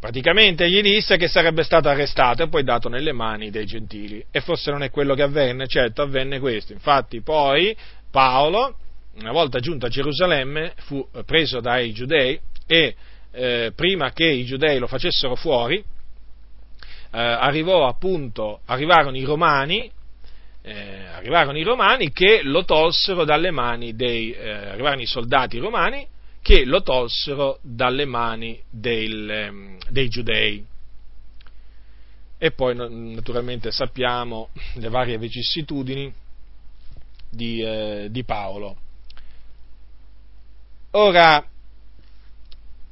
Praticamente 0.00 0.70
gli 0.70 0.80
disse 0.80 1.18
che 1.18 1.28
sarebbe 1.28 1.62
stato 1.62 1.90
arrestato 1.90 2.42
e 2.42 2.48
poi 2.48 2.64
dato 2.64 2.88
nelle 2.88 3.12
mani 3.12 3.50
dei 3.50 3.66
gentili. 3.66 4.24
E 4.30 4.40
forse 4.40 4.70
non 4.70 4.82
è 4.82 4.90
quello 4.90 5.14
che 5.14 5.20
avvenne, 5.20 5.66
certo 5.66 6.00
avvenne 6.00 6.40
questo. 6.40 6.72
Infatti 6.72 7.20
poi 7.20 7.76
Paolo, 8.10 8.76
una 9.16 9.30
volta 9.30 9.58
giunto 9.60 9.84
a 9.84 9.88
Gerusalemme, 9.90 10.72
fu 10.78 11.06
preso 11.26 11.60
dai 11.60 11.92
giudei 11.92 12.40
e 12.66 12.94
eh, 13.30 13.72
prima 13.76 14.10
che 14.12 14.24
i 14.24 14.46
giudei 14.46 14.78
lo 14.78 14.86
facessero 14.86 15.34
fuori, 15.34 15.76
eh, 15.76 15.84
arrivò 17.10 17.86
appunto, 17.86 18.60
arrivarono 18.64 19.18
i 19.18 19.24
romani, 19.24 19.90
eh, 20.62 21.06
arrivarono 21.14 21.58
i 21.58 21.62
romani 21.62 22.10
che 22.10 22.40
lo 22.42 22.64
tolsero 22.64 23.24
dalle 23.24 23.50
mani 23.50 23.94
dei, 23.94 24.32
eh, 24.32 24.50
arrivarono 24.50 25.02
i 25.02 25.06
soldati 25.06 25.58
romani 25.58 26.06
che 26.42 26.64
lo 26.64 26.82
tolsero 26.82 27.58
dalle 27.62 28.04
mani 28.04 28.60
del, 28.68 29.30
ehm, 29.30 29.78
dei 29.90 30.08
giudei. 30.08 30.64
E 32.38 32.50
poi 32.52 32.74
naturalmente 32.74 33.70
sappiamo 33.70 34.48
le 34.74 34.88
varie 34.88 35.18
vicissitudini 35.18 36.12
di, 37.28 37.60
eh, 37.62 38.08
di 38.10 38.24
Paolo. 38.24 38.76
Ora, 40.92 41.46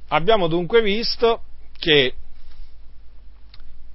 abbiamo 0.09 0.47
dunque 0.47 0.81
visto 0.81 1.43
che 1.77 2.13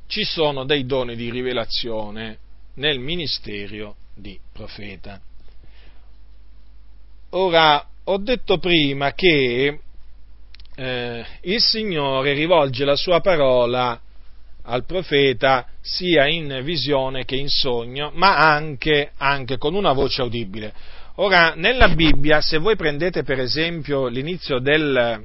ci 0.07 0.25
sono 0.25 0.65
dei 0.65 0.85
doni 0.85 1.17
di 1.17 1.31
rivelazione 1.31 2.39
nel 2.75 2.99
ministero 2.99 3.97
di 4.15 4.39
profeta. 4.53 5.21
Ora, 7.31 7.89
ho 8.05 8.19
detto 8.19 8.59
prima 8.59 9.13
che 9.13 9.79
eh, 10.77 11.25
il 11.43 11.61
Signore 11.61 12.35
rivolge 12.35 12.85
la 12.85 12.97
sua 12.97 13.21
parola 13.21 13.99
al 14.67 14.85
profeta 14.85 15.67
sia 15.81 16.27
in 16.27 16.61
visione 16.63 17.25
che 17.25 17.37
in 17.37 17.49
sogno, 17.49 18.11
ma 18.15 18.37
anche, 18.37 19.13
anche 19.17 19.59
con 19.59 19.75
una 19.75 19.93
voce 19.93 20.23
udibile. 20.23 20.73
Ora, 21.17 21.55
nella 21.55 21.89
Bibbia, 21.89 22.41
se 22.41 22.59
voi 22.59 22.75
prendete 22.77 23.23
per 23.23 23.39
esempio 23.39 24.07
l'inizio 24.09 24.59
del, 24.59 25.25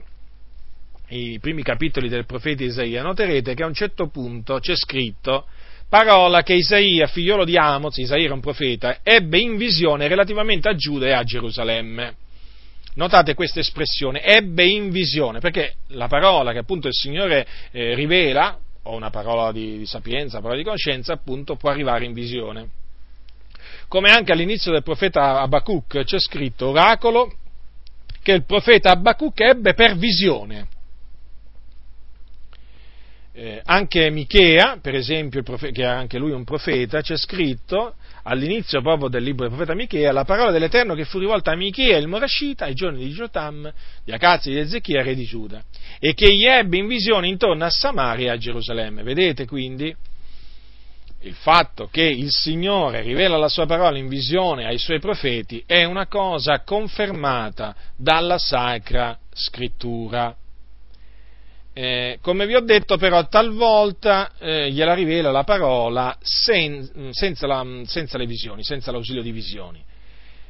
i 1.08 1.40
primi 1.40 1.64
capitoli 1.64 2.10
del 2.10 2.26
profeta 2.26 2.64
Isaia, 2.64 3.02
noterete 3.02 3.56
che 3.56 3.64
a 3.64 3.68
un 3.68 3.74
certo 3.74 4.08
punto 4.10 4.60
c'è 4.60 4.76
scritto 4.76 5.46
parola 5.88 6.44
che 6.44 6.54
Isaia, 6.54 7.08
figliolo 7.08 7.44
di 7.44 7.58
Amos, 7.58 7.98
Isaia 7.98 8.26
era 8.26 8.34
un 8.36 8.42
profeta, 8.42 9.00
ebbe 9.02 9.40
in 9.40 9.58
visione 9.58 10.08
relativamente 10.08 10.70
a 10.70 10.76
Giuda 10.76 11.08
e 11.08 11.14
a 11.14 11.24
Gerusalemme. 11.24 12.16
Notate 13.00 13.34
questa 13.34 13.62
espressione, 13.62 14.22
ebbe 14.22 14.66
in 14.66 14.90
visione, 14.90 15.40
perché 15.40 15.76
la 15.92 16.10
parola 16.10 16.52
che 16.52 16.58
appunto 16.58 16.90
il 16.90 16.94
Signore 16.94 17.48
eh, 17.72 17.96
rivela, 17.96 18.60
o 18.84 18.94
una 18.94 19.10
parola 19.10 19.54
di, 19.54 19.78
di 19.78 19.86
sapienza, 19.86 20.34
una 20.34 20.42
parola 20.42 20.58
di 20.58 20.66
conoscenza, 20.66 21.14
appunto 21.14 21.56
può 21.56 21.70
arrivare 21.70 22.04
in 22.04 22.12
visione. 22.12 22.72
come 23.88 24.10
anche 24.10 24.34
all'inizio 24.34 24.74
del 24.74 24.84
profeta 24.84 25.40
Abacuc 25.40 26.04
c'è 26.04 26.20
scritto 26.20 26.68
oracolo 26.68 27.34
che 28.22 28.34
il 28.34 28.44
profeta 28.44 28.92
Abacuc 28.92 29.40
ebbe 29.40 29.74
per 29.74 29.96
visione. 29.96 30.68
Eh, 33.32 33.62
anche 33.64 34.10
Michea, 34.10 34.78
per 34.82 34.96
esempio, 34.96 35.42
profeta, 35.42 35.72
che 35.72 35.84
è 35.84 35.86
anche 35.86 36.18
lui 36.18 36.32
un 36.32 36.44
profeta, 36.44 37.00
c'è 37.00 37.16
scritto 37.16 37.96
all'inizio 38.24 38.82
proprio 38.82 39.10
del 39.10 39.24
libro 39.24 39.48
del 39.48 39.56
profeta 39.56 39.76
Michea 39.76 40.12
la 40.12 40.26
parola 40.26 40.52
dell'Eterno 40.52 40.96
che 40.96 41.06
fu 41.06 41.20
rivolta 41.20 41.52
a 41.52 41.56
Michea 41.56 41.98
il 41.98 42.08
Morascita 42.08 42.66
ai 42.66 42.74
giorni 42.74 43.06
di 43.06 43.12
Jotam, 43.12 43.72
di 44.04 44.12
Acazzi 44.12 44.50
e 44.50 44.54
di 44.54 44.60
Ezechia, 44.60 45.04
re 45.04 45.16
di 45.16 45.26
Giuda, 45.26 45.62
e 46.00 46.14
che 46.14 46.34
gli 46.34 46.46
ebbe 46.46 46.78
in 46.78 46.88
visione 46.88 47.28
intorno 47.28 47.66
a 47.66 47.70
Samaria 47.70 48.32
e 48.32 48.36
a 48.36 48.38
Gerusalemme. 48.38 49.04
Vedete 49.04 49.46
quindi? 49.46 49.96
il 51.24 51.34
fatto 51.34 51.90
che 51.92 52.04
il 52.04 52.30
Signore 52.32 53.02
rivela 53.02 53.36
la 53.36 53.50
sua 53.50 53.66
parola 53.66 53.98
in 53.98 54.08
visione 54.08 54.66
ai 54.66 54.78
suoi 54.78 55.00
profeti 55.00 55.62
è 55.66 55.84
una 55.84 56.08
cosa 56.08 56.62
confermata 56.64 57.76
dalla 57.98 58.38
Sacra 58.38 59.18
Scrittura. 59.34 60.34
Eh, 61.82 62.18
come 62.20 62.46
vi 62.46 62.56
ho 62.56 62.60
detto 62.60 62.98
però 62.98 63.26
talvolta 63.30 64.32
eh, 64.38 64.70
gliela 64.70 64.94
rivela 64.94 65.32
la 65.32 65.46
parola 65.46 66.14
sen, 66.20 67.12
senza, 67.12 67.48
la, 67.48 67.66
senza 67.86 68.18
le 68.18 68.26
visioni, 68.26 68.66
senza 68.66 68.92
l'ausilio 68.92 69.22
di 69.22 69.32
visioni. 69.32 69.82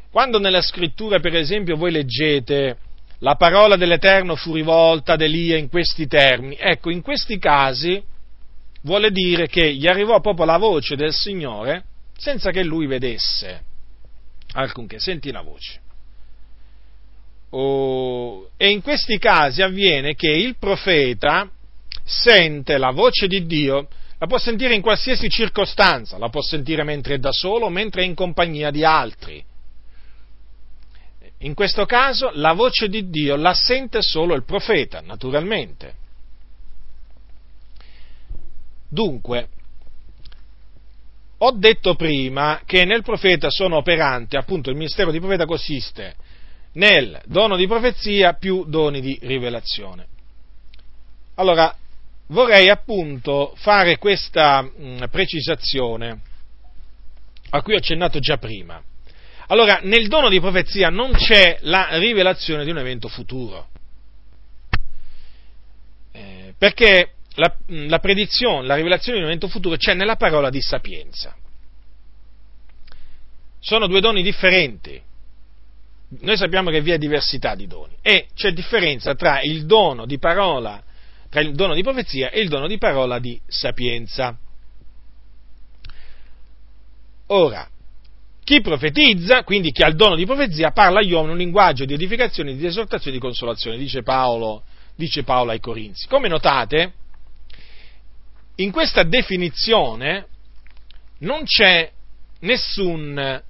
Quando 0.10 0.40
nella 0.40 0.64
scrittura 0.64 1.20
per 1.20 1.36
esempio 1.36 1.76
voi 1.76 1.92
leggete 1.92 2.78
la 3.20 3.36
parola 3.36 3.76
dell'Eterno 3.76 4.36
fu 4.36 4.56
rivolta 4.56 5.14
ad 5.14 5.22
Elia 5.22 5.56
in 5.56 5.70
questi 5.70 6.08
termini, 6.08 6.58
ecco 6.60 6.90
in 6.90 7.04
questi 7.04 7.38
casi 7.38 8.02
vuole 8.82 9.12
dire 9.12 9.46
che 9.46 9.72
gli 9.76 9.86
arrivò 9.86 10.20
proprio 10.22 10.46
la 10.48 10.58
voce 10.58 10.96
del 10.96 11.14
Signore 11.14 11.84
senza 12.18 12.50
che 12.50 12.64
lui 12.64 12.88
vedesse 12.88 13.66
alcunché, 14.54 14.98
senti 14.98 15.32
la 15.32 15.42
voce. 15.42 15.80
Oh, 17.52 18.50
e 18.58 18.70
in 18.70 18.82
questi 18.82 19.18
casi 19.18 19.62
avviene 19.62 20.14
che 20.14 20.30
il 20.30 20.58
profeta 20.58 21.50
sente 22.04 22.78
la 22.78 22.92
voce 22.92 23.28
di 23.28 23.46
Dio, 23.46 23.88
la 24.18 24.28
può 24.28 24.38
sentire 24.38 24.76
in 24.76 24.82
qualsiasi 24.82 25.30
circostanza, 25.30 26.18
la 26.18 26.30
può 26.30 26.42
sentire 26.42 26.84
mentre 26.84 27.16
è 27.16 27.18
da 27.18 27.32
solo 27.32 27.70
mentre 27.70 28.04
è 28.04 28.06
in 28.06 28.16
compagnia 28.16 28.70
di 28.70 28.84
altri. 28.84 29.44
In 31.44 31.54
questo 31.54 31.86
caso 31.86 32.32
la 32.34 32.54
voce 32.54 32.90
di 32.90 33.10
Dio 33.10 33.36
la 33.38 33.54
sente 33.54 34.02
solo 34.02 34.36
il 34.36 34.44
profeta, 34.44 35.00
naturalmente. 35.00 35.96
Dunque, 38.90 39.48
ho 41.38 41.52
detto 41.52 41.96
prima 41.96 42.62
che 42.66 42.84
nel 42.84 43.04
profeta 43.04 43.50
sono 43.50 43.78
operanti, 43.78 44.36
appunto 44.36 44.70
il 44.70 44.76
ministero 44.76 45.12
di 45.12 45.20
profeta 45.20 45.46
consiste 45.46 46.16
nel 46.80 47.22
dono 47.26 47.58
di 47.58 47.68
profezia 47.68 48.34
più 48.34 48.64
doni 48.66 49.02
di 49.02 49.20
rivelazione. 49.22 50.08
Allora, 51.36 51.76
vorrei 52.28 52.70
appunto 52.70 53.54
fare 53.58 53.98
questa 53.98 54.62
mh, 54.62 55.08
precisazione 55.12 56.22
a 57.50 57.62
cui 57.62 57.74
ho 57.74 57.78
accennato 57.78 58.20
già 58.20 58.38
prima. 58.38 58.82
Allora, 59.48 59.80
nel 59.84 60.08
dono 60.08 60.30
di 60.30 60.40
profezia 60.40 60.90
non 60.90 61.12
c'è 61.12 61.58
la 61.62 61.98
rivelazione 61.98 62.64
di 62.64 62.72
un 62.72 62.78
evento 62.78 63.10
futuro. 63.10 63.68
Eh, 66.14 66.54
perché 66.58 67.16
la, 67.36 67.54
la 67.68 68.00
predizione, 68.00 68.66
la 68.68 68.76
rivelazione 68.76 69.18
di 69.18 69.24
un 69.24 69.30
evento 69.30 69.50
futuro 69.50 69.76
c'è 69.76 69.96
nella 69.96 70.16
parola 70.16 70.50
di 70.50 70.62
sapienza. 70.62 71.36
Sono 73.60 73.88
due 73.88 74.00
doni 74.00 74.22
differenti. 74.22 75.08
Noi 76.10 76.38
sappiamo 76.38 76.72
che 76.72 76.82
vi 76.82 76.92
è 76.92 76.98
diversità 76.98 77.54
di 77.54 77.68
doni 77.68 77.96
e 78.02 78.28
c'è 78.34 78.52
differenza 78.52 79.14
tra 79.14 79.42
il 79.42 79.66
dono 79.66 80.08
di 80.08 80.18
parola, 80.18 80.84
tra 81.30 81.40
il 81.40 81.54
dono 81.54 81.76
di 81.76 81.84
profezia 81.84 82.32
e 82.32 82.42
il 82.42 82.50
dono 82.50 82.68
di 82.68 82.80
parola 82.80 83.20
di 83.20 83.40
sapienza. 83.46 84.36
Ora, 87.28 87.70
chi 88.44 88.62
profetizza, 88.62 89.44
quindi 89.44 89.72
chi 89.72 89.84
ha 89.84 89.88
il 89.88 89.96
dono 89.96 90.16
di 90.16 90.26
profezia, 90.26 90.72
parla 90.72 91.00
agli 91.00 91.14
uomini 91.14 91.34
un 91.34 91.38
linguaggio 91.38 91.86
di 91.86 91.94
edificazione, 91.94 92.56
di 92.56 92.66
esortazione 92.66 93.16
e 93.16 93.20
di 93.20 93.24
consolazione, 93.24 93.78
dice 93.78 94.02
Paolo, 94.02 94.64
dice 94.96 95.24
Paolo 95.24 95.52
ai 95.52 95.60
Corinzi. 95.60 96.08
Come 96.08 96.28
notate, 96.28 96.94
in 98.56 98.72
questa 98.72 99.04
definizione 99.04 100.26
non 101.20 101.44
c'è 101.44 101.92
nessun 102.40 103.44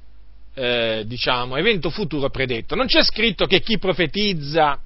eh, 0.59 1.03
diciamo, 1.05 1.55
evento 1.55 1.89
futuro 1.89 2.29
predetto. 2.29 2.75
Non 2.75 2.87
c'è 2.87 3.01
scritto 3.01 3.45
che 3.45 3.61
chi 3.61 3.77
profetizza 3.77 4.77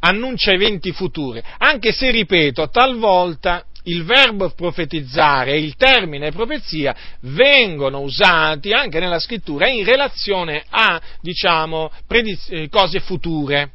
annuncia 0.00 0.52
eventi 0.52 0.92
futuri, 0.92 1.42
anche 1.58 1.92
se, 1.92 2.10
ripeto, 2.10 2.70
talvolta 2.70 3.64
il 3.84 4.04
verbo 4.04 4.50
profetizzare 4.50 5.52
e 5.52 5.58
il 5.58 5.76
termine 5.76 6.30
profezia 6.30 6.94
vengono 7.20 8.00
usati 8.00 8.72
anche 8.72 9.00
nella 9.00 9.18
scrittura 9.18 9.68
in 9.68 9.84
relazione 9.84 10.64
a, 10.68 11.00
diciamo, 11.20 11.90
prediz- 12.06 12.50
eh, 12.50 12.68
cose 12.68 13.00
future. 13.00 13.72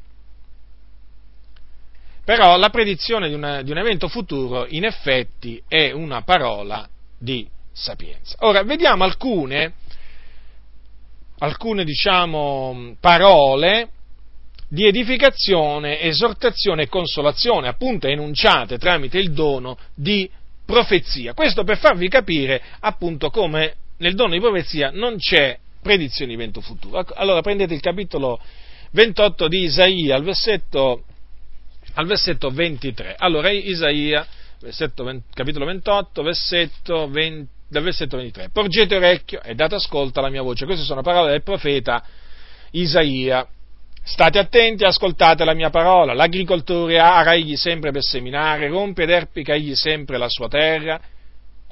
Però 2.26 2.58
la 2.58 2.70
predizione 2.70 3.28
di, 3.28 3.34
una, 3.34 3.62
di 3.62 3.72
un 3.72 3.78
evento 3.78 4.08
futuro 4.08 4.66
in 4.70 4.86
effetti 4.86 5.62
è 5.68 5.92
una 5.92 6.22
parola 6.22 6.88
di 7.20 7.46
sapienza. 7.74 8.38
Ora, 8.40 8.64
vediamo 8.64 9.04
alcune, 9.04 9.74
alcune 11.44 11.84
diciamo, 11.84 12.96
parole 13.00 13.90
di 14.70 14.88
edificazione, 14.88 16.00
esortazione 16.02 16.84
e 16.84 16.88
consolazione, 16.88 17.68
appunto 17.68 18.08
enunciate 18.08 18.78
tramite 18.78 19.20
il 19.20 19.34
dono 19.34 19.78
di 19.94 20.30
profezia. 20.66 21.34
Questo 21.34 21.64
per 21.64 21.78
farvi 21.78 22.08
capire 22.08 22.62
appunto 22.80 23.30
come 23.30 23.76
nel 23.98 24.16
dono 24.16 24.34
di 24.34 24.40
profezia 24.40 24.90
non 24.92 25.18
c'è 25.18 25.60
predizione 25.82 26.30
di 26.32 26.38
evento 26.38 26.62
futuro. 26.62 27.06
Allora 27.14 27.42
prendete 27.42 27.74
il 27.74 27.82
capitolo 27.82 28.40
28 28.92 29.48
di 29.48 29.64
Isaia, 29.64 30.16
al 30.16 30.24
versetto 30.24 31.04
al 31.96 32.08
versetto 32.08 32.50
23. 32.50 33.16
Allora, 33.18 33.52
Isaia, 33.52 34.26
20, 34.60 35.24
capitolo 35.34 35.66
28, 35.66 36.24
versetto 36.24 37.08
20, 37.08 37.50
dal 37.74 37.84
versetto 37.84 38.16
23. 38.16 38.50
Porgete 38.50 38.96
orecchio 38.96 39.42
e 39.42 39.56
date 39.56 39.76
ascolto 39.76 40.20
alla 40.20 40.30
mia 40.30 40.42
voce. 40.42 40.66
Queste 40.66 40.86
sono 40.86 41.02
parole 41.02 41.32
del 41.32 41.44
profeta 41.44 42.04
Isaia. 42.72 43.46
State 44.06 44.38
attenti, 44.38 44.84
ascoltate 44.84 45.44
la 45.44 45.54
mia 45.54 45.70
parola. 45.70 46.14
L'agricoltore 46.14 47.00
ara 47.00 47.34
egli 47.34 47.56
sempre 47.56 47.92
per 47.92 48.04
seminare, 48.04 48.68
rompe 48.68 49.04
ed 49.04 49.10
erpica 49.10 49.54
egli 49.54 49.76
sempre 49.76 50.18
la 50.18 50.28
sua 50.30 50.48
terra 50.48 51.00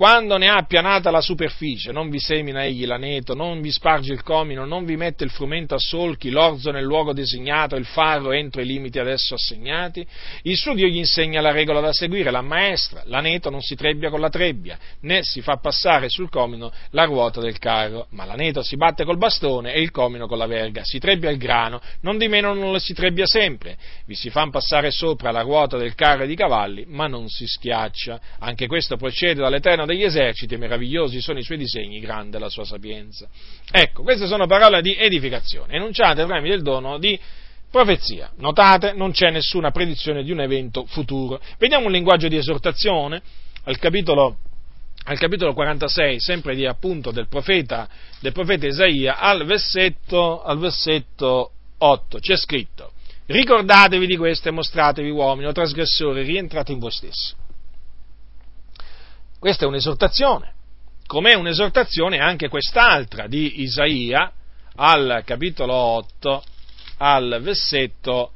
quando 0.02 0.38
ne 0.38 0.48
ha 0.48 0.56
appianata 0.56 1.12
la 1.12 1.22
superficie, 1.22 1.92
non 1.92 2.10
vi 2.10 2.20
semina 2.20 2.66
egli 2.66 2.88
l'aneto, 2.88 3.36
non 3.36 3.62
vi 3.62 3.70
sparge 3.70 4.14
il 4.14 4.24
comino, 4.24 4.66
non 4.66 4.84
vi 4.84 4.98
mette 4.98 5.24
il 5.24 5.30
frumento 5.30 5.76
a 5.76 5.78
solchi, 5.78 6.32
l'orzo 6.32 6.72
nel 6.72 6.84
luogo 6.84 7.14
designato, 7.14 7.76
il 7.76 7.86
farro 7.86 8.32
entro 8.32 8.62
i 8.62 8.66
limiti 8.66 8.98
adesso 8.98 9.36
assegnati. 9.36 10.04
Il 10.42 10.56
suo 10.56 10.74
Dio 10.74 10.88
gli 10.88 10.98
insegna 10.98 11.40
la 11.40 11.52
regola 11.52 11.82
da 11.82 11.94
seguire, 11.94 12.32
la 12.32 12.42
maestra, 12.42 13.04
l'aneto 13.06 13.52
non 13.52 13.62
si 13.62 13.76
trebbia 13.76 14.10
con 14.10 14.20
la 14.20 14.30
trebbia, 14.30 14.76
né 15.02 15.22
si 15.22 15.42
fa 15.42 15.58
passare 15.58 16.10
sul 16.10 16.32
comino 16.32 16.72
la 16.90 17.04
ruota 17.04 17.40
del 17.40 17.60
carro, 17.60 18.08
ma 18.10 18.26
l'aneto 18.26 18.64
si 18.64 18.78
batte 18.78 19.04
col 19.04 19.20
bastone 19.20 19.72
e 19.72 19.82
il 19.82 19.92
comino 19.92 20.26
con 20.26 20.40
la 20.40 20.48
verga, 20.48 20.82
si 20.84 20.98
trebbia 20.98 21.30
il 21.30 21.38
grano, 21.38 21.80
non 22.02 22.18
di 22.18 22.28
meno 22.28 22.56
non 22.56 22.72
lo 22.72 22.80
si 22.80 22.96
trebbia 22.96 23.28
sempre, 23.28 23.78
vi 24.08 24.16
si 24.16 24.32
fa 24.32 24.50
passare 24.50 24.90
sopra 24.90 25.30
la 25.30 25.42
ruota 25.42 25.78
del 25.78 25.94
carro 25.94 26.24
e 26.24 26.28
di 26.28 26.36
cavalli, 26.36 26.86
ma 26.88 27.06
non 27.06 27.30
si 27.30 27.46
schiaccia. 27.46 28.20
Anche 28.40 28.66
questo 28.66 28.98
procede 28.98 29.42
dall'Eterno 29.42 29.90
degli 29.92 30.04
eserciti, 30.04 30.58
meravigliosi 30.58 31.22
sono 31.22 31.40
i 31.40 31.44
suoi 31.44 31.58
disegni, 31.58 32.00
grande 32.00 32.40
la 32.40 32.50
sua 32.50 32.66
sapienza. 32.66 33.28
Ecco, 33.72 34.04
queste 34.04 34.28
sono 34.28 34.48
parole 34.48 34.82
di 34.82 34.96
edificazione, 34.96 35.76
enunciate 35.76 36.26
tramite 36.26 36.56
il 36.56 36.62
dono 36.62 36.98
di 36.98 37.20
profezia. 37.70 38.32
Notate, 38.38 38.94
non 38.94 39.12
c'è 39.12 39.32
nessuna 39.32 39.72
predizione 39.72 40.24
di 40.24 40.32
un 40.32 40.42
evento 40.42 40.86
futuro. 40.86 41.42
Vediamo 41.58 41.86
un 41.86 41.92
linguaggio 41.92 42.28
di 42.28 42.36
esortazione 42.36 43.22
al 43.64 43.78
capitolo, 43.78 44.38
al 45.06 45.18
capitolo 45.18 45.54
46, 45.54 46.20
sempre 46.20 46.56
di 46.56 46.66
appunto 46.66 47.12
del 47.12 47.28
profeta, 47.28 47.88
del 48.20 48.32
profeta 48.32 48.68
Isaia, 48.68 49.18
al 49.18 49.46
versetto, 49.46 50.44
al 50.44 50.60
versetto 50.60 51.52
8. 51.78 52.20
C'è 52.20 52.36
scritto, 52.36 52.94
ricordatevi 53.26 54.06
di 54.06 54.18
questo 54.18 54.50
e 54.50 54.52
mostratevi 54.52 55.10
uomini 55.10 55.48
o 55.48 55.52
trasgressori, 55.52 56.24
rientrate 56.24 56.72
in 56.72 56.80
voi 56.80 56.92
stessi. 56.92 57.40
Questa 59.42 59.66
è 59.66 59.68
un'esortazione, 59.68 60.54
com'è 61.08 61.34
un'esortazione 61.34 62.20
anche 62.20 62.48
quest'altra 62.48 63.26
di 63.26 63.64
Isaia 63.64 64.32
al 64.76 65.24
capitolo 65.26 65.74
8, 65.74 66.44
al 66.98 67.40
versetto 67.42 68.34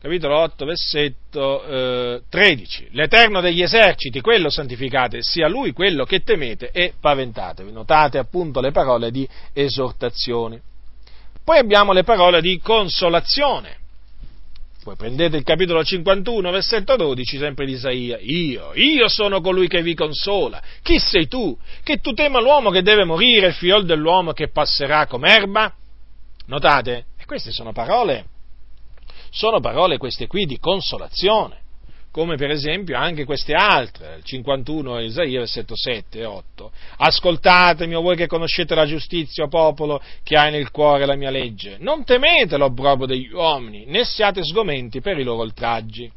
capitolo 0.00 0.38
8, 0.38 0.64
versetto 0.64 1.62
eh, 1.66 2.22
13. 2.26 2.88
L'Eterno 2.92 3.42
degli 3.42 3.60
eserciti, 3.60 4.22
quello 4.22 4.48
santificate, 4.48 5.18
sia 5.20 5.46
Lui 5.46 5.72
quello 5.72 6.06
che 6.06 6.20
temete 6.22 6.70
e 6.70 6.94
paventatevi. 6.98 7.70
Notate 7.70 8.16
appunto 8.16 8.62
le 8.62 8.70
parole 8.70 9.10
di 9.10 9.28
esortazione. 9.52 10.62
Poi 11.44 11.58
abbiamo 11.58 11.92
le 11.92 12.02
parole 12.02 12.40
di 12.40 12.58
consolazione. 12.60 13.76
Poi 14.82 14.96
prendete 14.96 15.36
il 15.36 15.42
capitolo 15.42 15.84
51, 15.84 16.50
versetto 16.50 16.96
12, 16.96 17.36
sempre 17.36 17.66
di 17.66 17.72
Isaia. 17.72 18.18
Io, 18.20 18.72
io 18.74 19.08
sono 19.08 19.40
colui 19.40 19.68
che 19.68 19.82
vi 19.82 19.94
consola. 19.94 20.62
Chi 20.82 20.98
sei 20.98 21.28
tu? 21.28 21.56
Che 21.82 21.98
tu 21.98 22.12
tema 22.12 22.40
l'uomo 22.40 22.70
che 22.70 22.82
deve 22.82 23.04
morire, 23.04 23.48
il 23.48 23.54
fiol 23.54 23.84
dell'uomo 23.84 24.32
che 24.32 24.48
passerà 24.48 25.06
come 25.06 25.34
erba? 25.34 25.74
Notate? 26.46 27.04
E 27.18 27.26
queste 27.26 27.52
sono 27.52 27.72
parole 27.72 28.26
sono 29.30 29.60
parole 29.60 29.96
queste 29.96 30.26
qui 30.26 30.44
di 30.44 30.58
consolazione, 30.58 31.59
come 32.10 32.36
per 32.36 32.50
esempio 32.50 32.96
anche 32.96 33.24
queste 33.24 33.54
altre, 33.54 34.16
il 34.16 34.24
51 34.24 35.00
Isaia, 35.00 35.38
versetto 35.38 35.74
7 35.76 36.18
e 36.18 36.24
8. 36.24 36.72
Ascoltatemi, 36.98 37.94
o 37.94 38.00
voi 38.00 38.16
che 38.16 38.26
conoscete 38.26 38.74
la 38.74 38.86
giustizia, 38.86 39.46
popolo 39.46 40.02
che 40.22 40.36
hai 40.36 40.50
nel 40.50 40.70
cuore 40.70 41.06
la 41.06 41.16
mia 41.16 41.30
legge. 41.30 41.76
Non 41.78 42.04
temete 42.04 42.56
l'obbrobio 42.56 43.06
degli 43.06 43.32
uomini, 43.32 43.84
né 43.86 44.04
siate 44.04 44.42
sgomenti 44.42 45.00
per 45.00 45.18
i 45.18 45.22
loro 45.22 45.42
oltraggi. 45.42 46.10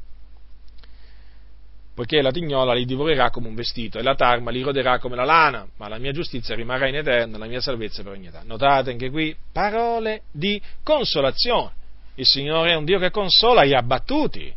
Poiché 1.96 2.24
la 2.24 2.32
tignola 2.32 2.74
li 2.74 2.86
divorerà 2.86 3.30
come 3.30 3.48
un 3.48 3.54
vestito 3.54 4.00
e 4.00 4.02
la 4.02 4.16
tarma 4.16 4.50
li 4.50 4.64
roderà 4.64 4.98
come 4.98 5.16
la 5.16 5.26
lana, 5.26 5.68
ma 5.78 5.88
la 5.88 6.00
mia 6.00 6.12
giustizia 6.12 6.56
rimarrà 6.56 6.88
in 6.88 6.96
eterno, 6.96 7.38
la 7.38 7.46
mia 7.46 7.62
salvezza 7.62 8.02
per 8.02 8.14
ogni 8.14 8.28
età. 8.28 8.42
Notate 8.44 8.90
anche 8.90 9.12
qui 9.12 9.36
parole 9.52 10.24
di 10.32 10.60
consolazione 10.82 11.82
il 12.16 12.28
Signore 12.28 12.72
è 12.72 12.76
un 12.76 12.86
Dio 12.86 13.00
che 13.00 13.10
consola 13.10 13.66
gli 13.66 13.74
abbattuti. 13.74 14.54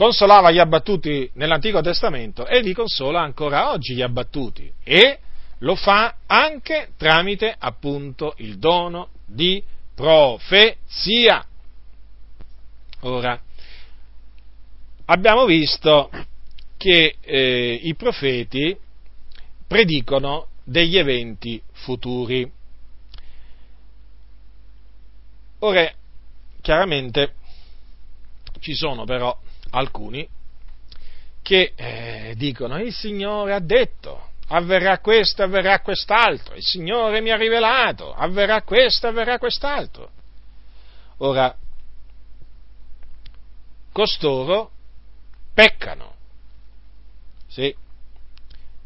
Consolava 0.00 0.50
gli 0.50 0.58
abbattuti 0.58 1.30
nell'Antico 1.34 1.82
Testamento 1.82 2.46
e 2.46 2.62
li 2.62 2.72
consola 2.72 3.20
ancora 3.20 3.70
oggi 3.70 3.94
gli 3.94 4.00
abbattuti. 4.00 4.72
E 4.82 5.18
lo 5.58 5.74
fa 5.74 6.20
anche 6.24 6.92
tramite 6.96 7.54
appunto 7.58 8.32
il 8.38 8.56
dono 8.56 9.10
di 9.26 9.62
profezia. 9.94 11.44
Ora, 13.00 13.38
abbiamo 15.04 15.44
visto 15.44 16.10
che 16.78 17.16
eh, 17.20 17.80
i 17.82 17.94
profeti 17.94 18.74
predicono 19.66 20.46
degli 20.64 20.96
eventi 20.96 21.62
futuri. 21.72 22.50
Ora, 25.58 25.92
chiaramente 26.62 27.34
ci 28.60 28.72
sono 28.72 29.04
però 29.04 29.38
alcuni 29.70 30.26
che 31.42 31.72
eh, 31.74 32.34
dicono 32.36 32.78
il 32.78 32.92
Signore 32.92 33.54
ha 33.54 33.60
detto, 33.60 34.28
avverrà 34.48 34.98
questo, 34.98 35.42
avverrà 35.42 35.80
quest'altro, 35.80 36.54
il 36.54 36.62
Signore 36.62 37.20
mi 37.20 37.30
ha 37.30 37.36
rivelato, 37.36 38.12
avverrà 38.12 38.62
questo, 38.62 39.08
avverrà 39.08 39.38
quest'altro. 39.38 40.10
Ora, 41.18 41.54
costoro 43.92 44.70
peccano, 45.54 46.14
sì, 47.48 47.74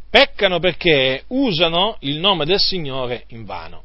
peccano 0.09 0.59
perché 0.59 1.25
usano 1.29 1.97
il 2.01 2.19
nome 2.19 2.45
del 2.45 2.61
Signore 2.61 3.25
in 3.29 3.45
vano. 3.45 3.83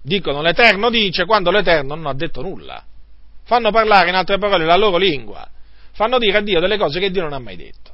Dicono 0.00 0.40
l'Eterno 0.40 0.90
dice 0.90 1.26
quando 1.26 1.50
l'Eterno 1.50 1.94
non 1.94 2.06
ha 2.06 2.14
detto 2.14 2.40
nulla 2.40 2.82
fanno 3.48 3.70
parlare 3.70 4.10
in 4.10 4.14
altre 4.14 4.36
parole 4.36 4.66
la 4.66 4.76
loro 4.76 4.98
lingua, 4.98 5.48
fanno 5.98 6.18
dire 6.18 6.38
a 6.38 6.40
Dio 6.42 6.60
delle 6.60 6.78
cose 6.78 7.00
che 7.00 7.10
Dio 7.10 7.22
non 7.22 7.32
ha 7.32 7.40
mai 7.40 7.56
detto. 7.56 7.90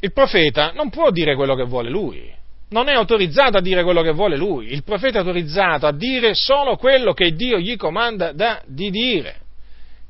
Il 0.00 0.12
profeta 0.12 0.72
non 0.74 0.90
può 0.90 1.12
dire 1.12 1.36
quello 1.36 1.54
che 1.54 1.62
vuole 1.62 1.88
lui, 1.88 2.34
non 2.70 2.88
è 2.88 2.94
autorizzato 2.94 3.58
a 3.58 3.60
dire 3.60 3.84
quello 3.84 4.02
che 4.02 4.10
vuole 4.10 4.36
lui, 4.36 4.72
il 4.72 4.82
profeta 4.82 5.18
è 5.18 5.20
autorizzato 5.20 5.86
a 5.86 5.92
dire 5.92 6.34
solo 6.34 6.74
quello 6.74 7.12
che 7.12 7.32
Dio 7.34 7.58
gli 7.58 7.76
comanda 7.76 8.32
da, 8.32 8.60
di 8.66 8.90
dire. 8.90 9.36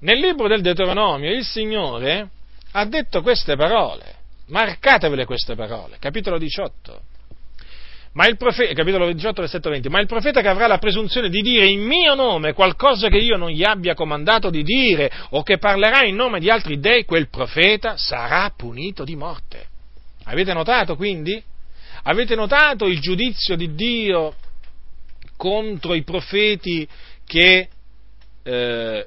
Nel 0.00 0.18
libro 0.18 0.48
del 0.48 0.62
Deuteronomio 0.62 1.30
il 1.30 1.44
Signore 1.44 2.30
ha 2.72 2.86
detto 2.86 3.20
queste 3.20 3.54
parole, 3.56 4.14
marcatevele 4.46 5.26
queste 5.26 5.54
parole, 5.54 5.98
capitolo 5.98 6.38
18. 6.38 7.00
Ma 8.12 8.26
il 8.26 8.36
profeta, 8.36 8.72
capitolo 8.74 9.12
18, 9.12 9.40
versetto 9.40 9.70
20, 9.70 9.88
ma 9.88 10.00
il 10.00 10.08
profeta 10.08 10.40
che 10.40 10.48
avrà 10.48 10.66
la 10.66 10.78
presunzione 10.78 11.28
di 11.28 11.42
dire 11.42 11.66
in 11.66 11.80
mio 11.80 12.14
nome 12.14 12.54
qualcosa 12.54 13.08
che 13.08 13.18
io 13.18 13.36
non 13.36 13.50
gli 13.50 13.62
abbia 13.62 13.94
comandato 13.94 14.50
di 14.50 14.64
dire 14.64 15.10
o 15.30 15.44
che 15.44 15.58
parlerà 15.58 16.04
in 16.04 16.16
nome 16.16 16.40
di 16.40 16.50
altri 16.50 16.80
dei, 16.80 17.04
quel 17.04 17.28
profeta 17.28 17.96
sarà 17.96 18.52
punito 18.56 19.04
di 19.04 19.14
morte. 19.14 19.68
Avete 20.24 20.52
notato 20.52 20.96
quindi? 20.96 21.40
Avete 22.02 22.34
notato 22.34 22.86
il 22.86 23.00
giudizio 23.00 23.54
di 23.54 23.74
Dio 23.74 24.34
contro 25.36 25.94
i 25.94 26.02
profeti 26.02 26.88
che 27.24 27.68
eh, 28.42 29.06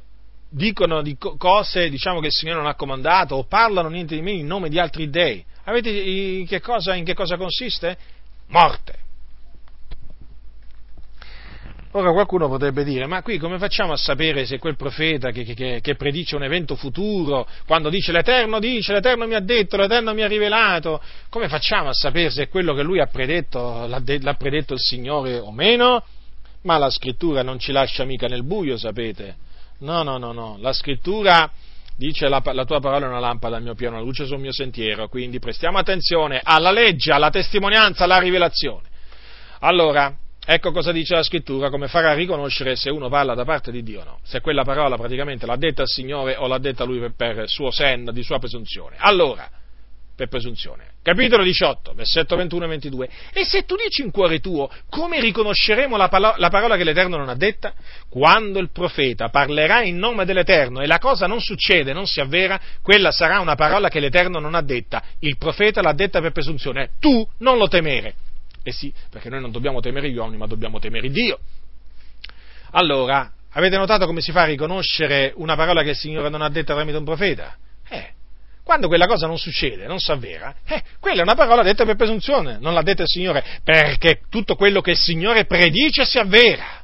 dicono 0.49 1.01
di 1.01 1.17
cose 1.17 1.89
diciamo, 1.89 2.21
che 2.21 2.27
il 2.27 2.31
Signore 2.31 2.59
non 2.59 2.69
ha 2.69 2.75
comandato 2.75 3.35
o 3.35 3.43
parlano 3.43 3.89
niente 3.89 4.15
di 4.15 4.21
meno 4.21 4.39
in 4.39 4.47
nome 4.47 4.69
di 4.69 4.79
altri 4.79 5.09
dei? 5.09 5.43
Avete 5.65 5.89
in 5.89 6.45
che 6.45 6.61
cosa, 6.61 6.93
in 6.95 7.03
che 7.03 7.13
cosa 7.13 7.35
consiste? 7.35 7.97
Morte. 8.53 9.01
Ora 11.95 12.11
qualcuno 12.11 12.47
potrebbe 12.47 12.83
dire, 12.83 13.05
ma 13.05 13.21
qui 13.21 13.37
come 13.37 13.59
facciamo 13.59 13.93
a 13.93 13.97
sapere 13.97 14.45
se 14.45 14.57
quel 14.57 14.75
profeta 14.75 15.29
che, 15.29 15.43
che, 15.43 15.79
che, 15.79 15.95
predice 15.95 16.35
un 16.35 16.43
evento 16.43 16.75
futuro, 16.75 17.47
quando 17.67 17.89
dice 17.89 18.11
l'Eterno 18.11 18.59
dice, 18.59 18.93
l'Eterno 18.93 19.27
mi 19.27 19.35
ha 19.35 19.39
detto, 19.39 19.77
l'Eterno 19.77 20.11
mi 20.13 20.23
ha 20.23 20.27
rivelato, 20.27 20.99
come 21.29 21.47
facciamo 21.49 21.89
a 21.89 21.93
sapere 21.93 22.31
se 22.31 22.47
quello 22.47 22.73
che 22.73 22.81
lui 22.81 22.99
ha 22.99 23.05
predetto 23.05 23.85
l'ha, 23.85 23.99
de, 23.99 24.19
l'ha 24.21 24.33
predetto 24.33 24.73
il 24.73 24.79
Signore 24.79 25.37
o 25.37 25.51
meno? 25.51 26.03
Ma 26.63 26.77
la 26.77 26.89
scrittura 26.89 27.43
non 27.43 27.59
ci 27.59 27.71
lascia 27.71 28.05
mica 28.05 28.25
nel 28.27 28.43
buio, 28.43 28.75
sapete? 28.75 29.35
No, 29.79 30.01
no, 30.01 30.17
no, 30.17 30.31
no, 30.31 30.57
la 30.59 30.73
scrittura 30.73 31.51
dice 32.03 32.27
la, 32.27 32.41
la, 32.43 32.65
tua 32.65 32.81
parola 32.81 33.05
è 33.05 33.09
una 33.09 33.19
lampada 33.19 33.55
al 33.55 33.63
mio 33.63 33.75
piano, 33.75 33.95
una 33.95 34.03
luce 34.03 34.25
sul 34.25 34.39
mio 34.39 34.51
sentiero, 34.51 35.07
quindi 35.07 35.39
prestiamo 35.39 35.77
attenzione 35.77 36.41
alla 36.43 36.71
legge, 36.71 37.13
alla 37.13 37.29
testimonianza, 37.29 38.03
alla 38.03 38.19
rivelazione. 38.19 38.89
Allora, 39.59 40.13
ecco 40.45 40.71
cosa 40.71 40.91
dice 40.91 41.15
la 41.15 41.23
scrittura, 41.23 41.69
come 41.69 41.87
farà 41.87 42.13
riconoscere 42.13 42.75
se 42.75 42.89
uno 42.89 43.07
parla 43.07 43.35
da 43.35 43.45
parte 43.45 43.71
di 43.71 43.83
Dio 43.83 44.01
o 44.01 44.03
no, 44.03 44.19
se 44.23 44.41
quella 44.41 44.63
parola 44.63 44.97
praticamente 44.97 45.45
l'ha 45.45 45.55
detta 45.55 45.83
il 45.83 45.87
Signore 45.87 46.35
o 46.35 46.47
l'ha 46.47 46.57
detta 46.57 46.83
lui 46.83 46.99
per, 46.99 47.13
per 47.15 47.49
suo 47.49 47.71
senno, 47.71 48.11
di 48.11 48.21
sua 48.21 48.37
presunzione. 48.37 48.97
Allora, 48.99 49.49
per 50.15 50.27
presunzione. 50.27 50.91
Capitolo 51.01 51.43
18, 51.43 51.93
versetto 51.93 52.35
21 52.35 52.65
e 52.65 52.67
22. 52.67 53.09
E 53.33 53.45
se 53.45 53.65
tu 53.65 53.75
dici 53.75 54.03
in 54.03 54.11
cuore 54.11 54.39
tuo, 54.39 54.69
come 54.89 55.19
riconosceremo 55.19 55.97
la, 55.97 56.07
palo- 56.07 56.35
la, 56.37 56.49
parola 56.49 56.77
che 56.77 56.83
l'Eterno 56.83 57.17
non 57.17 57.29
ha 57.29 57.35
detta? 57.35 57.73
Quando 58.09 58.59
il 58.59 58.69
profeta 58.71 59.29
parlerà 59.29 59.81
in 59.81 59.97
nome 59.97 60.25
dell'Eterno 60.25 60.81
e 60.81 60.87
la 60.87 60.99
cosa 60.99 61.25
non 61.25 61.41
succede, 61.41 61.93
non 61.93 62.05
si 62.05 62.19
avvera, 62.19 62.59
quella 62.81 63.11
sarà 63.11 63.39
una 63.39 63.55
parola 63.55 63.89
che 63.89 63.99
l'Eterno 63.99 64.39
non 64.39 64.55
ha 64.55 64.61
detta. 64.61 65.03
Il 65.19 65.37
profeta 65.37 65.81
l'ha 65.81 65.93
detta 65.93 66.21
per 66.21 66.31
presunzione. 66.31 66.91
Tu 66.99 67.27
non 67.39 67.57
lo 67.57 67.67
temere. 67.67 68.13
Eh 68.63 68.71
sì, 68.71 68.93
perché 69.09 69.29
noi 69.29 69.41
non 69.41 69.51
dobbiamo 69.51 69.81
temere 69.81 70.09
gli 70.09 70.15
uomini, 70.15 70.37
ma 70.37 70.47
dobbiamo 70.47 70.79
temere 70.79 71.09
Dio. 71.09 71.39
Allora, 72.71 73.29
avete 73.51 73.77
notato 73.77 74.05
come 74.05 74.21
si 74.21 74.31
fa 74.31 74.43
a 74.43 74.45
riconoscere 74.45 75.33
una 75.35 75.55
parola 75.55 75.83
che 75.83 75.89
il 75.89 75.95
Signore 75.97 76.29
non 76.29 76.41
ha 76.41 76.49
detta 76.49 76.73
tramite 76.73 76.97
un 76.97 77.03
profeta? 77.03 77.57
Eh, 77.89 78.13
quando 78.63 78.87
quella 78.87 79.07
cosa 79.07 79.27
non 79.27 79.37
succede, 79.37 79.87
non 79.87 79.99
si 79.99 80.11
avvera, 80.11 80.55
eh, 80.65 80.81
quella 80.99 81.19
è 81.19 81.23
una 81.23 81.35
parola 81.35 81.63
detta 81.63 81.85
per 81.85 81.95
presunzione, 81.95 82.57
non 82.59 82.73
l'ha 82.73 82.81
detta 82.81 83.01
il 83.01 83.09
Signore, 83.09 83.43
perché 83.63 84.21
tutto 84.29 84.55
quello 84.55 84.81
che 84.81 84.91
il 84.91 84.97
Signore 84.97 85.45
predice 85.45 86.05
si 86.05 86.17
avvera. 86.17 86.81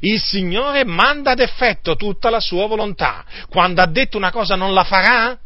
Il 0.00 0.20
Signore 0.20 0.84
manda 0.84 1.30
ad 1.30 1.40
effetto 1.40 1.96
tutta 1.96 2.28
la 2.28 2.40
sua 2.40 2.66
volontà. 2.66 3.24
Quando 3.48 3.80
ha 3.80 3.86
detto 3.86 4.18
una 4.18 4.30
cosa 4.30 4.54
non 4.54 4.74
la 4.74 4.84
farà? 4.84 5.38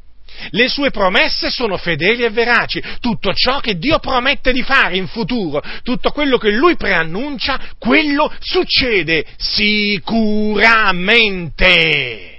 Le 0.50 0.68
sue 0.68 0.90
promesse 0.90 1.48
sono 1.50 1.76
fedeli 1.76 2.24
e 2.24 2.30
veraci. 2.30 2.82
Tutto 2.98 3.32
ciò 3.34 3.60
che 3.60 3.78
Dio 3.78 4.00
promette 4.00 4.52
di 4.52 4.62
fare 4.62 4.96
in 4.96 5.06
futuro, 5.06 5.62
tutto 5.82 6.10
quello 6.10 6.38
che 6.38 6.50
Lui 6.50 6.74
preannuncia, 6.76 7.60
quello 7.78 8.32
succede 8.40 9.24
sicuramente. 9.36 12.31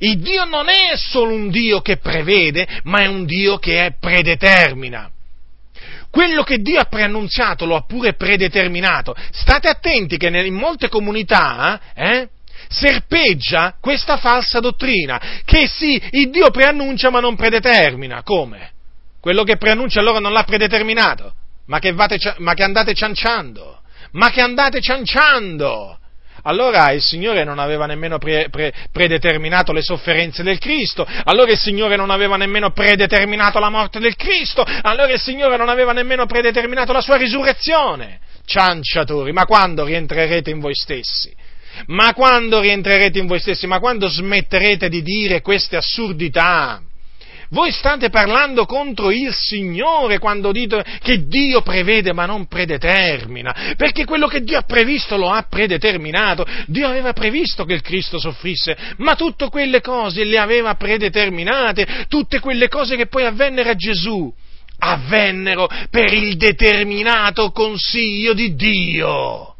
Il 0.00 0.18
Dio 0.18 0.44
non 0.44 0.68
è 0.68 0.96
solo 0.96 1.32
un 1.32 1.50
Dio 1.50 1.80
che 1.80 1.98
prevede, 1.98 2.66
ma 2.84 3.00
è 3.00 3.06
un 3.06 3.24
Dio 3.24 3.58
che 3.58 3.94
predetermina. 3.98 5.10
Quello 6.10 6.42
che 6.42 6.58
Dio 6.58 6.80
ha 6.80 6.84
preannunziato 6.84 7.66
lo 7.66 7.76
ha 7.76 7.84
pure 7.86 8.14
predeterminato. 8.14 9.14
State 9.30 9.68
attenti 9.68 10.16
che 10.16 10.28
in 10.28 10.54
molte 10.54 10.88
comunità 10.88 11.80
eh, 11.94 12.28
serpeggia 12.68 13.76
questa 13.80 14.16
falsa 14.16 14.60
dottrina, 14.60 15.20
che 15.44 15.66
sì, 15.66 16.00
il 16.12 16.30
Dio 16.30 16.50
preannuncia 16.50 17.10
ma 17.10 17.20
non 17.20 17.36
predetermina. 17.36 18.22
Come? 18.22 18.72
Quello 19.20 19.42
che 19.42 19.56
preannuncia 19.56 20.00
allora 20.00 20.18
non 20.18 20.32
l'ha 20.32 20.44
predeterminato, 20.44 21.34
ma 21.66 21.78
che, 21.78 21.92
vate, 21.92 22.18
ma 22.38 22.54
che 22.54 22.62
andate 22.62 22.94
cianciando, 22.94 23.80
ma 24.12 24.30
che 24.30 24.40
andate 24.40 24.80
cianciando. 24.80 25.98
Allora 26.42 26.90
il 26.92 27.02
Signore 27.02 27.44
non 27.44 27.58
aveva 27.58 27.86
nemmeno 27.86 28.18
pre, 28.18 28.48
pre, 28.50 28.72
predeterminato 28.92 29.72
le 29.72 29.82
sofferenze 29.82 30.42
del 30.42 30.58
Cristo, 30.58 31.06
allora 31.24 31.50
il 31.50 31.58
Signore 31.58 31.96
non 31.96 32.10
aveva 32.10 32.36
nemmeno 32.36 32.70
predeterminato 32.70 33.58
la 33.58 33.70
morte 33.70 33.98
del 33.98 34.16
Cristo, 34.16 34.64
allora 34.82 35.12
il 35.12 35.20
Signore 35.20 35.56
non 35.56 35.68
aveva 35.68 35.92
nemmeno 35.92 36.26
predeterminato 36.26 36.92
la 36.92 37.00
sua 37.00 37.16
risurrezione. 37.16 38.20
Cianciatori, 38.44 39.32
ma 39.32 39.44
quando 39.44 39.84
rientrerete 39.84 40.50
in 40.50 40.60
voi 40.60 40.74
stessi? 40.74 41.34
Ma 41.86 42.14
quando 42.14 42.60
rientrerete 42.60 43.18
in 43.18 43.26
voi 43.26 43.38
stessi? 43.38 43.66
Ma 43.66 43.78
quando 43.78 44.08
smetterete 44.08 44.88
di 44.88 45.02
dire 45.02 45.42
queste 45.42 45.76
assurdità? 45.76 46.80
Voi 47.50 47.70
state 47.72 48.10
parlando 48.10 48.66
contro 48.66 49.10
il 49.10 49.32
Signore 49.32 50.18
quando 50.18 50.52
dite 50.52 50.84
che 51.00 51.26
Dio 51.26 51.62
prevede 51.62 52.12
ma 52.12 52.26
non 52.26 52.46
predetermina, 52.46 53.74
perché 53.76 54.04
quello 54.04 54.26
che 54.26 54.42
Dio 54.42 54.58
ha 54.58 54.62
previsto 54.62 55.16
lo 55.16 55.30
ha 55.30 55.46
predeterminato. 55.48 56.46
Dio 56.66 56.86
aveva 56.86 57.12
previsto 57.12 57.64
che 57.64 57.74
il 57.74 57.80
Cristo 57.80 58.18
soffrisse, 58.18 58.76
ma 58.98 59.14
tutte 59.14 59.48
quelle 59.48 59.80
cose 59.80 60.24
le 60.24 60.38
aveva 60.38 60.74
predeterminate, 60.74 62.06
tutte 62.08 62.40
quelle 62.40 62.68
cose 62.68 62.96
che 62.96 63.06
poi 63.06 63.24
avvennero 63.24 63.70
a 63.70 63.74
Gesù 63.74 64.32
avvennero 64.80 65.68
per 65.90 66.12
il 66.12 66.36
determinato 66.36 67.50
consiglio 67.50 68.32
di 68.32 68.54
Dio. 68.54 69.57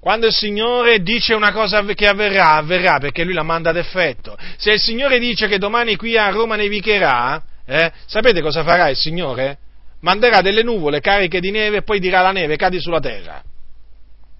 Quando 0.00 0.26
il 0.26 0.32
Signore 0.32 1.02
dice 1.02 1.34
una 1.34 1.52
cosa 1.52 1.84
che 1.84 2.06
avverrà, 2.06 2.54
avverrà 2.54 2.98
perché 2.98 3.24
Lui 3.24 3.34
la 3.34 3.42
manda 3.42 3.70
ad 3.70 3.76
effetto. 3.76 4.38
Se 4.56 4.72
il 4.72 4.80
Signore 4.80 5.18
dice 5.18 5.48
che 5.48 5.58
domani 5.58 5.96
qui 5.96 6.16
a 6.16 6.30
Roma 6.30 6.54
nevicherà, 6.54 7.42
eh, 7.66 7.92
sapete 8.06 8.40
cosa 8.40 8.62
farà 8.62 8.88
il 8.88 8.96
Signore? 8.96 9.58
Manderà 10.00 10.40
delle 10.40 10.62
nuvole 10.62 11.00
cariche 11.00 11.40
di 11.40 11.50
neve 11.50 11.78
e 11.78 11.82
poi 11.82 11.98
dirà 11.98 12.20
alla 12.20 12.30
neve 12.30 12.56
cadi 12.56 12.80
sulla 12.80 13.00
terra. 13.00 13.42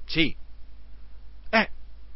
Sì. 0.07 0.35
Eh, 1.51 1.69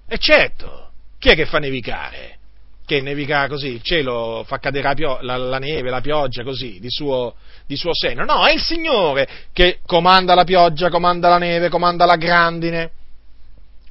e 0.08 0.18
certo. 0.18 0.90
Chi 1.18 1.28
è 1.28 1.34
che 1.34 1.46
fa 1.46 1.58
nevicare? 1.58 2.38
Che 2.86 3.00
nevica 3.00 3.48
così, 3.48 3.74
il 3.74 3.82
cielo 3.82 4.44
fa 4.46 4.58
cadere 4.58 4.88
la, 4.88 4.94
pio- 4.94 5.18
la, 5.20 5.36
la 5.36 5.58
neve, 5.58 5.90
la 5.90 6.00
pioggia 6.00 6.44
così, 6.44 6.78
di 6.80 6.90
suo, 6.90 7.34
di 7.66 7.76
suo 7.76 7.90
seno. 7.92 8.24
No, 8.24 8.46
è 8.46 8.52
il 8.52 8.60
Signore 8.60 9.28
che 9.52 9.80
comanda 9.84 10.34
la 10.34 10.44
pioggia, 10.44 10.88
comanda 10.90 11.28
la 11.28 11.38
neve, 11.38 11.68
comanda 11.68 12.04
la 12.04 12.16
grandine. 12.16 12.90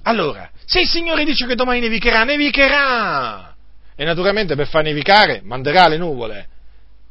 Allora, 0.03 0.49
se 0.65 0.81
il 0.81 0.87
Signore 0.87 1.23
dice 1.23 1.45
che 1.45 1.55
domani 1.55 1.79
nevicherà, 1.79 2.23
nevicherà! 2.23 3.55
E 3.95 4.03
naturalmente 4.03 4.55
per 4.55 4.67
far 4.67 4.83
nevicare 4.83 5.41
manderà 5.43 5.87
le 5.87 5.97
nuvole. 5.97 6.47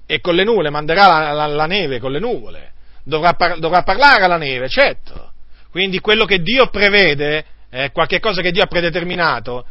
E 0.07 0.21
con 0.21 0.35
le 0.35 0.45
nuvole 0.45 0.71
manderà 0.71 1.07
la, 1.07 1.33
la, 1.33 1.47
la 1.47 1.67
neve 1.67 2.01
con 2.01 2.11
le 2.11 2.19
nuvole. 2.19 2.73
Dovrà, 3.05 3.35
par- 3.35 3.59
dovrà, 3.59 3.83
parlare 3.83 4.25
alla 4.25 4.37
neve, 4.37 4.69
certo. 4.69 5.33
Quindi 5.71 6.01
quello 6.01 6.25
che 6.25 6.41
Dio 6.41 6.69
prevede, 6.69 7.45
è 7.69 7.93
qualche 7.93 8.19
cosa 8.19 8.43
che 8.43 8.51
Dio 8.51 8.65
ha 8.65 8.67
predeterminato, 8.67 9.67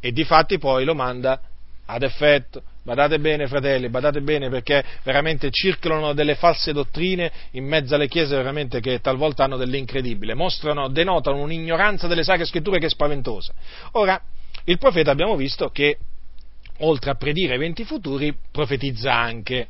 e 0.00 0.12
di 0.12 0.24
fatti 0.24 0.58
poi 0.58 0.84
lo 0.84 0.94
manda 0.94 1.40
ad 1.90 2.02
effetto. 2.02 2.62
Badate 2.82 3.18
bene, 3.18 3.46
fratelli, 3.46 3.88
badate 3.88 4.22
bene 4.22 4.48
perché 4.48 4.82
veramente 5.02 5.50
circolano 5.50 6.12
delle 6.12 6.34
false 6.34 6.72
dottrine 6.72 7.30
in 7.52 7.64
mezzo 7.64 7.94
alle 7.94 8.08
chiese 8.08 8.34
veramente 8.36 8.80
che 8.80 9.00
talvolta 9.00 9.44
hanno 9.44 9.56
dell'incredibile, 9.56 10.34
mostrano, 10.34 10.88
denotano 10.88 11.40
un'ignoranza 11.40 12.06
delle 12.06 12.22
sacre 12.22 12.46
scritture 12.46 12.78
che 12.78 12.86
è 12.86 12.90
spaventosa. 12.90 13.52
Ora, 13.92 14.20
il 14.64 14.78
profeta 14.78 15.10
abbiamo 15.10 15.36
visto 15.36 15.68
che 15.68 15.98
oltre 16.78 17.10
a 17.10 17.14
predire 17.14 17.54
eventi 17.54 17.84
futuri, 17.84 18.34
profetizza 18.50 19.12
anche. 19.12 19.68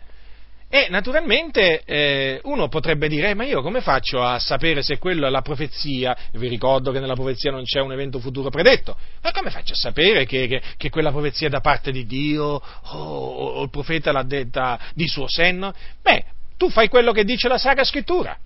E 0.73 0.87
naturalmente 0.89 1.83
eh, 1.85 2.41
uno 2.45 2.69
potrebbe 2.69 3.09
dire, 3.09 3.31
eh, 3.31 3.35
ma 3.35 3.43
io 3.43 3.61
come 3.61 3.81
faccio 3.81 4.23
a 4.23 4.39
sapere 4.39 4.83
se 4.83 4.99
quello 4.99 5.27
è 5.27 5.29
la 5.29 5.43
profezia? 5.43 6.17
Vi 6.35 6.47
ricordo 6.47 6.93
che 6.93 7.01
nella 7.01 7.15
profezia 7.15 7.51
non 7.51 7.65
c'è 7.65 7.81
un 7.81 7.91
evento 7.91 8.21
futuro 8.21 8.51
predetto, 8.51 8.97
ma 9.21 9.33
come 9.33 9.51
faccio 9.51 9.73
a 9.73 9.77
sapere 9.77 10.27
che, 10.27 10.47
che, 10.47 10.63
che 10.77 10.89
quella 10.89 11.11
profezia 11.11 11.49
è 11.49 11.51
da 11.51 11.59
parte 11.59 11.91
di 11.91 12.07
Dio 12.07 12.45
o, 12.45 12.99
o, 12.99 13.63
il 13.65 13.71
profeta 13.71 14.13
l'ha 14.13 14.23
detta 14.23 14.79
di 14.95 15.09
suo 15.09 15.27
senno? 15.27 15.75
Beh, 16.01 16.25
tu 16.57 16.71
fai 16.71 16.89
quello 16.89 17.11
che 17.11 17.25
dice 17.25 17.49
la 17.49 17.59
Sacra 17.59 17.83
Scrittura. 17.83 18.39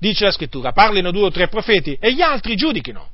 Dice 0.00 0.24
la 0.24 0.32
Scrittura, 0.32 0.72
parlino 0.72 1.12
due 1.12 1.26
o 1.26 1.30
tre 1.30 1.46
profeti 1.46 1.96
e 2.00 2.12
gli 2.12 2.22
altri 2.22 2.56
giudichino. 2.56 3.08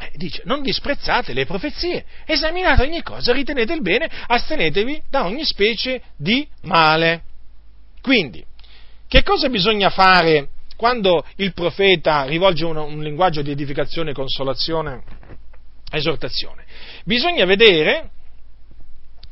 Eh, 0.00 0.12
dice, 0.14 0.40
non 0.46 0.62
disprezzate 0.62 1.34
le 1.34 1.44
profezie, 1.44 2.06
esaminate 2.24 2.82
ogni 2.82 3.02
cosa, 3.02 3.34
ritenete 3.34 3.74
il 3.74 3.82
bene, 3.82 4.10
astenetevi 4.26 5.02
da 5.10 5.26
ogni 5.26 5.44
specie 5.44 6.00
di 6.16 6.48
male. 6.62 7.22
Quindi, 8.00 8.42
che 9.06 9.22
cosa 9.22 9.50
bisogna 9.50 9.90
fare 9.90 10.48
quando 10.74 11.26
il 11.36 11.52
profeta 11.52 12.24
rivolge 12.24 12.64
un, 12.64 12.78
un 12.78 13.02
linguaggio 13.02 13.42
di 13.42 13.50
edificazione, 13.50 14.14
consolazione, 14.14 15.02
esortazione? 15.92 16.64
Bisogna 17.04 17.44
vedere 17.44 18.10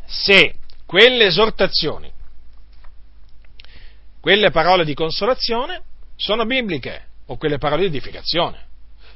se 0.05 0.55
quelle 0.85 1.25
esortazioni, 1.25 2.13
quelle 4.21 4.51
parole 4.51 4.85
di 4.85 4.93
consolazione 4.93 5.83
sono 6.17 6.45
bibliche 6.45 7.07
o 7.27 7.39
quelle 7.39 7.57
parole 7.57 7.83
di 7.83 7.87
edificazione. 7.87 8.68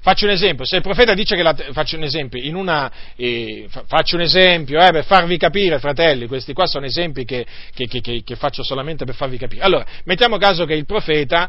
Faccio 0.03 0.25
un 0.25 0.33
esempio, 0.33 0.65
se 0.65 0.75
il 0.75 0.83
profeta 0.83 1.15
dice 1.15 1.37
che 1.37 1.45
la, 1.45 1.55
faccio 1.55 1.97
un 1.97 2.03
esempio, 2.03 2.43
in 2.43 2.57
una, 2.57 2.91
eh, 3.15 3.69
faccio 3.87 4.17
un 4.17 4.23
esempio 4.23 4.81
eh, 4.81 4.91
per 4.91 5.05
farvi 5.05 5.37
capire, 5.37 5.79
fratelli, 5.79 6.27
questi 6.27 6.53
qua 6.53 6.67
sono 6.67 6.87
esempi 6.87 7.25
che, 7.25 7.47
che, 7.73 7.87
che, 7.87 8.23
che, 8.25 8.35
faccio 8.35 8.65
solamente 8.65 9.05
per 9.05 9.15
farvi 9.15 9.39
capire. 9.39 9.63
Allora, 9.63 9.87
mettiamo 10.03 10.39
caso 10.39 10.65
che 10.65 10.75
il 10.75 10.87
profeta, 10.87 11.49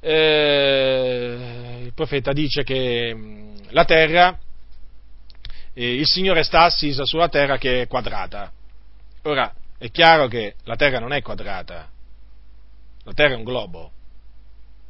eh, 0.00 1.78
il 1.84 1.92
profeta 1.94 2.32
dice 2.32 2.64
che 2.64 3.14
mm, 3.14 3.54
la 3.68 3.84
terra, 3.84 4.36
eh, 5.72 5.94
il 5.94 6.06
Signore 6.06 6.42
sta 6.42 6.62
assisa 6.62 7.04
sulla 7.04 7.28
terra 7.28 7.56
che 7.56 7.82
è 7.82 7.86
quadrata. 7.86 8.50
Ora, 9.22 9.54
è 9.78 9.88
chiaro 9.92 10.26
che 10.26 10.56
la 10.64 10.74
terra 10.74 10.98
non 10.98 11.12
è 11.12 11.22
quadrata, 11.22 11.88
la 13.04 13.12
terra 13.12 13.34
è 13.34 13.36
un 13.36 13.44
globo, 13.44 13.92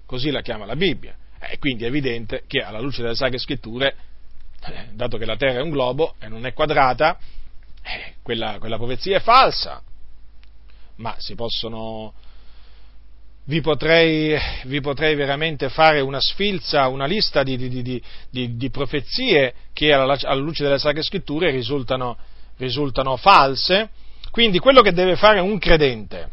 così 0.07 0.31
la 0.31 0.41
chiama 0.41 0.65
la 0.65 0.77
Bibbia. 0.77 1.15
E 1.49 1.59
quindi 1.59 1.85
è 1.85 1.89
evidente 1.89 2.45
che 2.47 2.61
alla 2.61 2.81
luce 2.81 3.03
delle 3.03 3.17
Sacre 3.17 3.39
Scritture, 3.39 3.95
eh, 4.65 4.89
dato 4.93 5.19
che 5.19 5.25
la 5.25 5.37
Terra 5.37 5.59
è 5.59 5.63
un 5.63 5.71
globo 5.71 6.15
e 6.21 6.29
non 6.29 6.47
è 6.47 6.53
quadrata, 6.53 7.19
eh, 7.83 8.15
quella, 8.23 8.59
quella 8.61 8.77
profezia 8.77 9.17
è 9.17 9.21
falsa. 9.21 9.83
Ma 10.97 11.17
si 11.19 11.35
possono, 11.35 12.15
vi 13.45 13.61
potrei, 13.61 14.39
vi 14.65 14.81
potrei, 14.81 15.17
veramente 15.17 15.69
fare 15.69 16.01
una 16.01 16.21
sfilza, 16.21 16.87
una 16.87 17.07
lista 17.07 17.43
di, 17.43 17.57
di, 17.57 18.03
di, 18.31 18.57
di 18.57 18.71
profezie 18.71 19.55
che 19.73 19.93
alla, 19.93 20.17
alla, 20.23 20.41
luce 20.41 20.63
delle 20.63 20.79
Sacre 20.79 21.03
Scritture 21.03 21.51
risultano, 21.51 22.17
risultano, 22.59 23.17
false. 23.17 23.91
Quindi 24.31 24.61
quello 24.61 24.81
che 24.81 24.93
deve 24.93 25.17
fare 25.17 25.41
un 25.41 25.59
credente 25.59 26.31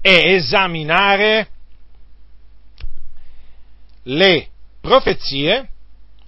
è 0.00 0.34
esaminare 0.34 1.48
le 4.04 4.48
profezie 4.80 5.68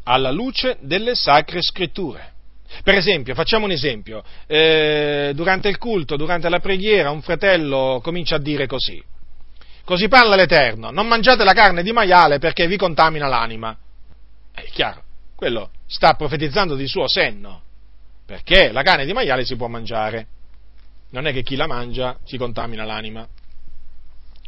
alla 0.05 0.31
luce 0.31 0.79
delle 0.81 1.15
sacre 1.15 1.63
scritture. 1.63 2.35
Per 2.83 2.95
esempio, 2.95 3.35
facciamo 3.35 3.65
un 3.65 3.71
esempio, 3.71 4.23
eh, 4.47 5.33
durante 5.35 5.69
il 5.69 5.79
culto, 5.79 6.17
durante 6.17 6.49
la 6.49 6.59
preghiera, 6.59 7.11
un 7.11 7.23
fratello 7.23 8.01
comincia 8.03 8.37
a 8.37 8.41
dire 8.41 8.67
così, 8.67 9.03
così 9.85 10.09
parla 10.09 10.35
l'Eterno, 10.35 10.91
non 10.91 11.07
mangiate 11.07 11.45
la 11.45 11.53
carne 11.53 11.83
di 11.83 11.93
maiale 11.93 12.39
perché 12.39 12.67
vi 12.67 12.77
contamina 12.77 13.29
l'anima. 13.29 13.77
È 14.53 14.65
chiaro, 14.73 15.03
quello 15.37 15.71
sta 15.87 16.15
profetizzando 16.15 16.75
di 16.75 16.89
suo 16.89 17.07
senno, 17.09 17.63
perché 18.27 18.73
la 18.73 18.83
carne 18.83 19.07
di 19.07 19.13
maiale 19.13 19.45
si 19.45 19.55
può 19.55 19.69
mangiare, 19.69 20.27
non 21.11 21.27
è 21.27 21.33
che 21.33 21.43
chi 21.43 21.55
la 21.55 21.69
mangia 21.69 22.19
ci 22.25 22.37
contamina 22.37 22.85
l'anima, 22.85 23.27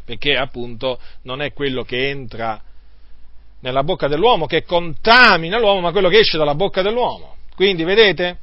perché 0.04 0.36
appunto 0.36 0.98
non 1.22 1.40
è 1.40 1.52
quello 1.52 1.84
che 1.84 2.08
entra 2.08 2.60
nella 3.60 3.82
bocca 3.82 4.08
dell'uomo 4.08 4.46
che 4.46 4.64
contamina 4.64 5.58
l'uomo, 5.58 5.80
ma 5.80 5.92
quello 5.92 6.08
che 6.08 6.18
esce 6.18 6.38
dalla 6.38 6.54
bocca 6.54 6.82
dell'uomo. 6.82 7.36
Quindi, 7.54 7.84
vedete, 7.84 8.38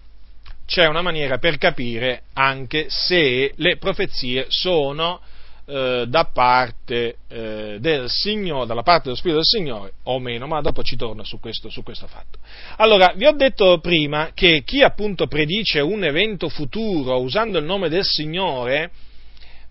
c'è 0.65 0.87
una 0.87 1.01
maniera 1.01 1.37
per 1.37 1.57
capire 1.57 2.23
anche 2.33 2.87
se 2.89 3.53
le 3.55 3.77
profezie 3.77 4.47
sono 4.49 5.21
eh, 5.67 6.05
da 6.07 6.25
parte 6.25 7.17
eh, 7.27 7.77
del 7.79 8.09
Signore, 8.09 8.67
dalla 8.67 8.83
parte 8.83 9.05
dello 9.05 9.15
Spirito 9.15 9.39
del 9.39 9.47
Signore 9.47 9.93
o 10.03 10.19
meno, 10.19 10.45
ma 10.45 10.61
dopo 10.61 10.83
ci 10.83 10.95
torno 10.95 11.23
su 11.23 11.39
questo, 11.39 11.69
su 11.69 11.81
questo 11.81 12.05
fatto. 12.07 12.37
Allora, 12.77 13.13
vi 13.15 13.25
ho 13.25 13.31
detto 13.31 13.79
prima 13.79 14.29
che 14.33 14.63
chi 14.63 14.83
appunto 14.83 15.27
predice 15.27 15.79
un 15.79 16.03
evento 16.03 16.49
futuro 16.49 17.19
usando 17.19 17.57
il 17.57 17.65
nome 17.65 17.89
del 17.89 18.03
Signore, 18.03 18.91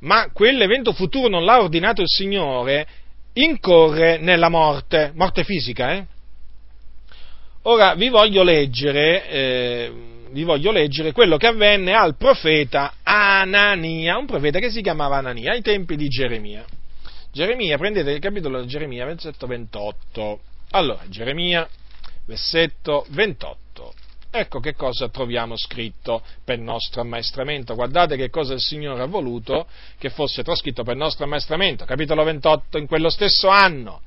ma 0.00 0.30
quell'evento 0.32 0.92
futuro 0.92 1.28
non 1.28 1.44
l'ha 1.44 1.60
ordinato 1.60 2.02
il 2.02 2.08
Signore, 2.08 2.86
incorre 3.34 4.18
nella 4.18 4.48
morte, 4.48 5.12
morte 5.14 5.44
fisica. 5.44 5.92
Eh? 5.92 6.06
Ora 7.62 7.94
vi 7.94 8.08
voglio, 8.08 8.42
leggere, 8.42 9.28
eh, 9.28 9.92
vi 10.30 10.42
voglio 10.44 10.70
leggere 10.70 11.12
quello 11.12 11.36
che 11.36 11.46
avvenne 11.46 11.94
al 11.94 12.16
profeta 12.16 12.94
Anania, 13.02 14.18
un 14.18 14.26
profeta 14.26 14.58
che 14.58 14.70
si 14.70 14.82
chiamava 14.82 15.16
Anania 15.16 15.52
ai 15.52 15.62
tempi 15.62 15.96
di 15.96 16.08
Geremia. 16.08 16.64
Geremia, 17.32 17.76
prendete 17.78 18.12
il 18.12 18.20
capitolo 18.20 18.60
di 18.60 18.66
Geremia, 18.68 19.06
versetto 19.06 19.46
28. 19.46 20.40
Allora, 20.70 21.02
Geremia, 21.08 21.68
versetto 22.26 23.06
28. 23.08 23.63
Ecco 24.36 24.58
che 24.58 24.74
cosa 24.74 25.08
troviamo 25.10 25.56
scritto 25.56 26.20
per 26.44 26.58
nostro 26.58 27.02
ammaestramento. 27.02 27.76
Guardate 27.76 28.16
che 28.16 28.30
cosa 28.30 28.54
il 28.54 28.60
Signore 28.60 29.00
ha 29.00 29.06
voluto 29.06 29.68
che 29.96 30.10
fosse 30.10 30.42
trascritto 30.42 30.82
per 30.82 30.96
nostro 30.96 31.24
ammaestramento. 31.24 31.84
Capitolo 31.84 32.24
28, 32.24 32.78
in 32.78 32.88
quello 32.88 33.10
stesso 33.10 33.46
anno. 33.46 34.00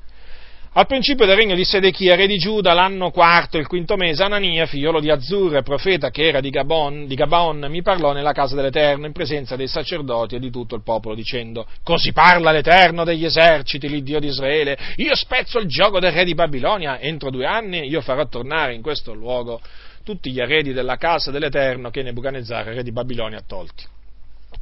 Al 0.74 0.86
principio 0.86 1.26
del 1.26 1.38
regno 1.38 1.56
di 1.56 1.64
Sedechia, 1.64 2.16
re 2.16 2.28
di 2.28 2.36
Giuda, 2.36 2.74
l'anno 2.74 3.10
quarto, 3.10 3.58
il 3.58 3.68
quinto 3.68 3.96
mese, 3.96 4.22
Anania, 4.22 4.66
figliolo 4.66 5.00
di 5.00 5.10
Azzur, 5.10 5.64
profeta 5.64 6.10
che 6.10 6.28
era 6.28 6.42
di 6.42 6.50
Gabon, 6.50 7.08
di 7.08 7.16
Gabaon, 7.16 7.66
mi 7.70 7.82
parlò 7.82 8.12
nella 8.12 8.34
casa 8.34 8.54
dell'Eterno 8.54 9.06
in 9.06 9.14
presenza 9.14 9.56
dei 9.56 9.70
sacerdoti 9.70 10.36
e 10.36 10.40
di 10.40 10.52
tutto 10.52 10.76
il 10.76 10.84
popolo, 10.84 11.16
dicendo, 11.16 11.66
così 11.84 12.12
parla 12.12 12.52
l'Eterno 12.52 13.06
degli 13.06 13.24
eserciti, 13.24 13.88
l'Iddio 13.88 14.20
di 14.20 14.28
Israele, 14.28 14.78
io 14.98 15.16
spezzo 15.16 15.58
il 15.58 15.68
gioco 15.68 16.00
del 16.00 16.12
re 16.12 16.26
di 16.26 16.36
Babilonia, 16.36 17.00
entro 17.00 17.32
due 17.32 17.46
anni 17.46 17.88
io 17.88 18.02
farò 18.02 18.28
tornare 18.28 18.76
in 18.76 18.82
questo 18.82 19.14
luogo 19.14 19.62
tutti 20.08 20.32
gli 20.32 20.40
eredi 20.40 20.72
della 20.72 20.96
casa 20.96 21.32
dell'Eterno 21.32 21.90
che 21.90 22.02
Nebuchadnezzar, 22.02 22.68
re 22.68 22.82
di 22.82 22.94
Babilonia, 22.94 23.40
ha 23.40 23.44
tolti 23.46 23.84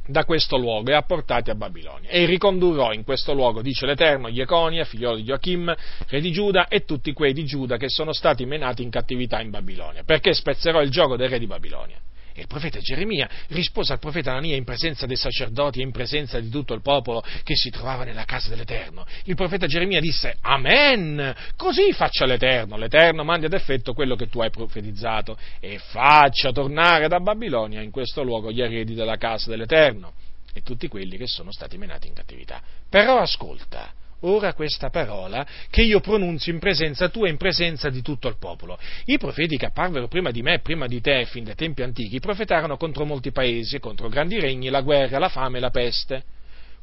da 0.08 0.24
questo 0.24 0.56
luogo 0.56 0.90
e 0.90 0.94
apportati 0.94 1.50
a 1.50 1.54
Babilonia. 1.54 2.10
E 2.10 2.24
ricondurrò 2.26 2.92
in 2.92 3.04
questo 3.04 3.32
luogo, 3.32 3.62
dice 3.62 3.86
l'Eterno, 3.86 4.28
Jeconia, 4.28 4.84
figliolo 4.84 5.14
di 5.14 5.22
Joachim, 5.22 5.72
re 6.08 6.20
di 6.20 6.32
Giuda, 6.32 6.66
e 6.66 6.84
tutti 6.84 7.12
quei 7.12 7.32
di 7.32 7.44
Giuda 7.44 7.76
che 7.76 7.88
sono 7.88 8.12
stati 8.12 8.44
menati 8.44 8.82
in 8.82 8.90
cattività 8.90 9.40
in 9.40 9.50
Babilonia, 9.50 10.02
perché 10.02 10.34
spezzerò 10.34 10.82
il 10.82 10.90
gioco 10.90 11.16
del 11.16 11.28
re 11.28 11.38
di 11.38 11.46
Babilonia. 11.46 11.98
E 12.36 12.42
il 12.42 12.46
profeta 12.48 12.80
Geremia 12.80 13.26
rispose 13.48 13.94
al 13.94 13.98
profeta 13.98 14.32
Anania 14.32 14.56
in 14.56 14.64
presenza 14.64 15.06
dei 15.06 15.16
sacerdoti 15.16 15.80
e 15.80 15.84
in 15.84 15.90
presenza 15.90 16.38
di 16.38 16.50
tutto 16.50 16.74
il 16.74 16.82
popolo 16.82 17.24
che 17.42 17.56
si 17.56 17.70
trovava 17.70 18.04
nella 18.04 18.26
casa 18.26 18.50
dell'Eterno. 18.50 19.06
Il 19.24 19.34
profeta 19.34 19.66
Geremia 19.66 20.00
disse, 20.00 20.36
Amen, 20.42 21.34
così 21.56 21.90
faccia 21.92 22.26
l'Eterno, 22.26 22.76
l'Eterno 22.76 23.24
mandi 23.24 23.46
ad 23.46 23.54
effetto 23.54 23.94
quello 23.94 24.16
che 24.16 24.28
tu 24.28 24.42
hai 24.42 24.50
profetizzato 24.50 25.38
e 25.60 25.78
faccia 25.78 26.52
tornare 26.52 27.08
da 27.08 27.20
Babilonia 27.20 27.80
in 27.80 27.90
questo 27.90 28.22
luogo 28.22 28.52
gli 28.52 28.60
eredi 28.60 28.92
della 28.92 29.16
casa 29.16 29.48
dell'Eterno 29.48 30.12
e 30.52 30.60
tutti 30.60 30.88
quelli 30.88 31.16
che 31.16 31.26
sono 31.26 31.50
stati 31.52 31.78
menati 31.78 32.06
in 32.06 32.12
cattività. 32.12 32.60
Però 32.90 33.18
ascolta, 33.18 33.92
ora 34.20 34.54
questa 34.54 34.90
parola 34.90 35.46
che 35.70 35.82
io 35.82 36.00
pronunzio 36.00 36.52
in 36.52 36.58
presenza 36.58 37.08
tua 37.08 37.26
e 37.26 37.30
in 37.30 37.36
presenza 37.36 37.90
di 37.90 38.02
tutto 38.02 38.28
il 38.28 38.36
popolo. 38.38 38.78
I 39.04 39.18
profeti 39.18 39.56
che 39.56 39.66
apparvero 39.66 40.08
prima 40.08 40.30
di 40.30 40.42
me 40.42 40.54
e 40.54 40.60
prima 40.60 40.86
di 40.86 41.00
te, 41.00 41.26
fin 41.26 41.44
dai 41.44 41.54
tempi 41.54 41.82
antichi, 41.82 42.20
profetarono 42.20 42.76
contro 42.76 43.04
molti 43.04 43.32
paesi, 43.32 43.78
contro 43.78 44.08
grandi 44.08 44.40
regni, 44.40 44.68
la 44.68 44.80
guerra, 44.80 45.18
la 45.18 45.28
fame 45.28 45.58
e 45.58 45.60
la 45.60 45.70
peste. 45.70 46.24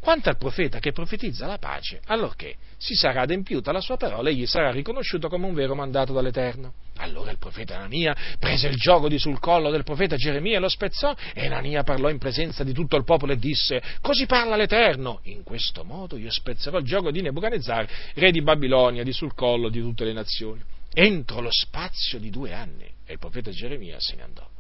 Quanto 0.04 0.28
al 0.28 0.36
profeta 0.36 0.80
che 0.80 0.92
profetizza 0.92 1.48
la 1.48 1.58
pace, 1.58 2.02
allorché 2.08 2.56
si 2.76 2.94
sarà 2.94 3.22
adempiuta 3.22 3.72
la 3.72 3.80
sua 3.80 3.96
parola, 3.96 4.30
egli 4.30 4.46
sarà 4.46 4.70
riconosciuto 4.70 5.30
come 5.30 5.46
un 5.46 5.54
vero 5.54 5.76
mandato 5.76 6.12
dall'Eterno. 6.12 6.74
Allora 6.98 7.32
il 7.32 7.38
profeta 7.38 7.78
Anania 7.78 8.14
prese 8.38 8.68
il 8.68 8.76
gioco 8.76 9.08
di 9.08 9.18
sul 9.18 9.40
collo 9.40 9.72
del 9.72 9.86
profeta 9.86 10.18
Geremia 10.18 10.58
e 10.58 10.60
lo 10.60 10.68
spezzò, 10.68 11.16
e 11.34 11.46
Anania 11.46 11.84
parlò 11.84 12.10
in 12.10 12.18
presenza 12.18 12.66
di 12.66 12.74
tutto 12.74 12.98
il 12.98 13.06
popolo 13.06 13.32
e 13.32 13.38
disse, 13.38 13.82
così 14.02 14.26
parla 14.26 14.58
l'Eterno, 14.58 15.22
in 15.24 15.42
questo 15.44 15.86
modo 15.86 16.18
io 16.18 16.30
spezzerò 16.30 16.80
il 16.80 16.86
gioco 16.86 17.10
di 17.10 17.22
Nebuchadnezzar, 17.22 17.88
re 18.16 18.32
di 18.32 18.42
Babilonia, 18.42 19.04
di 19.04 19.14
sul 19.14 19.34
collo 19.34 19.70
di 19.70 19.80
tutte 19.80 20.04
le 20.04 20.12
nazioni, 20.12 20.62
entro 20.94 21.40
lo 21.40 21.50
spazio 21.50 22.20
di 22.20 22.30
due 22.30 22.52
anni. 22.52 22.92
E 23.06 23.14
il 23.14 23.20
profeta 23.20 23.52
Geremia 23.52 23.96
se 24.02 24.18
ne 24.18 24.24
andò. 24.24 24.53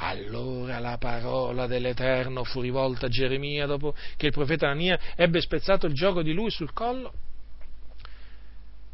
Allora 0.00 0.78
la 0.78 0.96
parola 0.96 1.66
dell'Eterno 1.66 2.44
fu 2.44 2.60
rivolta 2.60 3.06
a 3.06 3.08
Geremia 3.08 3.66
dopo 3.66 3.94
che 4.16 4.26
il 4.26 4.32
profeta 4.32 4.66
Anania 4.66 4.98
ebbe 5.16 5.40
spezzato 5.40 5.86
il 5.86 5.94
gioco 5.94 6.22
di 6.22 6.32
lui 6.32 6.50
sul 6.50 6.72
collo 6.72 7.12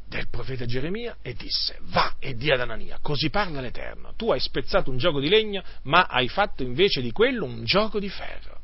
del 0.06 0.28
profeta 0.28 0.64
Geremia 0.64 1.18
e 1.20 1.35
disse, 1.35 1.78
va 1.82 2.14
e 2.18 2.35
dia 2.35 2.55
ad 2.55 2.60
Anania, 2.60 2.98
così 3.02 3.31
parla 3.31 3.60
l'Eterno, 3.60 4.14
tu 4.16 4.31
hai 4.31 4.40
spezzato 4.40 4.90
un 4.90 4.97
gioco 4.97 5.18
di 5.18 5.28
legno, 5.28 5.62
ma 5.82 6.06
hai 6.06 6.28
fatto 6.28 6.62
invece 6.62 7.02
di 7.02 7.10
quello 7.10 7.44
un 7.44 7.64
gioco 7.64 7.98
di 7.98 8.09
ferro 8.09 8.60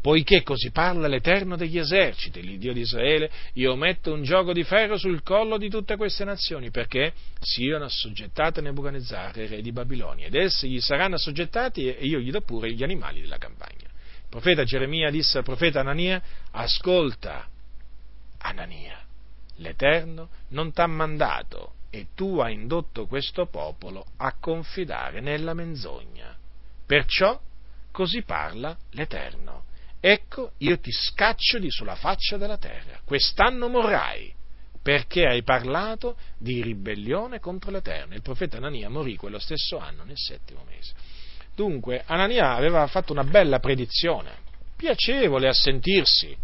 poiché 0.00 0.42
così 0.42 0.70
parla 0.70 1.06
l'Eterno 1.06 1.56
degli 1.56 1.78
eserciti, 1.78 2.42
l'Iddio 2.42 2.72
di 2.72 2.80
Israele, 2.80 3.30
io 3.54 3.76
metto 3.76 4.12
un 4.12 4.22
gioco 4.22 4.52
di 4.52 4.64
ferro 4.64 4.96
sul 4.96 5.22
collo 5.22 5.58
di 5.58 5.68
tutte 5.68 5.96
queste 5.96 6.24
nazioni, 6.24 6.70
perché 6.70 7.12
siano 7.38 7.84
assoggettate 7.84 8.60
a 8.60 8.62
Nebuchadnezzar, 8.62 9.34
re 9.34 9.60
di 9.60 9.72
Babilonia, 9.72 10.26
ed 10.26 10.34
essi 10.34 10.68
gli 10.68 10.80
saranno 10.80 11.16
assoggettati 11.16 11.86
e 11.86 12.06
io 12.06 12.18
gli 12.18 12.30
do 12.30 12.40
pure 12.40 12.72
gli 12.72 12.82
animali 12.82 13.20
della 13.20 13.38
campagna. 13.38 13.88
Il 13.88 14.36
profeta 14.36 14.64
Geremia 14.64 15.10
disse 15.10 15.38
al 15.38 15.44
profeta 15.44 15.80
Anania, 15.80 16.22
ascolta, 16.52 17.46
Anania, 18.38 18.98
l'Eterno 19.56 20.28
non 20.48 20.72
t'ha 20.72 20.86
mandato 20.86 21.74
e 21.90 22.06
tu 22.14 22.38
hai 22.38 22.54
indotto 22.54 23.06
questo 23.06 23.46
popolo 23.46 24.06
a 24.16 24.34
confidare 24.38 25.20
nella 25.20 25.52
menzogna. 25.52 26.34
Perciò 26.86 27.38
così 27.90 28.22
parla 28.22 28.76
l'Eterno 28.90 29.64
ecco 30.00 30.52
io 30.58 30.78
ti 30.78 30.90
scaccio 30.90 31.58
di 31.58 31.70
sulla 31.70 31.94
faccia 31.94 32.36
della 32.36 32.58
terra, 32.58 33.00
quest'anno 33.04 33.68
morrai, 33.68 34.34
perché 34.82 35.26
hai 35.26 35.42
parlato 35.42 36.16
di 36.38 36.62
ribellione 36.62 37.38
contro 37.38 37.70
l'Eterno. 37.70 38.14
Il 38.14 38.22
profeta 38.22 38.56
Anania 38.56 38.88
morì 38.88 39.16
quello 39.16 39.38
stesso 39.38 39.78
anno, 39.78 40.04
nel 40.04 40.16
settimo 40.16 40.64
mese. 40.66 40.94
Dunque, 41.54 42.02
Anania 42.06 42.54
aveva 42.54 42.86
fatto 42.86 43.12
una 43.12 43.24
bella 43.24 43.58
predizione, 43.58 44.32
piacevole 44.76 45.48
a 45.48 45.52
sentirsi, 45.52 46.34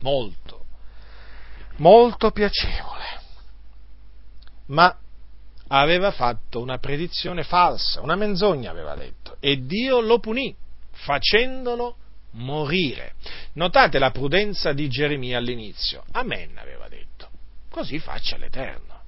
molto, 0.00 0.66
molto 1.76 2.30
piacevole, 2.30 3.20
ma 4.66 4.96
aveva 5.68 6.12
fatto 6.12 6.60
una 6.60 6.78
predizione 6.78 7.42
falsa, 7.42 8.00
una 8.00 8.14
menzogna 8.14 8.70
aveva 8.70 8.94
detto, 8.94 9.36
e 9.40 9.66
Dio 9.66 10.00
lo 10.00 10.20
punì 10.20 10.54
facendolo 10.92 11.96
morire. 12.38 13.14
Notate 13.54 13.98
la 13.98 14.10
prudenza 14.10 14.72
di 14.72 14.88
Geremia 14.88 15.38
all'inizio. 15.38 16.04
Amen 16.12 16.56
aveva 16.56 16.88
detto. 16.88 17.28
Così 17.70 17.98
faccia 17.98 18.36
l'Eterno. 18.36 19.00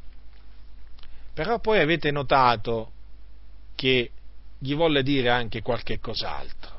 Però 1.32 1.58
poi 1.58 1.80
avete 1.80 2.10
notato 2.10 2.92
che 3.74 4.10
gli 4.58 4.74
volle 4.74 5.02
dire 5.02 5.30
anche 5.30 5.62
qualche 5.62 5.98
cos'altro. 5.98 6.78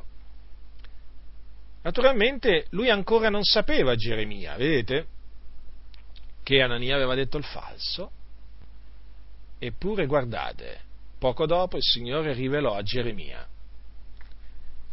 Naturalmente 1.83 2.67
lui 2.71 2.89
ancora 2.89 3.29
non 3.29 3.43
sapeva 3.43 3.95
Geremia, 3.95 4.55
vedete? 4.55 5.07
Che 6.43 6.61
Anania 6.61 6.95
aveva 6.95 7.15
detto 7.15 7.37
il 7.37 7.43
falso. 7.43 8.11
Eppure 9.57 10.05
guardate, 10.05 10.81
poco 11.17 11.45
dopo 11.45 11.77
il 11.77 11.83
Signore 11.83 12.33
rivelò 12.33 12.75
a 12.75 12.83
Geremia 12.83 13.47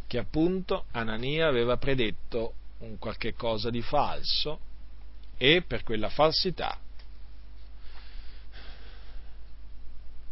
che 0.09 0.17
appunto 0.17 0.85
Anania 0.93 1.47
aveva 1.47 1.77
predetto 1.77 2.55
un 2.79 2.97
qualche 2.97 3.35
cosa 3.35 3.69
di 3.69 3.83
falso 3.83 4.59
e 5.37 5.61
per 5.61 5.83
quella 5.83 6.09
falsità 6.09 6.79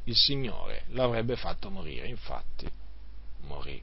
il 0.06 0.16
Signore 0.16 0.86
l'avrebbe 0.88 1.36
fatto 1.36 1.70
morire, 1.70 2.08
infatti 2.08 2.68
morì. 3.42 3.80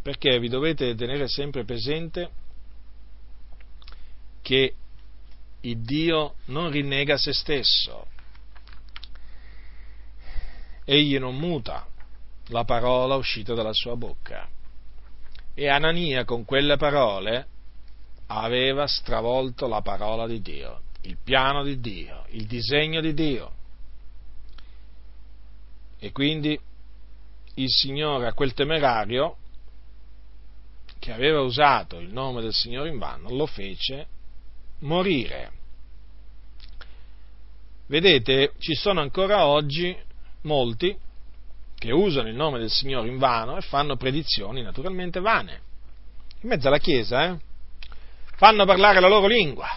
Perché 0.00 0.38
vi 0.38 0.48
dovete 0.48 0.94
tenere 0.94 1.28
sempre 1.28 1.64
presente 1.64 2.30
che 4.40 4.74
il 5.60 5.78
Dio 5.80 6.36
non 6.46 6.70
rinnega 6.70 7.18
se 7.18 7.34
stesso, 7.34 8.06
egli 10.86 11.18
non 11.18 11.36
muta 11.36 11.86
la 12.46 12.64
parola 12.64 13.16
uscita 13.16 13.52
dalla 13.52 13.74
sua 13.74 13.96
bocca. 13.96 14.48
E 15.54 15.68
Anania 15.68 16.24
con 16.24 16.44
quelle 16.44 16.76
parole 16.76 17.46
aveva 18.26 18.86
stravolto 18.86 19.66
la 19.68 19.82
parola 19.82 20.26
di 20.26 20.40
Dio, 20.40 20.82
il 21.02 21.16
piano 21.22 21.62
di 21.62 21.78
Dio, 21.78 22.24
il 22.30 22.46
disegno 22.46 23.00
di 23.00 23.14
Dio. 23.14 23.52
E 25.98 26.12
quindi 26.12 26.58
il 27.54 27.70
Signore 27.70 28.26
a 28.26 28.34
quel 28.34 28.52
temerario 28.52 29.36
che 30.98 31.12
aveva 31.12 31.40
usato 31.40 31.98
il 31.98 32.12
nome 32.12 32.40
del 32.40 32.54
Signore 32.54 32.88
in 32.88 32.98
vano 32.98 33.30
lo 33.30 33.46
fece 33.46 34.06
morire. 34.80 35.52
Vedete, 37.86 38.54
ci 38.58 38.74
sono 38.74 39.00
ancora 39.00 39.46
oggi 39.46 39.94
molti 40.42 40.96
che 41.84 41.92
usano 41.92 42.28
il 42.28 42.34
nome 42.34 42.58
del 42.58 42.70
Signore 42.70 43.08
in 43.08 43.18
vano 43.18 43.58
e 43.58 43.60
fanno 43.60 43.96
predizioni 43.96 44.62
naturalmente 44.62 45.20
vane. 45.20 45.60
In 46.40 46.48
mezzo 46.48 46.68
alla 46.68 46.78
Chiesa, 46.78 47.26
eh? 47.26 47.36
Fanno 48.36 48.64
parlare 48.64 49.00
la 49.00 49.08
loro 49.08 49.26
lingua. 49.26 49.68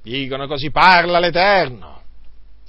Dicono 0.00 0.46
così 0.46 0.70
parla 0.70 1.18
l'Eterno. 1.18 2.00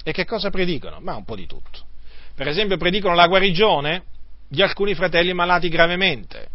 E 0.02 0.10
che 0.10 0.24
cosa 0.24 0.50
predicano? 0.50 0.98
Ma 0.98 1.14
un 1.14 1.24
po' 1.24 1.36
di 1.36 1.46
tutto. 1.46 1.86
Per 2.34 2.48
esempio 2.48 2.76
predicano 2.76 3.14
la 3.14 3.28
guarigione 3.28 4.06
di 4.48 4.60
alcuni 4.60 4.96
fratelli 4.96 5.32
malati 5.32 5.68
gravemente. 5.68 6.48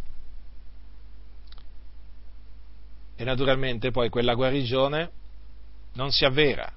E 3.15 3.23
naturalmente 3.23 3.91
poi 3.91 4.09
quella 4.09 4.33
guarigione 4.33 5.09
non 5.93 6.11
si 6.11 6.25
avvera. 6.25 6.69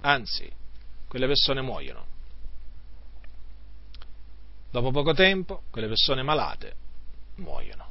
Anzi, 0.00 0.50
quelle 1.08 1.26
persone 1.26 1.60
muoiono. 1.60 2.11
Dopo 4.72 4.90
poco 4.90 5.12
tempo, 5.12 5.64
quelle 5.70 5.86
persone 5.86 6.22
malate 6.22 6.74
muoiono. 7.34 7.90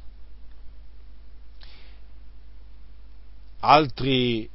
Altri 3.59 4.49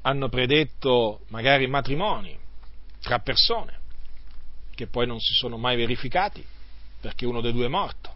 hanno 0.00 0.28
predetto 0.30 1.20
magari 1.28 1.66
matrimoni 1.66 2.34
tra 3.02 3.18
persone 3.18 3.80
che 4.74 4.86
poi 4.86 5.06
non 5.06 5.20
si 5.20 5.34
sono 5.34 5.58
mai 5.58 5.76
verificati 5.76 6.42
perché 6.98 7.26
uno 7.26 7.42
dei 7.42 7.52
due 7.52 7.66
è 7.66 7.68
morto 7.68 8.14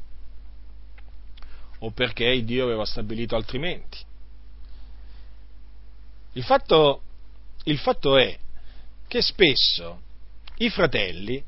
o 1.80 1.90
perché 1.90 2.42
Dio 2.44 2.64
aveva 2.64 2.86
stabilito 2.86 3.36
altrimenti. 3.36 3.98
Il 6.32 6.44
fatto, 6.44 7.02
il 7.64 7.78
fatto 7.78 8.16
è 8.16 8.38
che 9.06 9.20
spesso 9.20 10.00
i 10.56 10.70
fratelli 10.70 11.44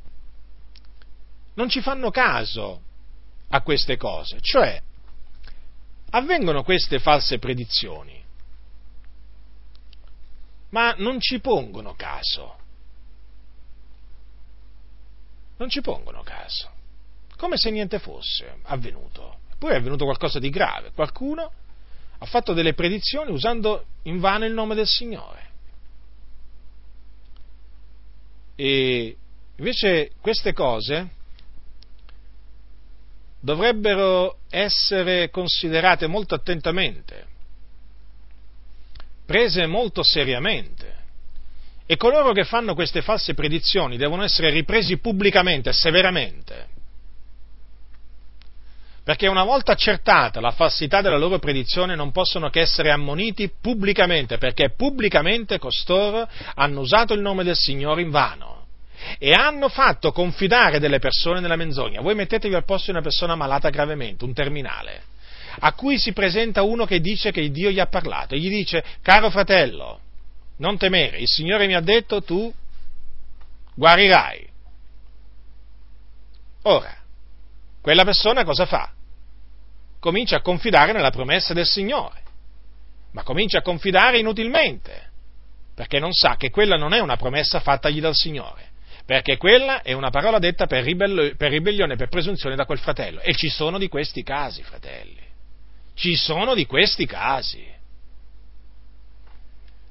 non 1.54 1.68
ci 1.68 1.80
fanno 1.80 2.10
caso 2.10 2.82
a 3.48 3.60
queste 3.62 3.96
cose, 3.96 4.38
cioè 4.40 4.80
avvengono 6.10 6.62
queste 6.62 6.98
false 6.98 7.38
predizioni, 7.38 8.22
ma 10.70 10.94
non 10.98 11.20
ci 11.20 11.40
pongono 11.40 11.94
caso. 11.94 12.60
Non 15.58 15.68
ci 15.68 15.80
pongono 15.80 16.22
caso, 16.22 16.70
come 17.36 17.56
se 17.56 17.70
niente 17.70 17.98
fosse 17.98 18.58
avvenuto. 18.64 19.38
Eppure 19.52 19.74
è 19.74 19.78
avvenuto 19.78 20.04
qualcosa 20.04 20.40
di 20.40 20.50
grave. 20.50 20.90
Qualcuno 20.92 21.52
ha 22.18 22.26
fatto 22.26 22.52
delle 22.52 22.74
predizioni 22.74 23.30
usando 23.30 23.84
invano 24.02 24.44
il 24.44 24.52
nome 24.52 24.74
del 24.74 24.86
Signore. 24.86 25.50
E 28.56 29.16
invece 29.56 30.12
queste 30.20 30.52
cose 30.52 31.20
dovrebbero 33.42 34.38
essere 34.48 35.28
considerate 35.30 36.06
molto 36.06 36.34
attentamente, 36.34 37.26
prese 39.26 39.66
molto 39.66 40.02
seriamente. 40.02 41.00
E 41.84 41.96
coloro 41.96 42.32
che 42.32 42.44
fanno 42.44 42.74
queste 42.74 43.02
false 43.02 43.34
predizioni 43.34 43.96
devono 43.96 44.22
essere 44.22 44.50
ripresi 44.50 44.98
pubblicamente 44.98 45.72
severamente. 45.72 46.68
Perché 49.04 49.26
una 49.26 49.42
volta 49.42 49.72
accertata 49.72 50.40
la 50.40 50.52
falsità 50.52 51.00
della 51.02 51.18
loro 51.18 51.40
predizione 51.40 51.96
non 51.96 52.12
possono 52.12 52.48
che 52.50 52.60
essere 52.60 52.92
ammoniti 52.92 53.50
pubblicamente, 53.60 54.38
perché 54.38 54.70
pubblicamente 54.70 55.58
costoro 55.58 56.28
hanno 56.54 56.80
usato 56.80 57.12
il 57.12 57.20
nome 57.20 57.42
del 57.42 57.56
Signore 57.56 58.02
in 58.02 58.10
vano 58.10 58.61
e 59.18 59.32
hanno 59.32 59.68
fatto 59.68 60.12
confidare 60.12 60.78
delle 60.78 60.98
persone 60.98 61.40
nella 61.40 61.56
menzogna. 61.56 62.00
Voi 62.00 62.14
mettetevi 62.14 62.54
al 62.54 62.64
posto 62.64 62.86
di 62.86 62.96
una 62.96 63.02
persona 63.02 63.34
malata 63.34 63.70
gravemente, 63.70 64.24
un 64.24 64.32
terminale, 64.32 65.02
a 65.60 65.72
cui 65.72 65.98
si 65.98 66.12
presenta 66.12 66.62
uno 66.62 66.84
che 66.86 67.00
dice 67.00 67.30
che 67.30 67.50
Dio 67.50 67.70
gli 67.70 67.80
ha 67.80 67.86
parlato 67.86 68.34
e 68.34 68.38
gli 68.38 68.48
dice, 68.48 68.84
caro 69.02 69.30
fratello, 69.30 70.00
non 70.58 70.78
temere, 70.78 71.18
il 71.18 71.28
Signore 71.28 71.66
mi 71.66 71.74
ha 71.74 71.80
detto 71.80 72.22
tu 72.22 72.52
guarirai. 73.74 74.50
Ora, 76.62 76.96
quella 77.80 78.04
persona 78.04 78.44
cosa 78.44 78.66
fa? 78.66 78.92
Comincia 79.98 80.36
a 80.36 80.42
confidare 80.42 80.92
nella 80.92 81.10
promessa 81.10 81.54
del 81.54 81.66
Signore, 81.66 82.20
ma 83.12 83.22
comincia 83.22 83.58
a 83.58 83.62
confidare 83.62 84.18
inutilmente, 84.18 85.10
perché 85.74 85.98
non 85.98 86.12
sa 86.12 86.36
che 86.36 86.50
quella 86.50 86.76
non 86.76 86.92
è 86.92 87.00
una 87.00 87.16
promessa 87.16 87.60
fattagli 87.60 88.00
dal 88.00 88.14
Signore 88.14 88.70
perché 89.04 89.36
quella 89.36 89.82
è 89.82 89.92
una 89.92 90.10
parola 90.10 90.38
detta 90.38 90.66
per, 90.66 90.84
ribello, 90.84 91.34
per 91.36 91.50
ribellione, 91.50 91.96
per 91.96 92.08
presunzione 92.08 92.56
da 92.56 92.64
quel 92.64 92.78
fratello. 92.78 93.20
E 93.20 93.34
ci 93.34 93.48
sono 93.48 93.78
di 93.78 93.88
questi 93.88 94.22
casi, 94.22 94.62
fratelli. 94.62 95.20
Ci 95.94 96.14
sono 96.14 96.54
di 96.54 96.66
questi 96.66 97.06
casi. 97.06 97.64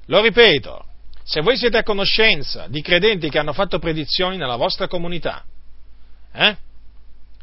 Lo 0.06 0.20
ripeto, 0.20 0.86
se 1.22 1.40
voi 1.40 1.56
siete 1.56 1.78
a 1.78 1.82
conoscenza 1.82 2.66
di 2.68 2.82
credenti 2.82 3.30
che 3.30 3.38
hanno 3.38 3.52
fatto 3.52 3.78
predizioni 3.78 4.36
nella 4.36 4.56
vostra 4.56 4.88
comunità, 4.88 5.44
eh? 6.32 6.56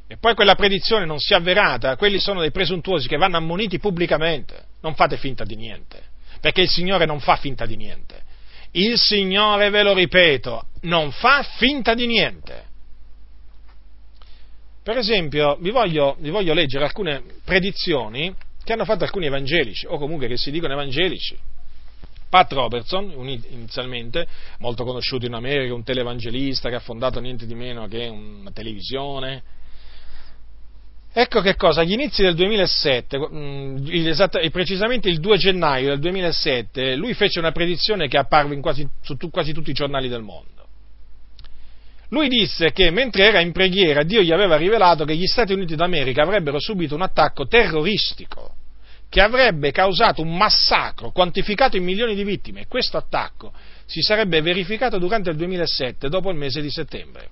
e 0.08 0.18
poi 0.18 0.34
quella 0.34 0.56
predizione 0.56 1.06
non 1.06 1.20
si 1.20 1.34
è 1.34 1.36
avverata, 1.36 1.96
quelli 1.96 2.20
sono 2.20 2.42
dei 2.42 2.52
presuntuosi 2.52 3.08
che 3.08 3.18
vanno 3.18 3.38
ammoniti 3.38 3.80
pubblicamente, 3.80 4.66
non 4.82 4.96
fate 4.96 5.18
finta 5.18 5.44
di 5.46 5.56
niente, 5.56 6.02
perché 6.42 6.62
il 6.62 6.70
Signore 6.70 7.06
non 7.06 7.20
fa 7.20 7.38
finta 7.38 7.66
di 7.66 7.78
niente. 7.78 8.24
Il 8.72 8.98
Signore, 8.98 9.70
ve 9.70 9.84
lo 9.84 9.94
ripeto, 9.94 10.68
non 10.82 11.12
fa 11.12 11.44
finta 11.58 11.94
di 11.94 12.08
niente. 12.08 12.68
Per 14.82 14.98
esempio, 14.98 15.58
vi 15.60 15.72
voglio, 15.72 16.16
vi 16.20 16.30
voglio 16.30 16.54
leggere 16.54 16.86
alcune 16.86 17.22
predizioni 17.44 18.34
che 18.64 18.74
hanno 18.74 18.86
fatto 18.86 19.04
alcuni 19.04 19.26
evangelici, 19.26 19.86
o 19.88 19.98
comunque 19.98 20.28
che 20.28 20.38
si 20.38 20.52
dicono 20.52 20.74
evangelici. 20.74 21.38
Pat 22.30 22.52
Robertson, 22.54 23.12
inizialmente, 23.50 24.28
molto 24.60 24.84
conosciuto 24.84 25.26
in 25.26 25.34
America, 25.34 25.74
un 25.74 25.84
televangelista 25.84 26.70
che 26.70 26.76
ha 26.76 26.80
fondato 26.80 27.20
niente 27.20 27.46
di 27.46 27.56
meno 27.56 27.88
che 27.88 28.08
una 28.08 28.52
televisione, 28.52 29.44
Ecco 31.12 31.42
che 31.42 31.56
cosa, 31.56 31.82
agli 31.82 31.94
inizi 31.94 32.22
del 32.22 32.36
2007, 32.36 33.18
mm, 33.18 33.78
precisamente 34.52 35.10
il 35.10 35.20
2 35.20 35.38
gennaio 35.38 35.90
del 35.90 36.00
2007, 36.00 36.96
lui 36.96 37.16
fece 37.16 37.40
una 37.40 37.52
predizione 37.52 38.08
che 38.08 38.18
apparve 38.18 38.60
quasi, 38.60 38.88
su 39.02 39.18
quasi 39.32 39.52
tutti 39.52 39.72
i 39.72 39.74
giornali 39.74 40.08
del 40.08 40.22
mondo. 40.22 40.59
Lui 42.10 42.28
disse 42.28 42.72
che 42.72 42.90
mentre 42.90 43.26
era 43.28 43.40
in 43.40 43.52
preghiera 43.52 44.04
Dio 44.04 44.22
gli 44.22 44.32
aveva 44.32 44.56
rivelato 44.56 45.06
che 45.06 45.16
gli 45.16 45.28
Stati 45.28 45.54
Uniti 45.54 45.76
d'America 45.76 46.24
avrebbero 46.24 46.60
subito 46.60 46.96
un 46.96 47.02
attacco 47.02 47.48
terroristico 47.48 48.56
che 49.10 49.22
avrebbe 49.22 49.72
causato 49.72 50.22
un 50.22 50.36
massacro 50.36 51.12
quantificato 51.12 51.78
in 51.78 51.84
milioni 51.84 52.16
di 52.16 52.24
vittime 52.24 52.68
questo 52.68 52.98
attacco 52.98 53.54
si 53.90 54.04
sarebbe 54.04 54.40
verificato 54.42 55.00
durante 55.00 55.32
il 55.32 55.36
2007, 55.36 56.10
dopo 56.10 56.30
il 56.30 56.38
mese 56.38 56.62
di 56.62 56.70
settembre. 56.70 57.30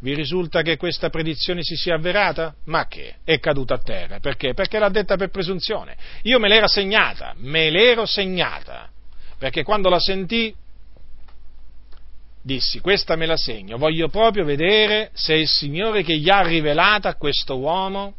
Vi 0.00 0.14
risulta 0.14 0.62
che 0.62 0.78
questa 0.78 1.10
predizione 1.10 1.62
si 1.62 1.76
sia 1.76 1.96
avverata? 1.96 2.54
Ma 2.64 2.86
che? 2.86 3.16
È 3.22 3.38
caduta 3.38 3.74
a 3.74 3.78
terra. 3.78 4.18
Perché? 4.18 4.54
Perché 4.54 4.78
l'ha 4.78 4.88
detta 4.88 5.16
per 5.16 5.28
presunzione. 5.28 5.94
Io 6.22 6.38
me 6.38 6.48
l'ero 6.48 6.68
segnata, 6.68 7.34
me 7.36 7.68
l'ero 7.68 8.06
segnata. 8.06 8.88
Perché 9.36 9.62
quando 9.62 9.90
la 9.90 9.98
sentì, 9.98 10.54
dissi, 12.48 12.80
questa 12.80 13.14
me 13.14 13.26
la 13.26 13.36
segno, 13.36 13.76
voglio 13.76 14.08
proprio 14.08 14.42
vedere 14.42 15.10
se 15.12 15.34
è 15.34 15.36
il 15.36 15.48
Signore 15.48 16.02
che 16.02 16.16
gli 16.16 16.30
ha 16.30 16.40
rivelata 16.40 17.10
a 17.10 17.14
questo 17.16 17.58
uomo 17.58 18.14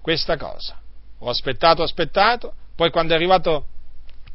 questa 0.00 0.38
cosa. 0.38 0.80
Ho 1.18 1.28
aspettato, 1.28 1.82
aspettato, 1.82 2.54
poi 2.74 2.90
quando 2.90 3.12
è 3.12 3.16
arrivato, 3.16 3.66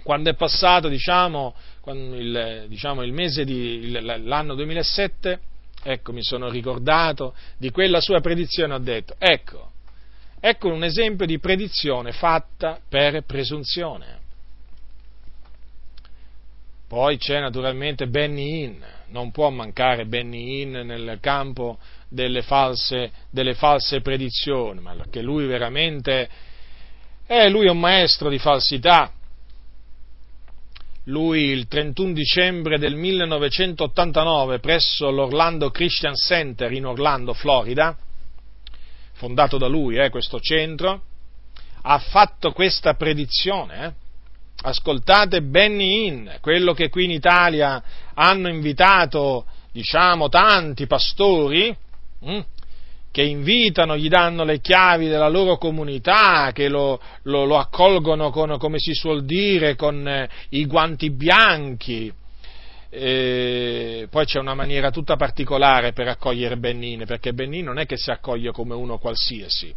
quando 0.03 0.29
è 0.29 0.35
passato, 0.35 0.87
diciamo, 0.87 1.55
il, 1.85 2.65
diciamo, 2.67 3.01
il 3.01 3.11
mese 3.11 3.43
di, 3.43 3.89
l'anno 3.89 4.53
2007, 4.53 5.39
ecco, 5.81 6.11
mi 6.13 6.23
sono 6.23 6.47
ricordato 6.49 7.33
di 7.57 7.71
quella 7.71 8.01
sua 8.01 8.21
predizione, 8.21 8.75
ho 8.75 8.79
detto, 8.79 9.15
ecco, 9.17 9.71
ecco 10.39 10.67
un 10.67 10.83
esempio 10.83 11.25
di 11.25 11.39
predizione 11.39 12.11
fatta 12.11 12.79
per 12.87 13.23
presunzione. 13.23 14.22
Poi 16.93 17.17
c'è 17.17 17.39
naturalmente 17.39 18.05
Benny 18.05 18.65
Hinn, 18.65 18.83
non 19.07 19.31
può 19.31 19.49
mancare 19.49 20.05
Benny 20.05 20.61
Hinn 20.61 20.75
nel 20.85 21.17
campo 21.19 21.79
delle 22.07 22.43
false, 22.43 23.11
delle 23.31 23.55
false 23.55 24.01
predizioni, 24.01 24.79
ma 24.79 24.93
perché 24.93 25.23
lui 25.23 25.47
veramente, 25.47 26.29
eh, 27.25 27.49
lui 27.49 27.65
è 27.65 27.71
un 27.71 27.79
maestro 27.79 28.29
di 28.29 28.37
falsità, 28.37 29.11
lui 31.05 31.45
il 31.45 31.67
31 31.67 32.13
dicembre 32.13 32.77
del 32.77 32.93
1989 32.93 34.59
presso 34.59 35.09
l'Orlando 35.09 35.71
Christian 35.71 36.13
Center 36.13 36.71
in 36.73 36.85
Orlando, 36.85 37.33
Florida, 37.33 37.97
fondato 39.13 39.57
da 39.57 39.65
lui 39.65 39.97
eh, 39.97 40.11
questo 40.11 40.39
centro, 40.39 41.01
ha 41.81 41.97
fatto 41.97 42.51
questa 42.51 42.93
predizione. 42.93 43.83
Eh. 43.83 44.02
Ascoltate 44.65 45.41
Benny 45.41 46.07
Hinn, 46.07 46.29
quello 46.39 46.73
che 46.73 46.87
qui 46.87 47.03
in 47.03 47.11
Italia 47.11 47.83
hanno 48.13 48.47
invitato, 48.47 49.45
diciamo, 49.73 50.29
tanti 50.29 50.87
pastori, 50.87 51.75
hm, 52.21 52.45
che 53.11 53.23
invitano, 53.23 53.97
gli 53.97 54.07
danno 54.07 54.45
le 54.45 54.61
chiavi 54.61 55.09
della 55.09 55.27
loro 55.27 55.57
comunità, 55.57 56.51
che 56.53 56.69
lo, 56.69 56.99
lo, 57.23 57.43
lo 57.43 57.57
accolgono 57.57 58.29
con, 58.29 58.57
come 58.57 58.79
si 58.79 58.93
suol 58.93 59.25
dire, 59.25 59.75
con 59.75 60.07
eh, 60.07 60.29
i 60.49 60.65
guanti 60.65 61.11
bianchi. 61.11 62.11
E 62.89 64.07
poi 64.09 64.25
c'è 64.25 64.39
una 64.39 64.55
maniera 64.55 64.91
tutta 64.91 65.17
particolare 65.17 65.91
per 65.91 66.07
accogliere 66.07 66.55
Bennin, 66.55 67.03
perché 67.05 67.33
Bennin 67.33 67.65
non 67.65 67.79
è 67.79 67.85
che 67.85 67.97
si 67.97 68.11
accoglie 68.11 68.51
come 68.51 68.75
uno 68.75 68.97
qualsiasi. 68.97 69.73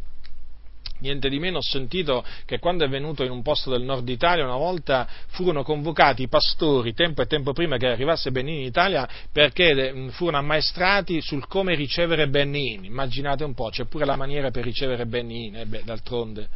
Niente 0.98 1.28
di 1.28 1.38
meno 1.38 1.58
ho 1.58 1.62
sentito 1.62 2.24
che 2.46 2.58
quando 2.58 2.84
è 2.84 2.88
venuto 2.88 3.22
in 3.22 3.30
un 3.30 3.42
posto 3.42 3.70
del 3.70 3.82
nord 3.82 4.08
Italia 4.08 4.44
una 4.44 4.56
volta 4.56 5.06
furono 5.28 5.62
convocati 5.62 6.22
i 6.22 6.28
pastori 6.28 6.94
tempo 6.94 7.20
e 7.20 7.26
tempo 7.26 7.52
prima 7.52 7.76
che 7.76 7.88
arrivasse 7.88 8.30
Benini 8.30 8.60
in 8.60 8.66
Italia 8.66 9.06
perché 9.30 9.70
eh, 9.70 10.10
furono 10.10 10.38
ammaestrati 10.38 11.20
sul 11.20 11.46
come 11.46 11.74
ricevere 11.74 12.28
Benini. 12.28 12.86
Immaginate 12.86 13.44
un 13.44 13.52
po', 13.52 13.68
c'è 13.68 13.84
pure 13.84 14.06
la 14.06 14.16
maniera 14.16 14.50
per 14.50 14.64
ricevere 14.64 15.04
Benini, 15.04 15.60
eh 15.60 15.66
beh, 15.66 15.82
d'altronde. 15.84 16.48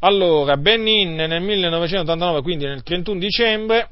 Allora, 0.00 0.56
Benin 0.56 1.16
nel 1.16 1.42
1989, 1.42 2.42
quindi 2.42 2.64
nel 2.66 2.84
31 2.84 3.18
dicembre, 3.18 3.88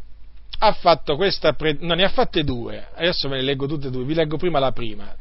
ha 0.59 0.73
fatto 0.73 1.17
questa, 1.17 1.55
pre... 1.55 1.77
no, 1.81 1.95
ne 1.95 2.05
ha 2.05 2.09
fatte 2.09 2.45
due, 2.45 2.87
adesso 2.95 3.29
ve 3.29 3.37
ne 3.37 3.43
leggo 3.43 3.67
tutte 3.67 3.89
e 3.89 3.91
due, 3.91 4.05
vi 4.05 4.15
leggo 4.15 4.37
prima 4.37 4.61
la 4.61 4.71
prima 4.71 5.15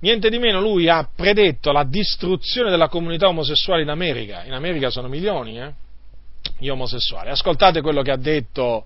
niente 0.00 0.30
di 0.30 0.38
meno 0.38 0.60
lui 0.60 0.88
ha 0.88 1.08
predetto 1.14 1.72
la 1.72 1.84
distruzione 1.84 2.70
della 2.70 2.88
comunità 2.88 3.28
omosessuale 3.28 3.82
in 3.82 3.88
America. 3.88 4.44
In 4.44 4.52
America 4.52 4.90
sono 4.90 5.08
milioni 5.08 5.58
eh, 5.58 5.72
gli 6.58 6.68
omosessuali. 6.68 7.30
Ascoltate 7.30 7.80
quello 7.80 8.02
che 8.02 8.10
ha 8.10 8.16
detto 8.16 8.84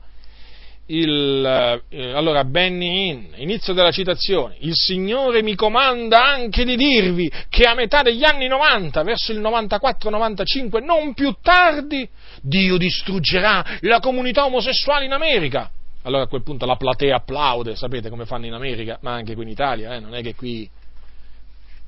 il, 0.86 1.80
eh, 1.88 2.12
allora 2.12 2.44
Benny 2.44 3.08
Hinn, 3.08 3.24
inizio 3.36 3.72
della 3.72 3.90
citazione, 3.90 4.56
il 4.60 4.74
Signore 4.74 5.42
mi 5.42 5.54
comanda 5.54 6.26
anche 6.26 6.64
di 6.64 6.76
dirvi 6.76 7.30
che 7.48 7.64
a 7.64 7.74
metà 7.74 8.02
degli 8.02 8.24
anni 8.24 8.48
90, 8.48 9.02
verso 9.02 9.32
il 9.32 9.40
94-95, 9.40 10.84
non 10.84 11.14
più 11.14 11.34
tardi, 11.40 12.06
Dio 12.42 12.76
distruggerà 12.76 13.64
la 13.80 14.00
comunità 14.00 14.44
omosessuale 14.44 15.06
in 15.06 15.12
America. 15.12 15.70
Allora 16.02 16.24
a 16.24 16.26
quel 16.26 16.42
punto 16.42 16.66
la 16.66 16.76
platea 16.76 17.16
applaude, 17.16 17.76
sapete 17.76 18.10
come 18.10 18.26
fanno 18.26 18.44
in 18.44 18.52
America, 18.52 18.98
ma 19.00 19.12
anche 19.12 19.32
qui 19.34 19.44
in 19.44 19.48
Italia, 19.48 19.94
eh? 19.94 20.00
non 20.00 20.14
è 20.14 20.20
che 20.20 20.34
qui 20.34 20.68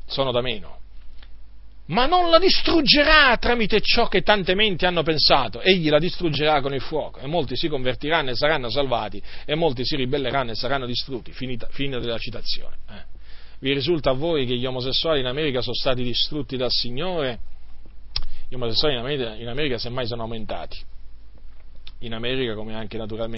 sono 0.07 0.33
da 0.33 0.41
meno. 0.41 0.79
Ma 1.87 2.07
non 2.07 2.31
la 2.31 2.39
distruggerà 2.39 3.37
tramite 3.37 3.81
ciò 3.81 4.09
che 4.09 4.23
tante 4.23 4.55
menti 4.57 4.87
hanno 4.87 5.05
pensato, 5.05 5.61
egli 5.61 5.89
la 5.89 6.01
distruggerà 6.01 6.61
con 6.61 6.75
il 6.75 6.81
fuoco 6.81 7.21
e 7.21 7.27
molti 7.27 7.55
si 7.55 7.69
convertiranno 7.69 8.31
e 8.31 8.35
saranno 8.35 8.69
salvati 8.69 9.23
e 9.45 9.55
molti 9.55 9.85
si 9.85 9.95
ribelleranno 9.95 10.51
e 10.51 10.55
saranno 10.57 10.87
distrutti. 10.87 11.31
Finita, 11.31 11.69
fine 11.71 12.01
della 12.01 12.19
citazione. 12.19 12.77
Eh. 12.91 13.15
Vi 13.61 13.73
risulta 13.73 14.11
a 14.11 14.15
voi 14.15 14.47
che 14.47 14.57
gli 14.57 14.67
omosessuali 14.67 15.21
in 15.21 15.27
America 15.27 15.61
sono 15.61 15.75
stati 15.75 16.03
distrutti 16.03 16.57
dal 16.57 16.71
Signore? 16.71 17.39
Gli 18.49 18.55
omosessuali 18.55 18.95
in 18.95 19.01
America, 19.01 19.35
in 19.35 19.49
America 19.49 19.79
semmai 19.79 20.07
sono 20.07 20.23
aumentati. 20.23 20.79
In 22.01 22.15
America, 22.15 22.55
come 22.55 22.75
anche 22.75 22.99
naturalmente 22.99 23.35